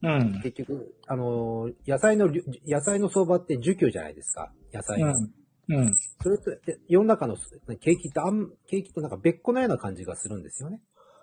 [0.02, 0.42] うん。
[0.42, 2.30] 結局、あの、野菜の
[2.68, 4.52] 野菜の相場って需給じゃないですか。
[4.74, 5.08] 野菜の。
[5.08, 5.76] うん。
[5.76, 5.94] うん。
[6.22, 7.38] それと、で世の中の
[7.80, 10.82] 景気ってあん、景気となんか別個のような感じがするんですよね。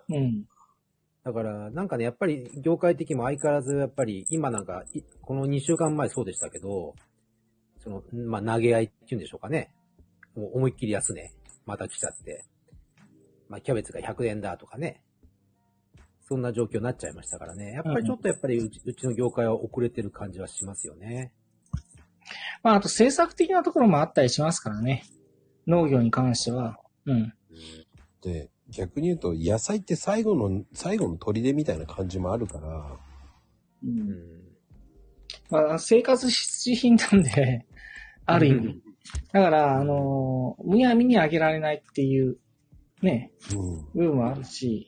[0.09, 0.45] うん。
[1.23, 6.95] だから、なんかね、やっぱり業界的にも相変わらず、やっぱり今なんか、いこの2週間前そうでしたけど、
[7.83, 9.71] その、まあ、投げ合いっていうんでしょうかね。
[10.35, 11.31] もう思いっきり安値、
[11.71, 12.43] また来ちゃって。
[13.47, 15.01] まあ、キャベツが100円だとかね。
[16.27, 17.71] そんな状況になっちゃいましたからね。
[17.71, 21.31] やっぱりちょっとやっぱりうち,、うちの業界は遅れてる感じはしますよね。
[22.61, 25.05] まあ、あと政策的なところもあったりしますからね。
[25.65, 26.77] 農業に関しては。
[27.05, 27.33] うん。
[28.21, 32.97] で、逆に言うと、野菜って最後の、最後の砦みたいな感じもあるから、
[33.83, 33.87] う。
[33.87, 34.15] うんん。
[35.49, 37.65] まあ、生活必需品なんで、
[38.25, 38.90] ある意味。
[39.31, 42.37] だから、あのーむやみにあげられないっていう、
[43.01, 43.85] ね、うん。
[43.93, 44.87] 部分もあるし、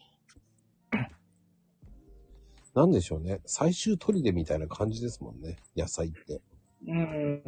[2.74, 3.40] なんでしょうね。
[3.46, 5.58] 最終砦みたいな感じですもんね。
[5.78, 6.42] 野菜って。
[6.88, 7.42] うん。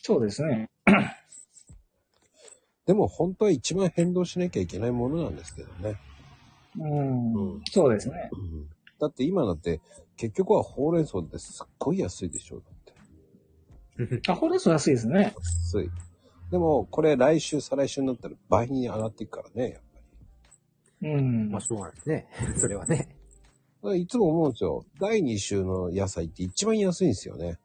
[0.00, 0.70] そうですね。
[2.86, 5.96] でも本当は一番変動しなきゃいけないものなんですけどね。
[6.78, 7.34] うん。
[7.34, 8.30] うんそうですね。
[8.32, 8.68] うん。
[9.00, 9.80] だって今だって、
[10.16, 12.60] 結局はほうれん草ってすっごい安いでしょ。
[12.60, 12.77] だって。
[14.28, 15.34] あ、ほうれん草安いですね。
[15.36, 15.90] 安い。
[16.50, 20.00] でも、これ来週、再来週になったら倍に上がっていくからね、やっぱ
[21.02, 21.10] り。
[21.10, 21.50] うん。
[21.50, 22.28] まあ、しょうがないですね。
[22.56, 22.96] それはね。
[22.96, 23.08] だか
[23.90, 24.84] らいつも思うんですよ。
[25.00, 27.58] 第2週の野菜って一番安いんですよね。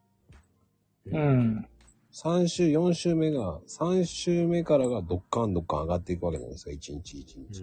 [1.06, 1.68] うん。
[2.12, 6.74] 3週、4週目が、3週目からがドッカンドッカン上がっていくわけなんですよ。
[6.74, 7.62] 1日1日。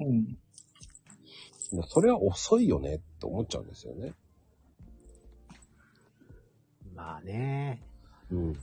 [0.00, 0.38] うん。
[1.70, 4.14] でそれは遅いよねって思っちゃうんですよね。
[6.94, 7.82] まあね。
[8.32, 8.56] うん。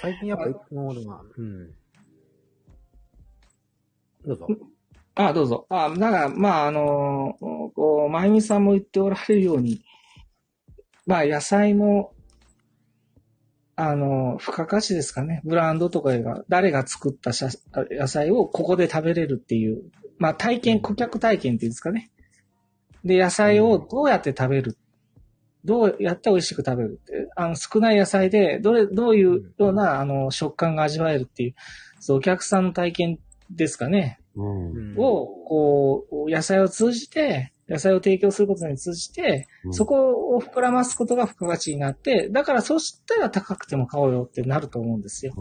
[0.00, 1.70] 最近やっぱ一個ものが、うん。
[4.26, 4.46] どうぞ。
[5.14, 5.66] あ、どうぞ。
[5.70, 9.82] あ、だから、まあ、あのーこう、まゆみさんも言っておられるように、
[11.06, 12.12] まあ、野菜も、
[13.76, 15.42] あの、付加価値ですかね。
[15.44, 17.50] ブランドとかが、誰が作ったしゃ
[17.90, 19.82] 野菜をここで食べれるっていう、
[20.18, 22.10] まあ体験、顧客体験っていうんですかね。
[23.04, 24.78] で、野菜をどうやって食べる、
[25.66, 31.54] どうやって美味しく食べるって、あの、少ない野菜で、どれ、どういうような、あの、食感が味わえるっていう、
[32.00, 33.18] そう、お客さんの体験
[33.50, 34.20] ですかね。
[34.36, 34.70] うん。
[34.70, 45.34] うんを、こう、野菜を通じて、野菜を提供することに通じて、うんそこを膨らますことが付加価値になって、だからそうしたら高くても買おうよってなると思うんですよ。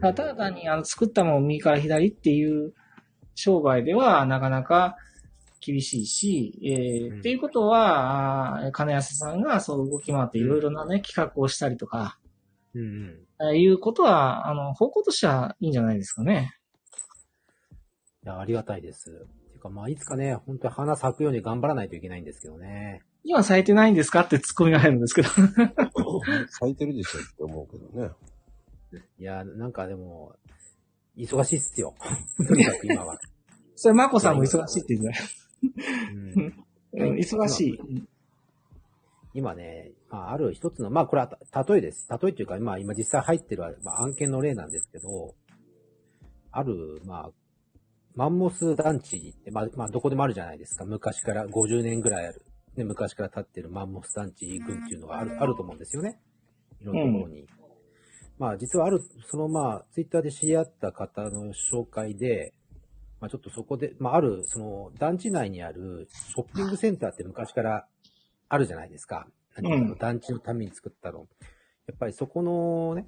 [0.00, 2.74] ただ単にあの作ったものを右から左っていう
[3.34, 4.96] 商売ではなかなか
[5.64, 12.18] 厳しいし、えーうんっていうことは、金安さんがそう動き回っていろいろなね、企画をしたりとか、
[12.74, 13.60] うんうん。
[13.60, 16.54] いうことは、あの、方向としてはいいんじゃないですかね。
[18.24, 19.10] いや、ありがたいです。
[19.10, 23.02] ていうか、まあ、いつかね、本当に花咲くように頑張らないといけないんですけどね。
[23.24, 25.28] 今咲いてないんですかってツッコミが入るんですけど。
[26.50, 28.10] 咲いてるでしょって思うけどね。
[29.18, 30.34] いや、なんかでも、
[31.16, 31.94] 忙しいっすよ。
[32.48, 33.18] とにかく今は。
[33.76, 35.26] それ、マコさんも忙しいって言ってうんたよ。
[35.62, 37.78] うん忙しい。
[39.34, 42.06] 今ね、まあ、ある一つの、まあ、これはた例えです。
[42.10, 45.34] 例えっていうか、まあ、今実際入ってる、まあ、案件の例なんですけど、
[46.50, 47.30] ある、まあ、
[48.14, 50.84] マンモス団地って、まあ、まあ、どこでもあるじゃないですか。
[50.84, 52.42] 昔から、50年ぐらいある。
[52.76, 56.20] ね、昔から建ってるマンモス団地群っていうのがある、あると思うんですよね。
[56.80, 57.46] いろんなところに。
[58.38, 62.52] まあ、実はある、そのまあ、ツイッターで知り合った方の紹介で、
[63.22, 67.86] まあ、ちょっとそこで、まあ、ある、その、団地内にあるショッピングセンターって昔から
[68.48, 69.28] あるじゃないですか。
[69.54, 71.28] 何かの団地のために作ったの。
[71.86, 73.06] やっぱりそこのね、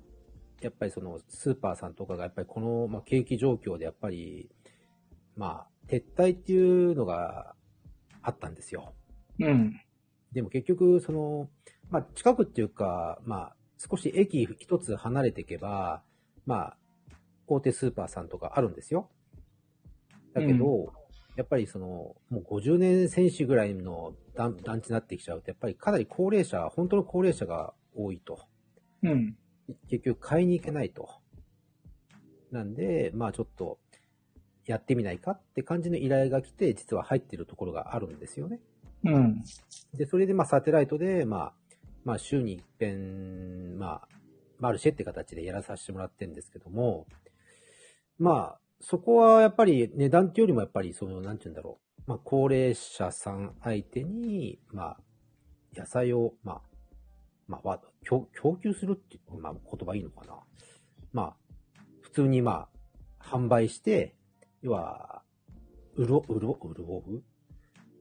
[0.60, 4.48] やっぱりそのスーパーさんとかがやっぱりこの、まあ、景気状況でやっぱり、
[5.34, 7.56] まあ、撤退っていうのが
[8.22, 8.94] あったんですよ。
[9.40, 9.80] うん。
[10.32, 11.50] でも結局、その、
[11.90, 16.04] まあ、近くっていうか、まあ、少し駅一つ離れていけば、
[16.46, 16.76] まあ、
[17.48, 19.10] 大手スーパーさんとかあるんですよ。
[20.34, 20.92] だけど、
[21.36, 21.86] やっぱりその、
[22.30, 28.40] もう50年選手ぐらいの団団地になってきちゃうと、やっぱりかなり高齢者、本当の高齢者が多いと。
[29.02, 29.36] うん。
[29.88, 31.08] 結局買いに行けないと。
[32.50, 33.78] なんで、まあちょっと、
[34.66, 38.60] やってみないかって感じの依頼が来て、実は入ってるところがあるんですよね。
[39.04, 39.44] うん。
[39.94, 41.54] で、それでまあサテライトで、まあ、
[42.04, 44.08] まあ週に一遍、まあ、
[44.58, 47.06] マルシェって形でやらさせてもらってるんですけども、
[48.18, 52.02] まあ、そこはやっぱり値段っていうよりもやっぱりその、なんて言うんだろう。
[52.06, 54.98] まあ、高齢者さん相手に、まあ、
[55.74, 56.62] 野菜を、まあ、
[57.48, 58.28] まあ、供
[58.62, 60.38] 給するっていう、まあ、言葉いいのかな。
[61.14, 61.36] まあ、
[62.02, 62.68] 普通にま
[63.18, 64.14] あ、販売して、
[64.60, 65.22] 要は、
[65.96, 67.22] うろ、うろ、うろう？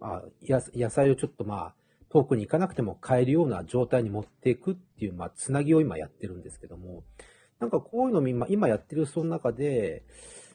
[0.01, 1.75] あや野菜をちょっとまあ、
[2.09, 7.05] 遠くに行かなくても買えるような状態に持っていくっていう、まあ、つなぎを今やってるんですけども、
[7.59, 10.03] なんかこういうのも今、今やってるその中で、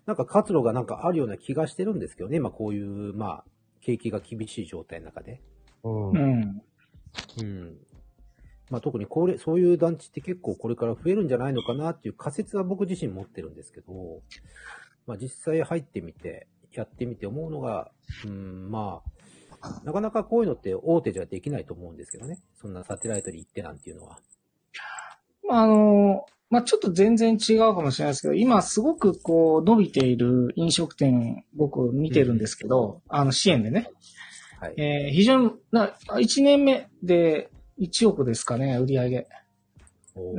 [0.09, 3.45] なんか活路がなんかあるような気がしてるんですけどね、今こういう、まあ、
[3.83, 5.43] 景気が厳しい状態の中で。
[5.85, 6.63] うんうん。
[7.43, 7.77] うん。
[8.71, 14.23] まあ特にこれ、そういう団地って結構これから増えるんじゃないのかなっていう仮説は僕自身持ってるんですけど、
[15.07, 17.91] まあ実際入ってみて、やってみて思うのが、
[18.27, 19.03] うん、ま
[19.61, 22.41] あ、なかなかこういうのって大手じゃできないと思うんですけどね。
[22.55, 24.21] そんなサテライトに行ってなんていうのは。
[25.47, 33.91] まあ、あの、まあ、ちょっと全然違うかもしれないですけど、今すごくこう伸びている飲食店僕見てるんですけど、あの支援でね。
[34.61, 34.75] はい。
[34.77, 37.51] えー非常に、な、1年目で
[37.81, 39.29] 1億ですかね、売り上げ。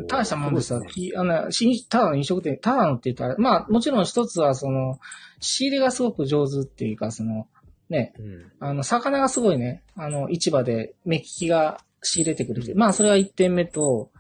[0.08, 0.80] 大したもんですよ。
[0.80, 5.00] ごいきあの、しただの飲食店、ただのって言ったら、まあ、もちろん一つは、その、
[5.40, 7.48] 仕入れがすごく上手っていうか、その、
[7.90, 8.52] ね、うん。
[8.60, 14.12] あの、魚がすごいね、あの、市場で目利きが仕入れてくるっていうまあ、それは1点目と、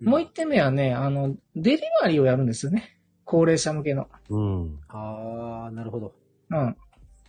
[0.00, 2.98] もう1点目はね、あの、デリバリーをやるんですよね。
[3.24, 4.08] 高齢者向けの。
[4.30, 4.78] うん。
[4.88, 6.14] ああ、なるほど。
[6.50, 6.76] うん。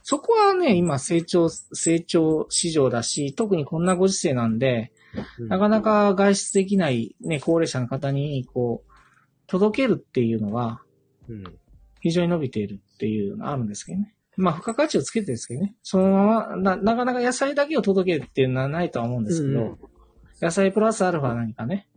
[0.04, 4.92] そこはね、今成長、成長市場だし、特にこんなご時世なんで、
[5.40, 8.92] うんなかなか外出できないね、高齢者の方に、こう、
[9.48, 10.82] 届けるっていうのは、
[11.28, 11.44] うん。
[12.02, 14.14] 非常に伸びているっていうのがあるんですけどね。
[14.36, 15.76] まあ、付加価値をつけてですけどね。
[15.82, 19.78] そのまま、な、なかなか野菜だけを届けるっていうのはないとは思うんですけど、うん
[20.40, 21.97] 野菜プラスアルファ何かね、うん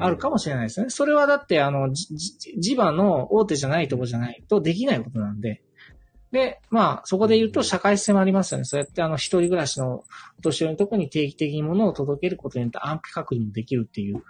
[0.00, 0.90] あるかもしれないですね。
[0.90, 5.62] それはだって、あの、じじ地場の大手じゃないとこじゃないとできないことなんで。
[6.32, 8.64] で、まあ、そこで言うと社会性もありますよね。
[8.64, 10.04] そうやってあの、一人暮らしの
[10.38, 14.22] お年寄りのとこに定期的に物を届けることによって安否確認もできるっていう、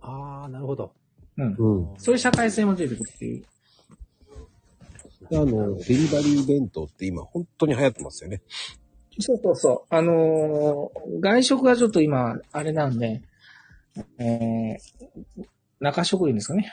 [0.00, 0.92] ああ、なるほど。
[1.38, 1.54] うん。
[1.56, 1.98] うん。
[1.98, 3.44] そういう社会性も出てくるっていう。
[5.32, 8.42] あの、デリバリー弁当って今本当に流行ってますよね。
[9.20, 9.94] そうそうそう。
[9.94, 13.22] あのー外食がちょっと今、あれなんで、
[14.18, 15.44] えー
[15.80, 16.72] 中職員ですかね。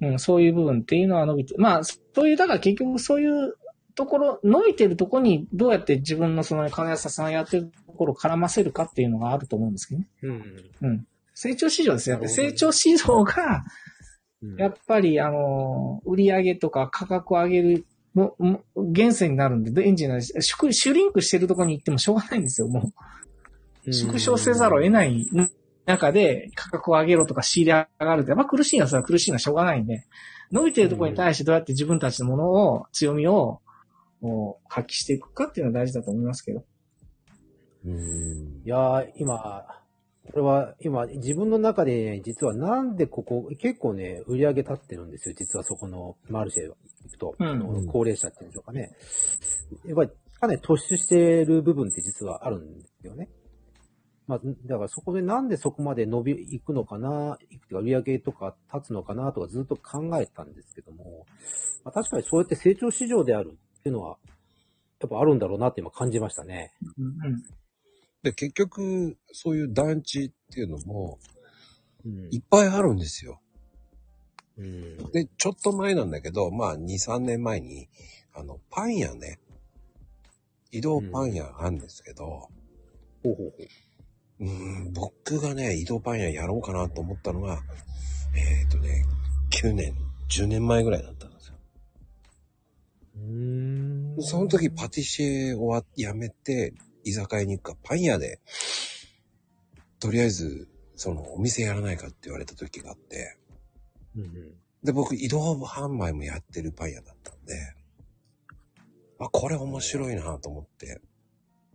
[0.00, 0.08] うん。
[0.08, 3.54] うん、そういう部分っていうのは伸びて、まあ、そういう、だから結局そういう
[3.94, 10.08] ところ、伸びてるところにどうやって自分のその金安さんやってるところを絡ませるかっていうのがあると思うんですけどね。
[10.22, 10.42] うん。
[10.82, 11.06] うん。
[11.34, 12.18] 成長市場ですよ。
[12.18, 13.64] ね成長市場が、
[14.42, 14.56] うん。
[14.56, 22.92] やっぱり、あの、売り上げとか価格を上げる、も、も源泉になるんで、エンジンになるし、シュリンクしてるところに行ってもしょうがないんですよ、も
[23.86, 23.92] う。
[23.92, 25.28] 縮小せざるを得ない
[25.86, 30.04] 中で価格を上げろとか仕入れ上がるって、まあ苦しいのはそれは苦しいのはしょうがないんで、
[30.52, 33.60] 伸びてるところに対してどうやって自分たちのものを、強みを、
[34.20, 36.64] こう発揮していくかっていうのは大事だと思いますけど。
[37.84, 39.66] うんいやー、今、
[40.30, 45.34] これは今、自分の中で、ね、実はなんでここ、結構ね、売り上げ立ってるんですよ。
[45.36, 46.76] 実はそこのマルシェ行
[47.10, 48.92] くと、うん高齢者っていうんでしょうかね。
[49.84, 53.28] やっぱり、かなり突出してる部分って実はあるんですよね。
[54.32, 61.26] まあ、だからそこでなんでそこまで伸び、いくのかな、いくとか売り上げとか立つのかなとかずっと考えたんですけども、
[61.84, 64.16] まあ、確かにそうやって成長市場であるっていうのは、
[65.00, 66.72] やっぱあるんだろうなって今感じましたね。
[66.98, 67.42] うん。
[68.22, 71.18] で、結局、そういう団地っていうのも、
[72.06, 73.40] うんいっぱいあるんですよ。
[74.56, 74.96] うん。
[75.12, 77.88] で、ちょっと前なんだけど、まあ、2、3年前に、
[78.32, 79.38] あの、パン屋ね、
[80.70, 82.48] 移動パン屋があるんですけど、
[83.22, 83.66] ほうほうほう。
[84.42, 84.48] うー
[84.90, 87.62] ん、僕がね、移動パン屋やろうかなと思ったのが、
[88.34, 89.04] えっ、とね、
[89.50, 89.94] 9年、
[90.28, 91.54] 10年前ぐらいだったんですよ。
[93.16, 96.74] うーんその時パティシエをわ辞めて、
[97.04, 98.40] 居酒屋に行くか、パン屋で、
[100.00, 103.38] とりあえず、その、お店やらないかって言われた時があって、
[104.16, 107.54] うんうんで、僕、移動販売もやってるパン屋だったんで、
[109.20, 111.00] あ、これ面白いなと思って。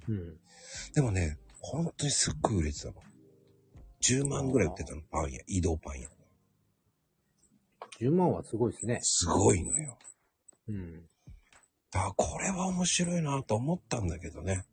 [0.10, 0.38] うん。
[0.94, 1.38] でもね、
[1.70, 2.94] 本当にすっごい売れてたの。
[4.02, 6.10] 10万ぐらい売ってたの、パン屋、移動パン屋。
[8.00, 9.00] 10万はすごいですね。
[9.02, 9.98] すごいのよ。
[10.70, 11.04] うん。
[11.94, 14.66] あ、これは面白いなと思ったんだけどね。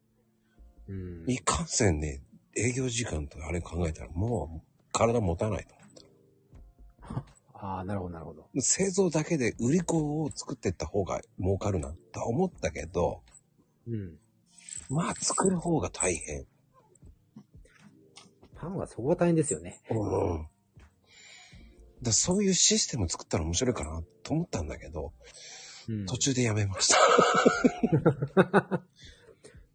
[0.87, 1.25] うん。
[1.29, 2.23] いかんせんね、
[2.57, 7.23] 営業時間とかあれ考えたらもう体持たないと思っ
[7.53, 7.59] た。
[7.59, 8.49] ああ、なるほど、なるほど。
[8.61, 13.25] 製造だけで売り子を作ってった方が儲かるなとは思ったけど、
[13.89, 14.21] うん。
[14.89, 16.47] まあ作る方が大変。
[18.65, 19.79] パンはそこが大変ですよね。
[19.91, 20.47] うん。
[22.03, 25.13] だそういうシステム作ったら面白いかなと思ったんだけど、
[25.89, 26.07] うん。
[26.07, 26.99] 途中でやめました。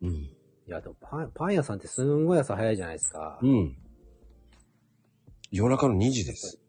[0.01, 0.11] うん。
[0.11, 0.35] い
[0.65, 3.39] や、でもパン、パン屋さんってすんごい朝早いじゃないですか。
[3.41, 3.77] うん。
[5.51, 6.59] 夜中の2時です。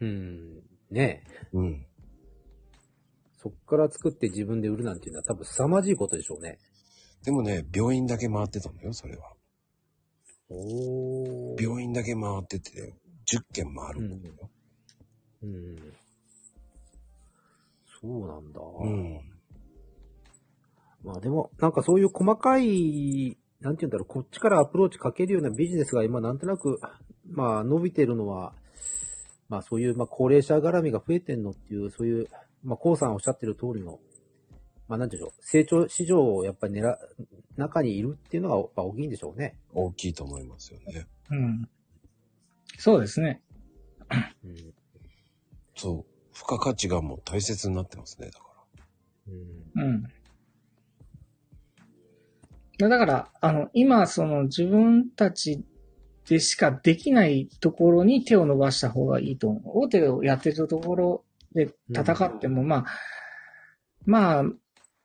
[0.00, 0.62] うん。
[0.90, 1.46] ねえ。
[1.52, 1.86] うん。
[3.42, 6.58] そっから作って自分で売るなんていうのは多分凄まじいことでしょうね。
[7.24, 9.32] でもね、病院だけ回ってたのよ、それは。
[10.50, 11.62] おー。
[11.62, 12.94] 病院だけ回ってて、
[13.26, 14.50] 10件回るんだよ。
[15.42, 15.76] うん。
[18.00, 18.60] そうなんだ。
[18.60, 19.20] うん。
[21.02, 26.80] まあでも、なんかそういう細かい、なんて言うんだろう、こっちからアプローチかけるようなビジネスが今なんとなく、
[27.30, 28.54] まあ伸びてるのは、
[29.48, 32.26] まあそういう、まあ高齢者絡みが増えてんのっていう、そういう、
[32.64, 33.98] まあコウさんおっしゃってる通りの、
[34.90, 36.96] まあなんでしょう、成長市場をやっぱり狙、
[37.56, 39.56] 中にいるっていうのがやっぱ大きいんでしょうね。
[39.72, 41.06] 大きいと思いますよね。
[41.30, 41.68] うん。
[42.76, 43.40] そうですね。
[44.44, 44.74] うん。
[45.76, 46.34] そう。
[46.34, 48.46] 付加価値がもう大切になってますね、だか
[49.76, 49.84] ら。
[49.84, 50.02] うん。
[52.82, 52.88] うん。
[52.90, 55.64] だから、あの、今、その自分たち
[56.28, 59.62] でしかできないところに手を伸ばした方がいいと思う。
[59.84, 62.86] 大手をやってるところで戦っても、まあ、
[64.04, 64.44] まあ、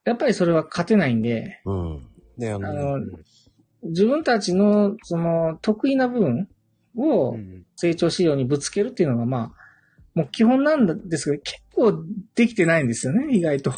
[0.05, 2.07] やっぱりそれは勝てないんで、うん。
[2.37, 3.05] で、あの、あの、
[3.83, 6.47] 自分たちの、その、得意な部分
[6.95, 7.65] をうん。
[7.75, 9.51] 成長市場にぶつけるっていうのが、まあ、
[10.13, 12.05] もう基本なんですけど、結構
[12.35, 13.73] できてないんですよね、意外と。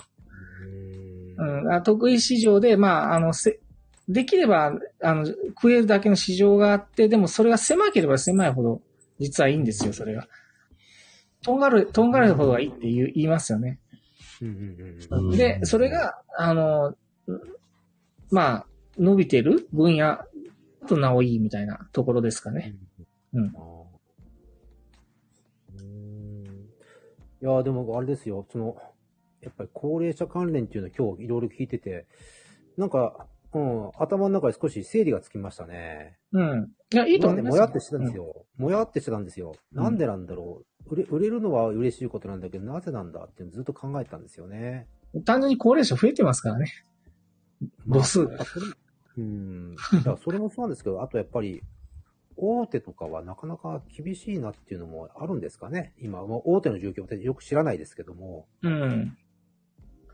[1.37, 3.59] うん得意市場で、まあ、あの、せ、
[4.07, 8.81] できれば、あの、食えるだけの市場があって、でもそれが狭ければ狭いほど、
[9.19, 10.27] 実はいいんですよ、それが。
[11.43, 13.79] とんがる、とんがるほどがいいって言いますよね。
[14.41, 16.95] うんうんうんで、それが、あの、
[18.29, 20.19] まあ、伸びてる分野
[20.87, 22.75] となおいいみたいなところですかね。
[23.33, 23.53] うん
[27.39, 28.77] いやーでもあれですよ、その、
[29.41, 32.07] やっぱり高齢者関連っていうのを今日いろいろ聞いてて、
[32.77, 36.17] なんか、うん、頭の中で少し整理がつきましたね。
[36.31, 36.71] うん。
[36.93, 38.45] いや、いいと思いますもやってしてたんですよ。
[38.57, 39.53] もやってしてたんですよ。
[39.71, 40.76] なんでなんだろう。
[40.89, 44.87] 売れ、売れるのは嬉しいことなんだけど、なぜなんだってずっと考えてたんですよね。
[45.13, 46.71] うん単純に高齢者増えてますからね。
[47.89, 48.65] 母数まあそれ
[49.17, 49.75] うん。
[49.93, 51.63] いや、それもそうなんですけど、あとやっぱり、
[52.35, 58.47] 大手とかはなかなか厳しいなっていうのもあるんですかね今、もう大手の状況ってよく知らないですけども。
[58.61, 58.71] うん。
[58.71, 59.17] なんか、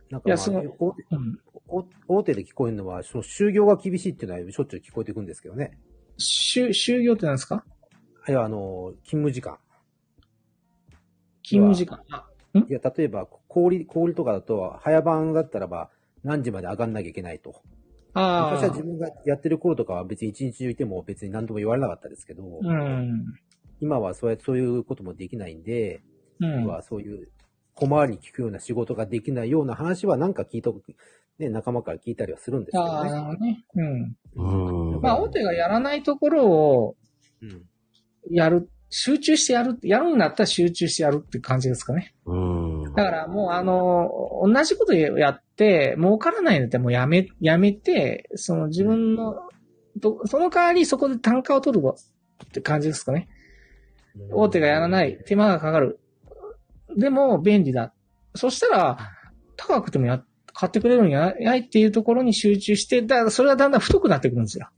[0.09, 1.39] まあ、いやその大手うん。
[1.67, 5.77] 大大手で聞こえるのは、その就業が厳しいっていうのはしょっちゅう聞こえてくるんですけどね。
[6.19, 7.65] 就、就業って何ですか？
[8.29, 9.57] いや、あの、勤務時間。
[11.43, 11.99] 勤務時間。
[12.09, 12.25] あ
[12.55, 15.89] いや、例えば、氷、氷とかだと、早番だったらば、
[16.23, 17.61] 何時まで上がんなきゃいけないと。
[18.13, 23.25] あ昔は自分がやってる頃とかは別に一日中いても別に何とも言われなかったですけど、うん。
[23.81, 26.01] 今はそうやそういうこともできないんで、
[26.39, 26.69] うん要。
[26.69, 27.29] はそういう
[27.73, 30.83] 小回りに聞くような仕事ができないような話はなんか聞いとく、
[31.39, 33.11] ね、仲間から聞いたりはするんですけどあね。
[33.11, 33.65] あ、ね。
[33.75, 34.17] うん。
[34.35, 35.01] うん。
[35.01, 36.95] まあ、大手がやらないところを
[37.41, 37.63] うん。
[38.29, 42.13] やる、集中してやる、やるんだったら集中してやるって感じですかね。
[42.27, 42.83] うん。
[42.93, 44.07] だからもうあの、
[44.45, 49.33] 同じことやって、儲からないんだったらもうやめ、やめて、その自分の、
[49.99, 53.29] とその代わりそこで単価を取るって感じですかね。
[54.31, 55.99] 大手がやらない、手間がかかる。
[56.95, 57.95] でも便利だ。
[58.35, 58.97] そしたら、
[59.57, 64.69] 高くてもや、買ってくれるんやないっていうところに集中して、だからそれがだんだん太くなってくるんですよ。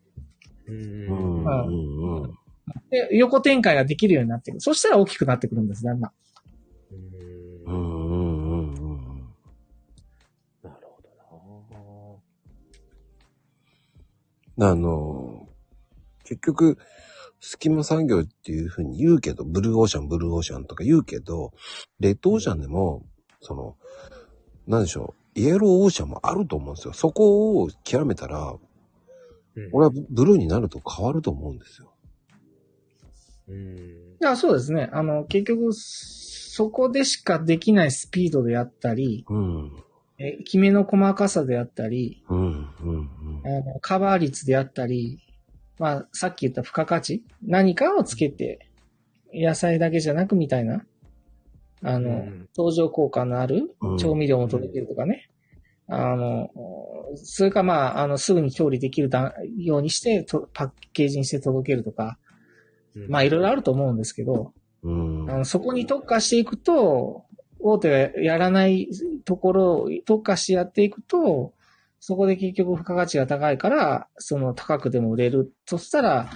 [0.67, 0.71] う。
[0.71, 2.23] うんん。
[2.23, 2.44] うん。
[2.67, 2.89] うん。
[2.89, 4.61] で、横展開ができるようになってくる。
[4.61, 6.11] そしたら大きくなってくるんです、だんだん。
[7.65, 7.73] うん。
[7.73, 8.09] うん。
[8.09, 8.73] うん。
[8.73, 9.33] うん。
[10.63, 10.75] なる
[11.27, 11.63] ほ
[14.57, 15.49] どあの、
[16.23, 16.77] 結局、
[17.41, 21.53] 隙間産業っていうふうに言うけど、ブルーオーシャン、ブルーオーシャンとか言うけど、
[21.99, 23.05] レッドオーシャンでも、
[23.41, 23.75] その、
[24.67, 26.93] なんでしょう、イエローオーシャンもあると思うんですよ。
[26.93, 28.59] そこを極めたら、うん
[29.71, 31.94] 俺はブルーになると変わると思うんですよ。
[33.47, 34.17] うん。
[34.22, 34.89] いや、そうですね。
[34.91, 39.72] あの、結局、そこでしかできないスピードであったり、うん。
[40.17, 42.39] え、決めの細かさであったり、うん。
[42.39, 43.09] うん。
[43.43, 45.19] あのカバー率であったり、
[45.77, 48.69] まあ、さっき言った付加価値何かをつけて、
[49.34, 50.85] 野菜だけじゃなくみたいな、
[51.84, 55.30] あの、うん相乗効果のあるうん調味料も届けるとかね。
[55.88, 56.49] あの、
[57.15, 62.24] それかまあ、あの、すぐに調理できるだようにして、とパッケージにして届けるとか、うん
[63.07, 64.53] まあ、いろいろあると思うんですけど、
[64.84, 65.30] うん。
[65.30, 67.26] あのそこに特化していくと、
[67.59, 68.89] 大手がやらない
[69.26, 71.53] ところを特化してやっていくと、
[71.99, 75.51] そこで結局付加価値が高いから、その高くでも売れる。
[75.65, 76.30] そしたら、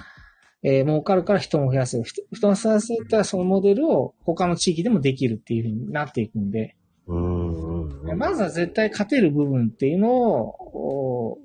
[0.63, 2.03] えー儲かるから人も増やせる。
[2.03, 6.75] 人人を増やせたらそのモデルを他の地域でもできるっていう風になっていくんで、
[7.07, 8.01] うん。
[8.01, 8.17] うん。
[8.17, 11.37] まずは絶対勝てる部分っていうのをお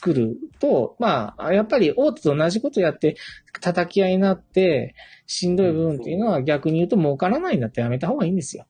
[0.00, 3.16] 作ると、まあ、やっぱり大手と同じことやって
[3.60, 4.94] 叩き合いになって、
[5.26, 8.64] しんどい部分っていうのは逆に言うと儲からないんだったらやめた方がいいんですよ。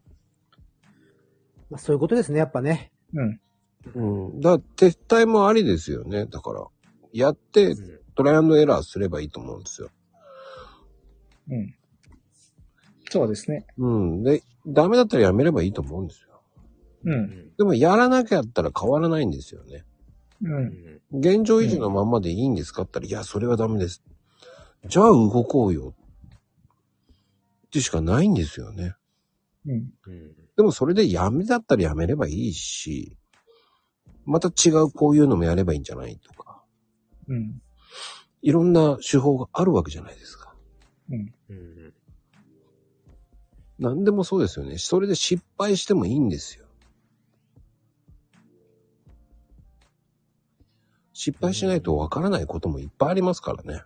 [1.71, 2.91] まあ、そういうことですね、やっぱね。
[3.15, 3.41] うん。
[3.95, 4.01] う
[4.35, 4.41] ん。
[4.41, 6.27] だから撤退もありですよね。
[6.27, 6.67] だから、
[7.13, 7.75] やって
[8.17, 9.91] トライアンドエラーすればいいと思うんですよ。
[11.49, 11.75] うん。
[13.09, 13.67] そうですね。
[13.79, 14.23] うん。
[14.25, 16.43] で、ダメだったらやめればいいと思うんですよ。
[17.05, 17.53] うん。
[17.57, 19.85] でも、やらなきゃったら変わらないんですよね。
[20.43, 21.01] うん。
[21.13, 22.83] 現状維持のまんまでいいんですか？
[22.83, 24.03] って言ったら、いや、それはダメです。
[24.87, 25.95] じゃあ動こうよ。
[27.67, 28.95] ってしかないんですよね。
[29.67, 29.73] うん。
[29.73, 33.17] うんでもそれでやめだったらやめればいいし、
[34.27, 36.63] また違うこういうのもやればいいんじゃないとか、
[37.29, 37.63] うん。
[38.43, 40.55] いろんな手法があるわけじゃないですか。
[41.11, 41.35] うん。
[41.49, 41.95] うん
[43.79, 44.77] 何でもそうですよね。
[44.77, 46.60] それで失敗してもいいんですよ。
[51.23, 53.83] 失敗しないとわからないこともいっぱいありますからね。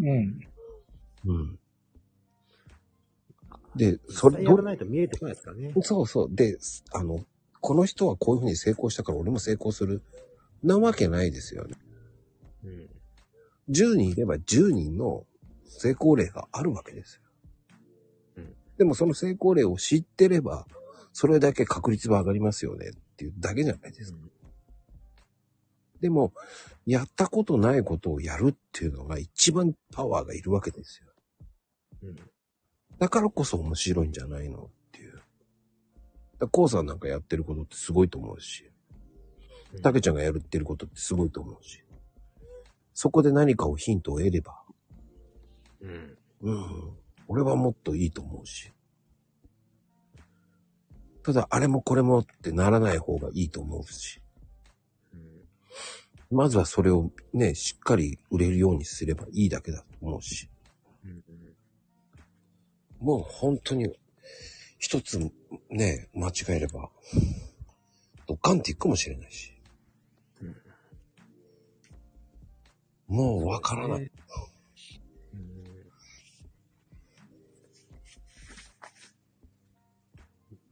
[0.00, 0.40] うん。
[1.26, 1.58] うん。
[3.76, 5.74] で、それ、それやらないと見えてこないですからね。
[5.82, 6.34] そうそう。
[6.34, 6.56] で、
[6.94, 7.20] あの、
[7.60, 10.02] この人はこういうふうに成功したから俺も成功する。
[10.62, 11.74] なわけないですよね。
[12.64, 12.88] うん
[13.68, 15.26] 10人いれば10人の
[15.66, 17.20] 成功例があるわけですよ。
[18.38, 20.66] うんでもその成功例を知ってれば、
[21.12, 24.18] それだけ確率は上がりますよねっていうだけじゃないですか。
[26.06, 26.32] でも、
[26.86, 31.08] やったことないことをやるっていうのが一番パワーがいるわけですよ。
[32.04, 32.16] うん。
[33.00, 35.20] だからこそ面白いんじゃないのっていう。
[36.38, 38.70] だコウさんなんかやってることってすごいと思うし、
[39.82, 41.82] たけちゃんがやるってることってすごいと思うし、
[42.94, 44.62] そこで何かをヒントを得れば、
[45.80, 46.18] うん。
[46.42, 46.96] うん、
[47.26, 48.70] 俺はもっといいと思うし。
[51.24, 54.25] ただ、あれもこれもってならない方がいいと思うし、うん
[56.30, 60.48] まずはそれをね、しっかり売れるようにすればいいだけだと思うし。
[61.04, 61.22] うん、
[62.98, 63.88] もう本当に、
[64.78, 65.18] 一つ
[65.70, 66.90] ね、間違えれば、
[68.26, 69.52] ドカンっていくかもしれないし。
[73.08, 74.10] うん、もうわからない。
[75.32, 75.70] うん、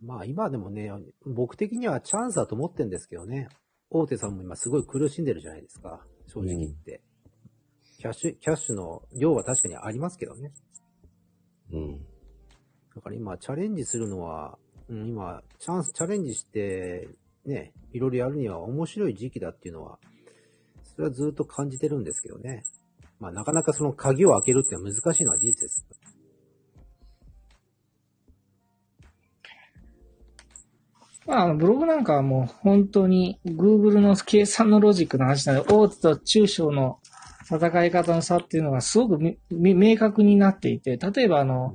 [0.03, 0.91] まあ今でもね、
[1.25, 3.49] 僕的にはチャンスだと思ってんですけどね。
[3.91, 6.05] 大手さんも今すごい苦しんでるじゃないですか。
[6.27, 7.01] 正直言って。
[7.99, 10.53] キャッシュ、キャッシュの量は確かにありますけどね。
[11.73, 11.99] うん。
[12.95, 14.59] だから今チャレンジするのは、
[14.89, 17.09] うん、今、チャンス、チャレンジして、
[17.47, 19.99] ね、いろいろやるには面白い時期だっていうのは、
[20.85, 22.65] それはずっと感じてるんですけどね。
[23.19, 25.87] まあなかなかその鍵を開けるって難しいのは事実です。
[31.27, 36.99] まあ、ブログなんかはもう本当に Google の計算のロジックの話なので、大手と中小の
[37.51, 41.75] 戦い方の差っていうのがすごく明確になっていて、例えばあの、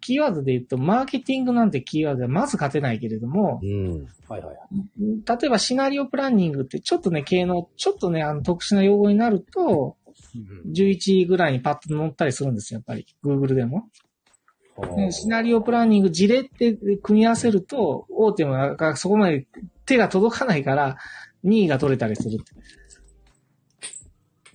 [0.00, 4.06] キーワードで言うと、マーケティングなんてキーワードではまず勝てないけれども、うん。
[4.28, 5.40] はいはいはい。
[5.40, 9.96] 例えばシナリオプランニングってちょっとね、系の、ちょっとね、あの、特殊な用語になると、
[10.70, 13.06] 11位ぐらいにパッと載ったりするんですよ、やっぱり。
[13.24, 13.88] Google でも。
[14.96, 19.46] ねシナリオプランニング、事例って組み合わせると、大手もなんかそこまで
[19.86, 20.96] 手が届かないから、
[21.44, 22.38] 2位が取れたりする。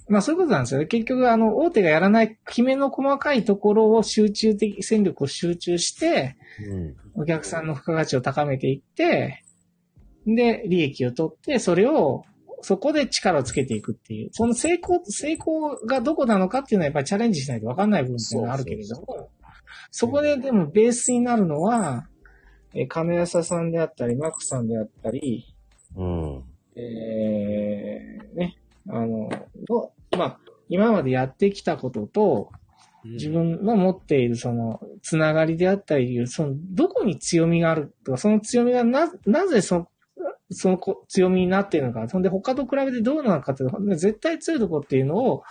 [0.09, 0.87] まあそういうことなんですよね。
[0.87, 6.35] 結局、あの、大手がやらない、決めの細かいところを集中的、戦力を集中して、
[7.15, 7.21] うん。
[7.21, 9.43] お客さんの付加価値を高めていって、
[10.25, 12.23] で、利益を取って、それを、
[12.61, 14.29] そこで力をつけていくっていう。
[14.31, 19.29] その成功、成功がどこなのかっていうのはやっぱりチャレンジしないと分かんない部分っていうのはあるけれども、
[19.91, 22.07] そこででもベースになるのは、
[22.73, 25.55] えー金安さんであったり、マックさんであったり、
[25.95, 26.43] うん。
[26.75, 29.29] えー、ね、あの、
[29.67, 30.39] どまあ、
[30.69, 32.51] 今までやってきたことと、
[33.03, 39.87] 自分の持っているその、つながりであったり、その、どこに強みがあるとか、その強みがな、なぜそ、
[40.51, 45.43] そのこ強みになっているのか、そんで他と比べてどうなのかっていうの絶対強いところっていうのを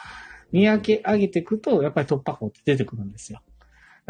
[0.53, 3.41] 見分け上げていくと、やっぱり突破口って出てくるんですよ。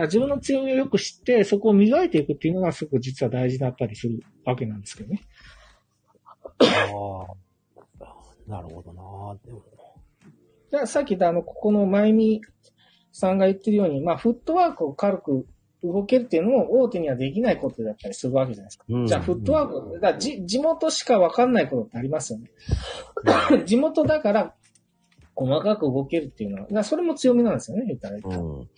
[0.05, 5.23] 自分の強みをよく知って、そこを磨いていくっていうのがすごく実は大事だったりするわけなんですけどね。
[6.61, 7.49] ああ。
[8.49, 9.63] なるほどなでも
[10.71, 12.41] じゃあさっき言ったあの、ここのまゆみ
[13.13, 15.47] さんが言ってるように、まあ、フットワークを軽く
[15.83, 18.85] 動けるっていうのも大手にはできないことだったりするわけじゃないですか。
[18.89, 22.51] うんじゃあ、フットワーク、だじ地元しかわかんないことってありますよね。
[23.65, 24.55] 地元だから、
[25.39, 28.17] 細かく動けるっていうのは、だからそれも強みなんですよね、言ったら。
[28.17, 28.61] うん。
[28.61, 28.69] だか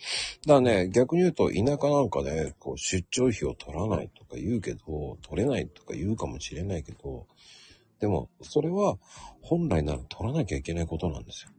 [0.47, 7.27] らね、逆に言うと、田舎なんかで、こう、出張費を取らないとか言うけど、取れないとか言うかもしれないけど、
[7.99, 8.99] でも、それは、
[9.41, 11.51] 本来なら取らなきゃいけないことなんですよ。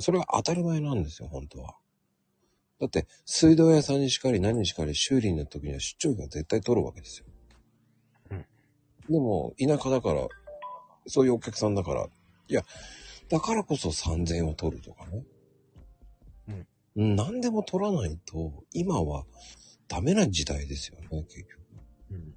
[0.00, 1.74] それは当たり前なんですよ、本当は。
[2.80, 7.26] だって、水道屋さんにしかり何にしかり修理の時には出張費は絶対取るわけですよ。
[8.32, 8.44] うん
[9.10, 10.28] でも、田舎だから、
[11.06, 12.08] そういうお客さんだから、
[12.48, 12.64] いや、
[13.28, 15.24] だからこそ3000円を取るとかね。
[16.96, 17.16] うん。
[17.16, 19.24] 何でも取らないと、今は
[19.86, 21.58] ダメな時代ですよね、結局。
[22.10, 22.34] うん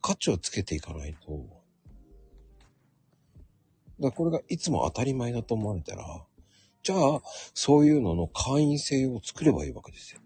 [0.00, 1.32] 価値をつけていかないと。
[4.00, 6.24] だからこれがいつも当たり前だと思われたら、
[6.82, 7.20] じゃあ、
[7.52, 10.20] そういうのの会員制を作ればいいわけですよ。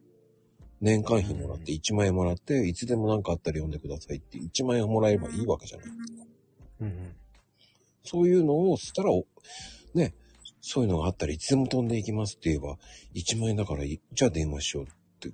[0.81, 6.25] 年間費もらって1万円もらって、いつでも何かあったら読んでくださいって1万円をもらえばいいわけじゃないですか。
[6.83, 7.17] うん
[8.05, 9.25] そういうのをしたら、お
[9.95, 10.15] ね、
[10.61, 12.79] そういうのがあったらいつでも飛んでいきますって言えば、
[13.15, 14.89] 1万円だからい、じゃあ電話しようっ
[15.21, 15.31] て、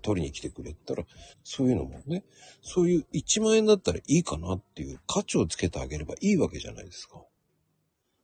[0.00, 1.04] 取りに来てくれたら、
[1.42, 2.24] そういうのもね、
[2.62, 7.22] そういう1万円だったらいいかなっていう価値をつけてあげればいいわけじゃないですか。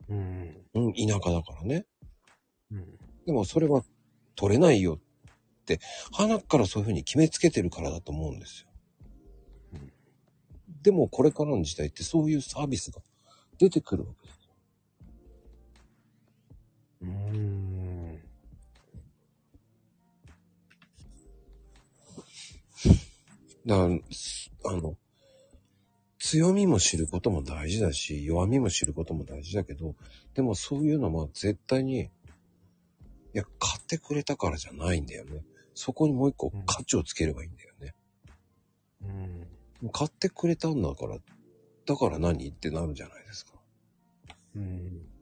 [0.08, 1.86] うんうん、田舎だからね。
[2.70, 3.82] うんでもそれは
[4.36, 5.80] 取れないよって、
[6.12, 8.68] 鼻からそういうふうに決めつけてるからだと思うんですよ。
[10.82, 13.00] でもこれからの時代ってそういうサービスが
[13.58, 14.38] 出てくるわけです。
[17.02, 17.74] うん
[23.66, 24.96] だから、すあの、
[26.18, 29.94] 強みも知ることも大事だし、弱みも知ることも大事だけど、
[30.34, 32.08] でもそういうのも絶対に、い
[33.32, 35.42] や、買ってくれたからじゃないんだよね。
[35.74, 37.94] そこにもう一個うん価値をつければいいんだよね。
[39.82, 41.18] うん買ってくれたんだから、
[41.86, 42.48] だから何？
[42.48, 43.52] ってなるじゃないですか。
[44.56, 45.14] うん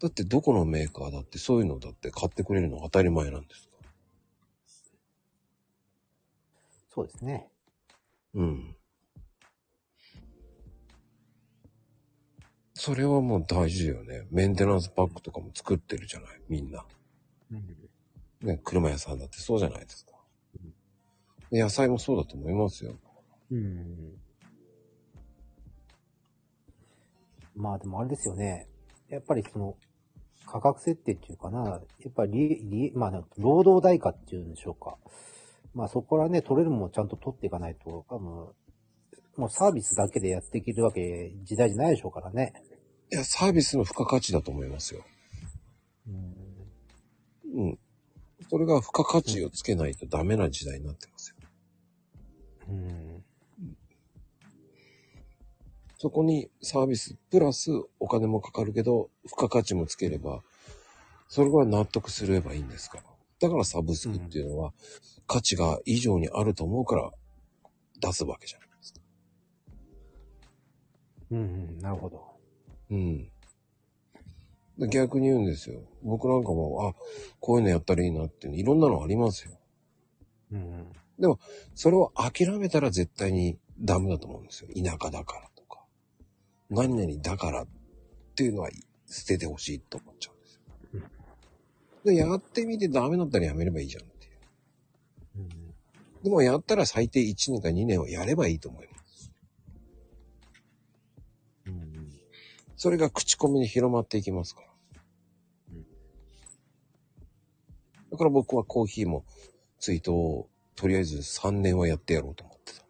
[0.00, 3.68] だってどこのメーカーだってそういうのだって買ってくれるの当たり前なんですか
[6.88, 7.50] そうですね。
[8.34, 8.76] うん。
[12.72, 14.26] それはもう大事だよね。
[14.30, 16.86] メンテナンスパックとかも作ってるじゃない、みんな。
[18.40, 20.12] ね、車屋さんだってそうじゃないですか。
[21.50, 22.94] で野菜もそうだと思いますよ。
[23.50, 24.14] うん
[27.60, 28.66] まあでもあれですよね。
[29.08, 29.76] やっぱりその、
[30.46, 31.76] 価格設定っていうかな、や
[32.08, 34.96] っぱり利、利、まあ労働代価っていうんでしょうか。
[35.74, 38.28] まあそこからね、取れるものをちゃんと取っていかないと、多分、
[39.36, 42.52] もうサービスだけでやっていけるわけ、時代じゃないでしょうからね。
[43.12, 45.04] いや、サービスの付加価値だと思いますよ。
[46.08, 47.62] うん。
[47.62, 47.78] うん。
[48.48, 51.36] それが付加価値をつけないとダメな時代になってますよ。
[52.68, 53.09] うん。
[56.02, 60.40] そこにサービスプラスお金もかかるけど、付加価値もつければ、
[61.28, 62.96] それが納得すればいいんですか？
[62.96, 63.02] ら。
[63.38, 64.72] だからサブスクっていうのは、
[65.26, 67.10] 価値が以上にあると思うから
[68.00, 69.00] 出すわけじゃないですか。
[71.32, 72.24] うん、うん、なるほど。
[72.92, 73.30] うん。
[74.78, 75.82] で逆に言うんですよ。
[76.02, 76.94] 僕なんかも、あ、
[77.40, 79.52] こういうのやったらいいなっていうの、いろんなのありますよ。
[80.52, 80.86] うん。
[81.74, 84.70] それを諦めたら絶対にダメだと思うんですよ。
[84.74, 85.49] 田舎だから。
[86.70, 87.66] 何々だからっ
[88.36, 88.70] ていうのは
[89.06, 90.60] 捨ててほしいと思っちゃうんですよ。
[92.04, 94.34] で、やってみてダメだったらやめればいいじゃんっていう。
[95.36, 95.48] うん。
[96.22, 99.32] でもやったら最低1年か2年はやればいいと思います。
[101.66, 102.12] うん。
[102.76, 104.66] それが口コミに広まっていきますから
[105.74, 105.86] うん。
[108.12, 109.24] だから僕はコーヒーも
[109.80, 112.82] ツイートをとりあえず3年はやってやろうと思ってた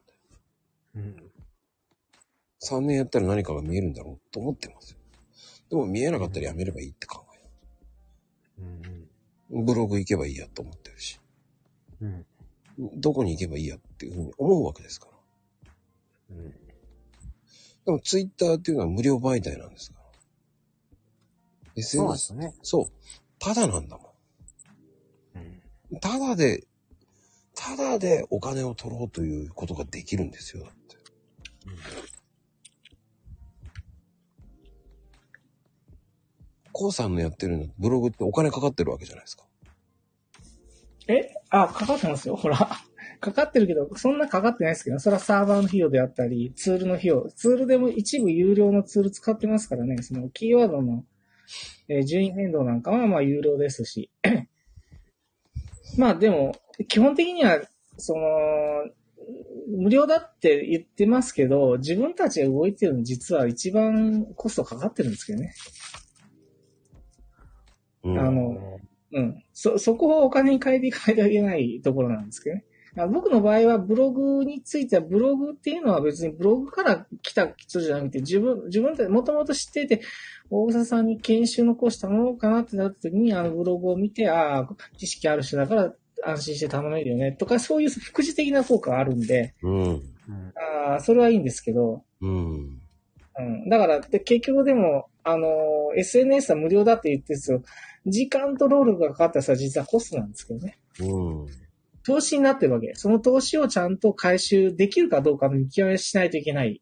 [1.01, 1.21] んで。
[1.23, 1.30] うん。
[2.63, 4.99] 3年やったら何かが見えるんだろうと思ってますよ。
[5.71, 7.25] でも見えなかったらやめればいいって考
[8.61, 9.09] うん。
[9.51, 9.63] え。
[9.63, 11.19] ブログ行けばいいやと思ってるし。
[12.01, 12.27] うん。
[12.97, 15.09] どこに行けばいいやっていうふうに思うわけですか
[16.31, 16.37] ら。
[16.37, 16.51] うん。
[17.87, 20.05] でもツイッターっていうのは無料媒体なんですから。
[21.83, 22.55] そうで SNS すよね。
[22.63, 22.87] そう。
[23.39, 24.15] ただなんだも
[25.35, 25.97] うん。
[25.97, 26.01] ん。
[26.01, 26.67] ただで、
[27.55, 30.65] ただでお金を取ろうということができるんですよ。
[30.65, 30.97] だって。
[36.73, 39.45] コウさんのやってるのブログってお金かかってるわけじゃないですか。
[41.09, 41.35] え？
[41.51, 42.37] あ、かかってますよ。
[42.37, 42.57] ほら。
[43.21, 47.29] かかってるけど、そんなかかってないですけど、それはサーバーの費用であったり、ツールの費用。
[47.37, 51.05] ツールでも一部有料のツール使ってますからね、そのキーワードの、
[51.89, 54.11] えー順位変動なんかはまあ有料ですし。
[55.99, 56.55] まあでも、
[56.89, 57.61] 基本的には、
[57.99, 58.21] その、
[59.77, 65.53] 無料だって言ってますけど、自分たちが動いてるの実は一番コストかかってるんですけどね。
[68.05, 68.19] うん。
[68.19, 68.81] あの、
[69.13, 69.43] うん。
[69.53, 72.65] そ、そこをお金に変えていかないといけないところなんですけどね。
[72.99, 80.01] あ僕の場合はブログについては、ブログっていうのは別にブログから来た人じゃなくて、自分、自分たちもともと知っていて、
[80.51, 85.95] 大草さんに研修の講師頼もうかなってなった時に、あのブログを見て、ああ、知識ある人だから
[86.25, 89.83] 安心して頼めるよね、とか、そういう副次的な効果があるんで、うん。
[89.83, 90.03] うん。
[90.89, 92.81] ああ、それはいいんですけど、うん。
[93.39, 93.69] うん。
[93.69, 95.47] だから、で、結局でも、あの、
[95.97, 97.63] SNS は無料だって言ってるんですよ。
[98.07, 100.79] 時間と労力がかかったらさ、実はコストなんですけどね。
[101.01, 101.47] うん。
[102.03, 102.93] 投資になってるわけ。
[102.95, 106.81] その投資をちゃんと回収できるかどうかの見極めしないといけない。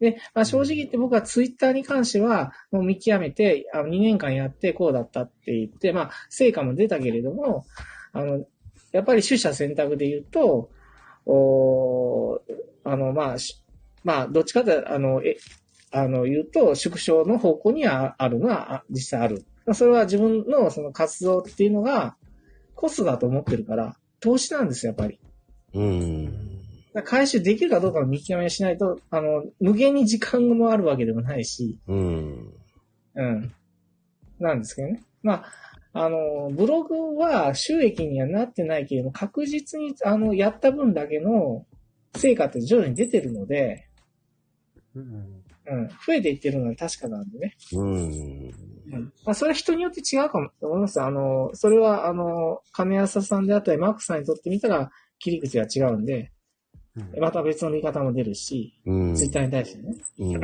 [0.00, 7.64] で、まあ、正直言って僕はツイッターに関しては、もう見極めて、あの2年間やってこうだったって言って、まあ、成果も出たけれども、
[8.12, 8.46] あの、
[8.92, 10.70] やっぱり取捨選択で言うと、
[11.26, 12.38] おー
[12.84, 13.62] あの、まあ、し
[14.02, 15.36] まあ、どっちかというと、あの、え、
[15.90, 19.44] あの、言うと、縮小の方向にはあるのは、あ実際ある。
[19.72, 22.16] それは自分のその活動っていうのが、
[22.74, 25.20] コストだと思ってるから、投資なんですよ、やっぱり。
[25.74, 26.54] うん。
[27.04, 32.52] 回収できるかどうかの見極めをしないと、あの、無限に時間もあるわけでもないし、うん。
[33.14, 33.52] うん。
[34.38, 35.02] なんですけどね。
[35.22, 35.44] ま
[35.92, 41.66] あ、あの、ブログは収益にはなってないけれども、確実に、あの、やった分だけの
[42.16, 43.88] 成果って徐々に出てるので、
[44.94, 45.42] うん。
[45.66, 47.56] うん、増えていってるのは確かなんでね。
[47.72, 48.73] うん。
[48.86, 49.12] うん。
[49.24, 51.00] まあ、それは人によって違うかもと思います。
[51.00, 56.32] あの、それは、あの、金安さんであったり、マークさんにとってみたら、切り口が違うんで、
[57.18, 59.14] また別の見方も出るし、うん。
[59.14, 59.94] ツイッターに対してね。
[60.18, 60.40] うん。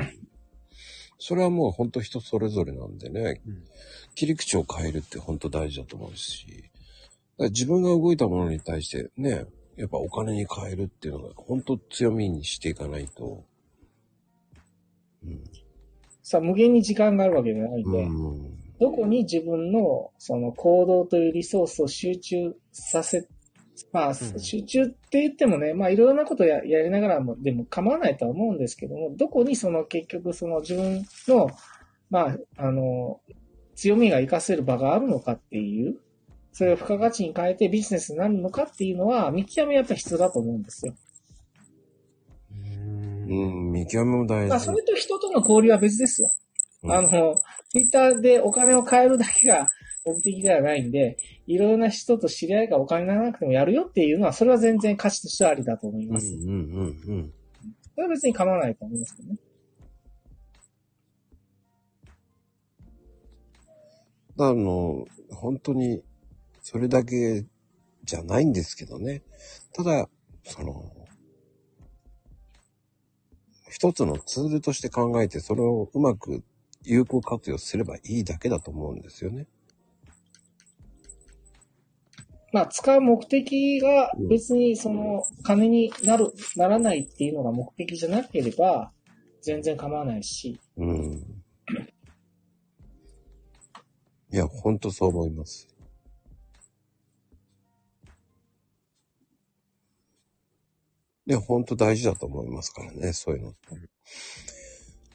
[1.19, 3.65] それはもう本当人それぞれなんでね、うん
[4.15, 6.71] 切り口を変えるって本当大事だと思うし、
[7.39, 9.47] 自分が動いたものに対してね、
[9.77, 13.45] やっぱお金に変えるっていうのが本当強みにしていかないと、
[15.25, 15.43] うん。
[16.31, 18.57] さあ、無限に時間があるわけじゃないんで、うん。
[18.79, 23.27] どこに自分のその行動というリソースを集中させ、
[23.93, 31.51] まあ、ん集中って言ってもね、まあいろいろなことややりながらも、でも構わないとは思うんですけども、どこにその結局その自分の、
[32.11, 33.21] まあ、あの、
[33.75, 35.97] 強みが活かせる場があるのかっていう、
[36.53, 40.95] それを付加価値に変えてビジネスになるのかっていうのは、見極めやっぱ必要だと思うんですよ。
[43.31, 44.73] うん、見極めも大まあ、事そ。
[44.73, 46.33] れと人との交流は別ですよ。
[46.83, 47.37] うんあの、
[47.69, 49.69] ツイッターでお金を変えるだけが、
[50.05, 56.35] 目的ではないんで、いろいろな人と知り合いがお金にならなくてもやるよっていうのは、それは全然価値としてはありだと思いうんます。
[56.35, 56.57] うんうん
[57.07, 57.33] うん。
[57.95, 59.39] それは別に構わないと思いますけどね。
[64.39, 66.03] あの、本当に、
[66.63, 67.45] それだけ
[68.05, 69.23] じゃないんですけどね。
[69.75, 70.09] ただ、
[70.45, 70.91] その、
[73.71, 76.43] 一つのツールとして考えて、それをうまく
[76.83, 79.47] 有効活用すればいいだけだと思うんですよね。
[82.53, 88.91] まあ、使う目的が別にその、金になる、ならないっていうのが目的じゃなければ、
[89.41, 90.59] 全然構わないし。
[90.77, 91.43] うん。
[94.33, 95.70] いや、ほんとそう思います。
[101.27, 103.55] で、ほんと大事だと思いますからね、そういうの。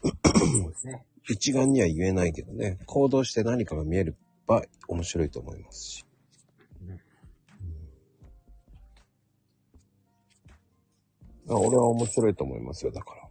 [0.04, 1.06] そうですね。
[1.28, 4.14] 一眼には言えないけどね、行動して何かが見えれ
[4.46, 6.06] ば面白いと思いますし。
[11.48, 13.26] うん、あ俺は面白いと思いますよ、だから。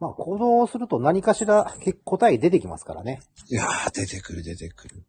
[0.00, 3.20] まあ、行動すると何かしら結答え出てきますからね。
[3.48, 5.04] いやー、出てくる出てくる。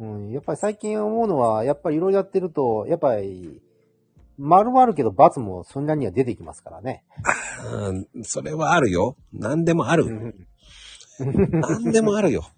[0.00, 3.60] うん、やっぱり最近思うのは、やっぱりいろいろやってると、やっぱり、
[4.40, 7.04] 丸もあるけど罰もそんなには出てきますからね。
[7.72, 9.16] うん、それはあるよ。
[9.34, 10.34] 何でもある。
[11.20, 12.48] 何でもあるよ。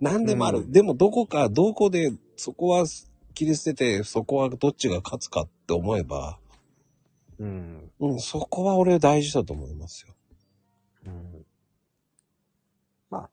[0.00, 0.70] 何でもある。
[0.70, 2.86] でもどこか、どこで、そこは
[3.34, 6.38] 切り捨てて、そこはどっちが勝つかって思えば、
[7.38, 7.90] うん。
[7.98, 10.14] うん、そこは俺大事だと思いますよ。
[11.06, 11.46] うん。
[13.10, 13.30] まあ、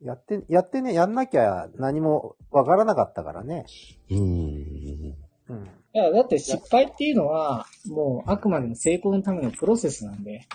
[0.00, 3.66] やって、やってね、やんなきゃ何もわからなかったからね。
[4.10, 5.16] うん。
[5.48, 5.81] うん。
[5.94, 10.46] いや、だって失敗っていうのは、もうあくまでも成功のためのプロセスなんで。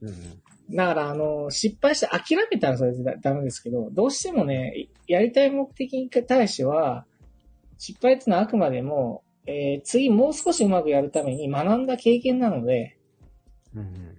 [0.00, 0.76] うん。
[0.76, 7.06] だから、あの、失敗して諦めたらそれでダメですけど、どうしてもね、やりたい目的に対しては、
[7.78, 12.96] 失敗っていうのはあくまでも、えー次もう少しうまくやるために学んだ経験なので、
[13.74, 14.18] うん。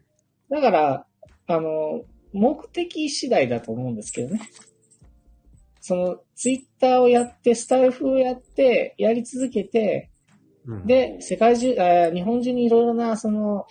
[0.49, 1.05] だから、
[1.47, 4.41] あの、目的次第だと思うんですけどね。
[5.81, 10.09] その、ツイッターをやって、スタイフをやって、やり続けて、
[10.67, 13.65] うん、で、世界中、あ日本中にいろいろな、その、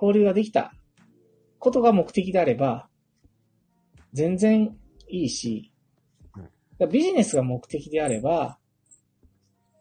[0.00, 0.72] 交流ができた
[1.58, 2.88] ことが目的であれば、
[4.12, 4.76] 全然
[5.08, 5.72] いいし
[6.78, 8.58] うん、ビジネスが目的であれば、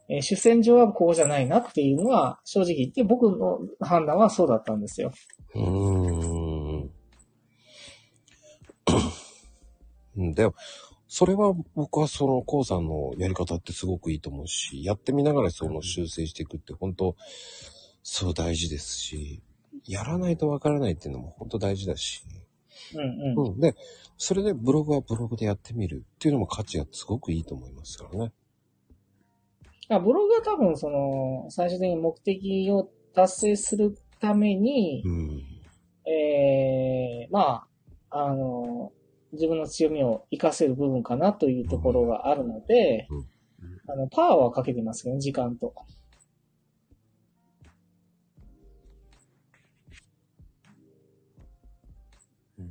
[0.10, 5.12] えー主戦場はこうじゃないなっていうのは、正直言って僕の判断はそうだったんですよ。
[5.56, 6.92] うーん。
[10.18, 10.54] う んでも、
[11.16, 17.16] それは僕はその、コウさんのやり方ってすごくいいと思うし、やってみながらその修正していくって本当、
[18.02, 19.44] そう大事ですし、
[19.86, 22.26] やらないとわからないっていうのも本当大事だし、
[22.96, 23.48] うんうん。
[23.52, 23.60] うん。
[23.60, 23.76] で、
[24.18, 28.32] それでブログはブログでやってみるっていうのも価値がすごくいいと思いますからね。
[29.90, 35.44] あブログは多分その、最終的に目的を達成するために、うん。
[36.12, 37.68] ええま
[38.10, 38.92] あ、あの、
[39.34, 43.26] 自分の強みを活かせる部分かなというところがあるので、うん
[43.88, 45.74] あの、パワーはかけてますよね、時間と。
[52.58, 52.66] うん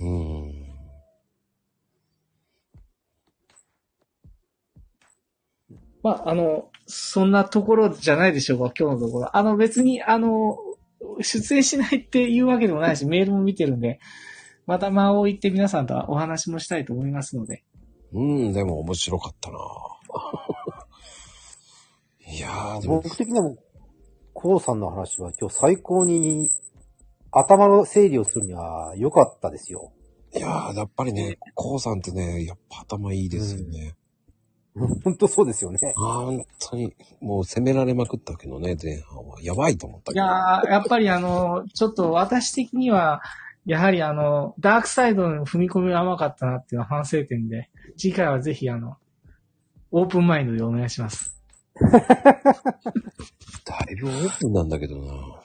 [0.00, 0.10] う
[0.52, 0.66] ん。
[6.02, 9.36] まあ、あの、そんなところじゃないでしょうか、今日のところ。
[9.36, 10.58] あの、別に、あの、
[11.20, 13.98] 出演しないっていうわけでもないし、メールも見てるんで、
[14.66, 17.64] また間を置いて皆さんとはお話もしたいと思いますので。
[18.12, 19.58] うん、でも面白かったな
[22.32, 23.58] いやー、でも、僕的にはもう、
[24.32, 26.50] コウさんの話は今日最高に
[27.30, 29.92] 頭の整理をするには良かったですよ。
[30.34, 33.94] いやー、やっぱりね、コウさんってね、やっぱ頭いいですよね。
[35.04, 35.78] 本当そうですよね。
[35.96, 39.40] 本当に、もう攻められまくったけどね、前半は。
[39.40, 40.24] やばいと思ったけど。
[40.24, 43.22] いやー、やっぱりあの、ちょっと私的には、
[43.66, 48.96] やはりあの、ダークサイドの踏み込みが甘かったなっていうのは反省点で、次回はぜひあの、
[49.90, 51.42] オープンマインドでお願いします。
[51.74, 51.90] だ
[53.90, 55.42] いぶオープンなんだけどなっ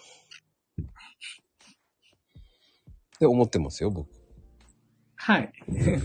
[3.19, 4.20] て思ってますよ、僕。
[5.23, 5.53] はい。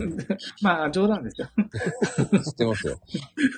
[0.61, 1.49] まあ、冗談ですよ。
[2.45, 3.01] 知ってますよ。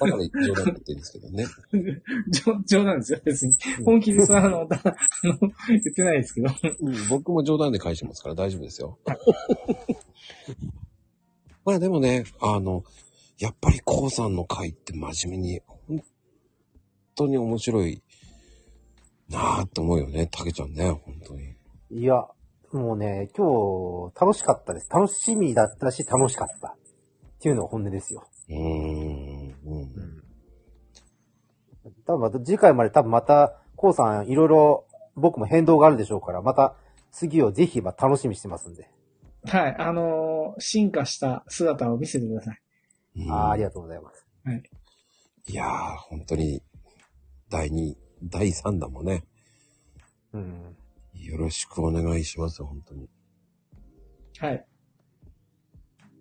[0.01, 1.47] だから冗談言ってるんですけどね。
[2.30, 3.56] 冗冗談ですよ、別に。
[3.85, 5.36] 本気でその、あの、だあの
[5.66, 6.51] 言ってないですけど。
[6.78, 9.01] うん、僕も冗談で返してますから大丈夫ですよ。
[11.64, 12.85] まあでもね、あの、
[13.40, 16.02] やっぱりコウさんの回って真面目に、本
[17.16, 18.01] 当に面白い
[19.28, 21.56] なぁって思うよね、たけちゃんね、本当に。
[21.90, 22.28] いや、
[22.72, 23.46] もうね、今
[24.10, 24.90] 日楽しかったです。
[24.90, 26.68] 楽しみだったし楽しかった。
[26.68, 28.26] っていうのが本音ですよ。
[28.48, 29.56] うーん。
[29.64, 30.22] うん。
[32.06, 36.74] 多分また次回まで多分また、こうさんいろいろ僕も変動があるでしょうから、また
[37.12, 38.90] 次をぜひまあ楽しみにしてますんで。
[39.44, 39.76] はい。
[39.78, 42.60] あのー進化した姿を見せてください。
[43.16, 44.26] うんあーありがとうございます。
[45.46, 46.62] いやー、本当に、
[47.48, 49.24] 第2、第3弾もね、
[50.32, 50.76] うん。
[51.28, 53.06] よろしくお願いします、本当に。
[54.38, 54.66] はい。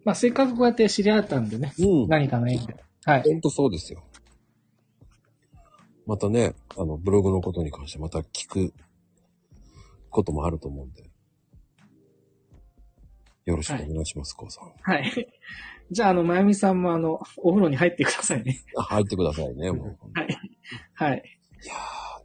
[0.03, 1.73] まあ、せっかくこうやって知り合ったんでね。
[1.79, 2.07] うん。
[2.09, 2.75] 何かの縁で。
[3.05, 3.23] はい。
[3.23, 4.03] 本当そうですよ。
[6.05, 8.73] またね、あの、ブログのことに関してまた聞く
[10.09, 11.03] こともあると思うんで。
[13.45, 14.73] よろしくお願いします、こうさん。
[14.81, 15.27] はい。
[15.89, 18.59] じゃあ、あの、まゆみさんもあの、お風呂に入ってくださいね。
[18.75, 19.97] あ入ってくださいね、もう。
[20.19, 20.37] はい。
[20.95, 21.23] はい。
[21.63, 21.73] いや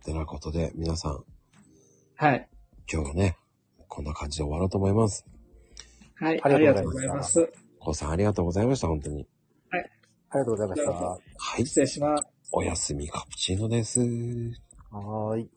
[0.00, 1.24] ー、てなことで、皆さん、
[2.16, 2.48] はい。
[2.90, 3.36] 今日はね、
[3.88, 5.24] こんな感じで終わろうと思います。
[6.16, 6.40] はい。
[6.42, 7.52] あありがとうございますす。
[7.78, 9.26] こうさんありがとうございました、本当に。
[10.30, 10.90] ありがとうございました。
[10.90, 11.18] は
[11.58, 11.66] い。
[11.66, 12.24] 失礼します。
[12.52, 14.00] おやすみカプチーノです。
[14.90, 15.50] はーい。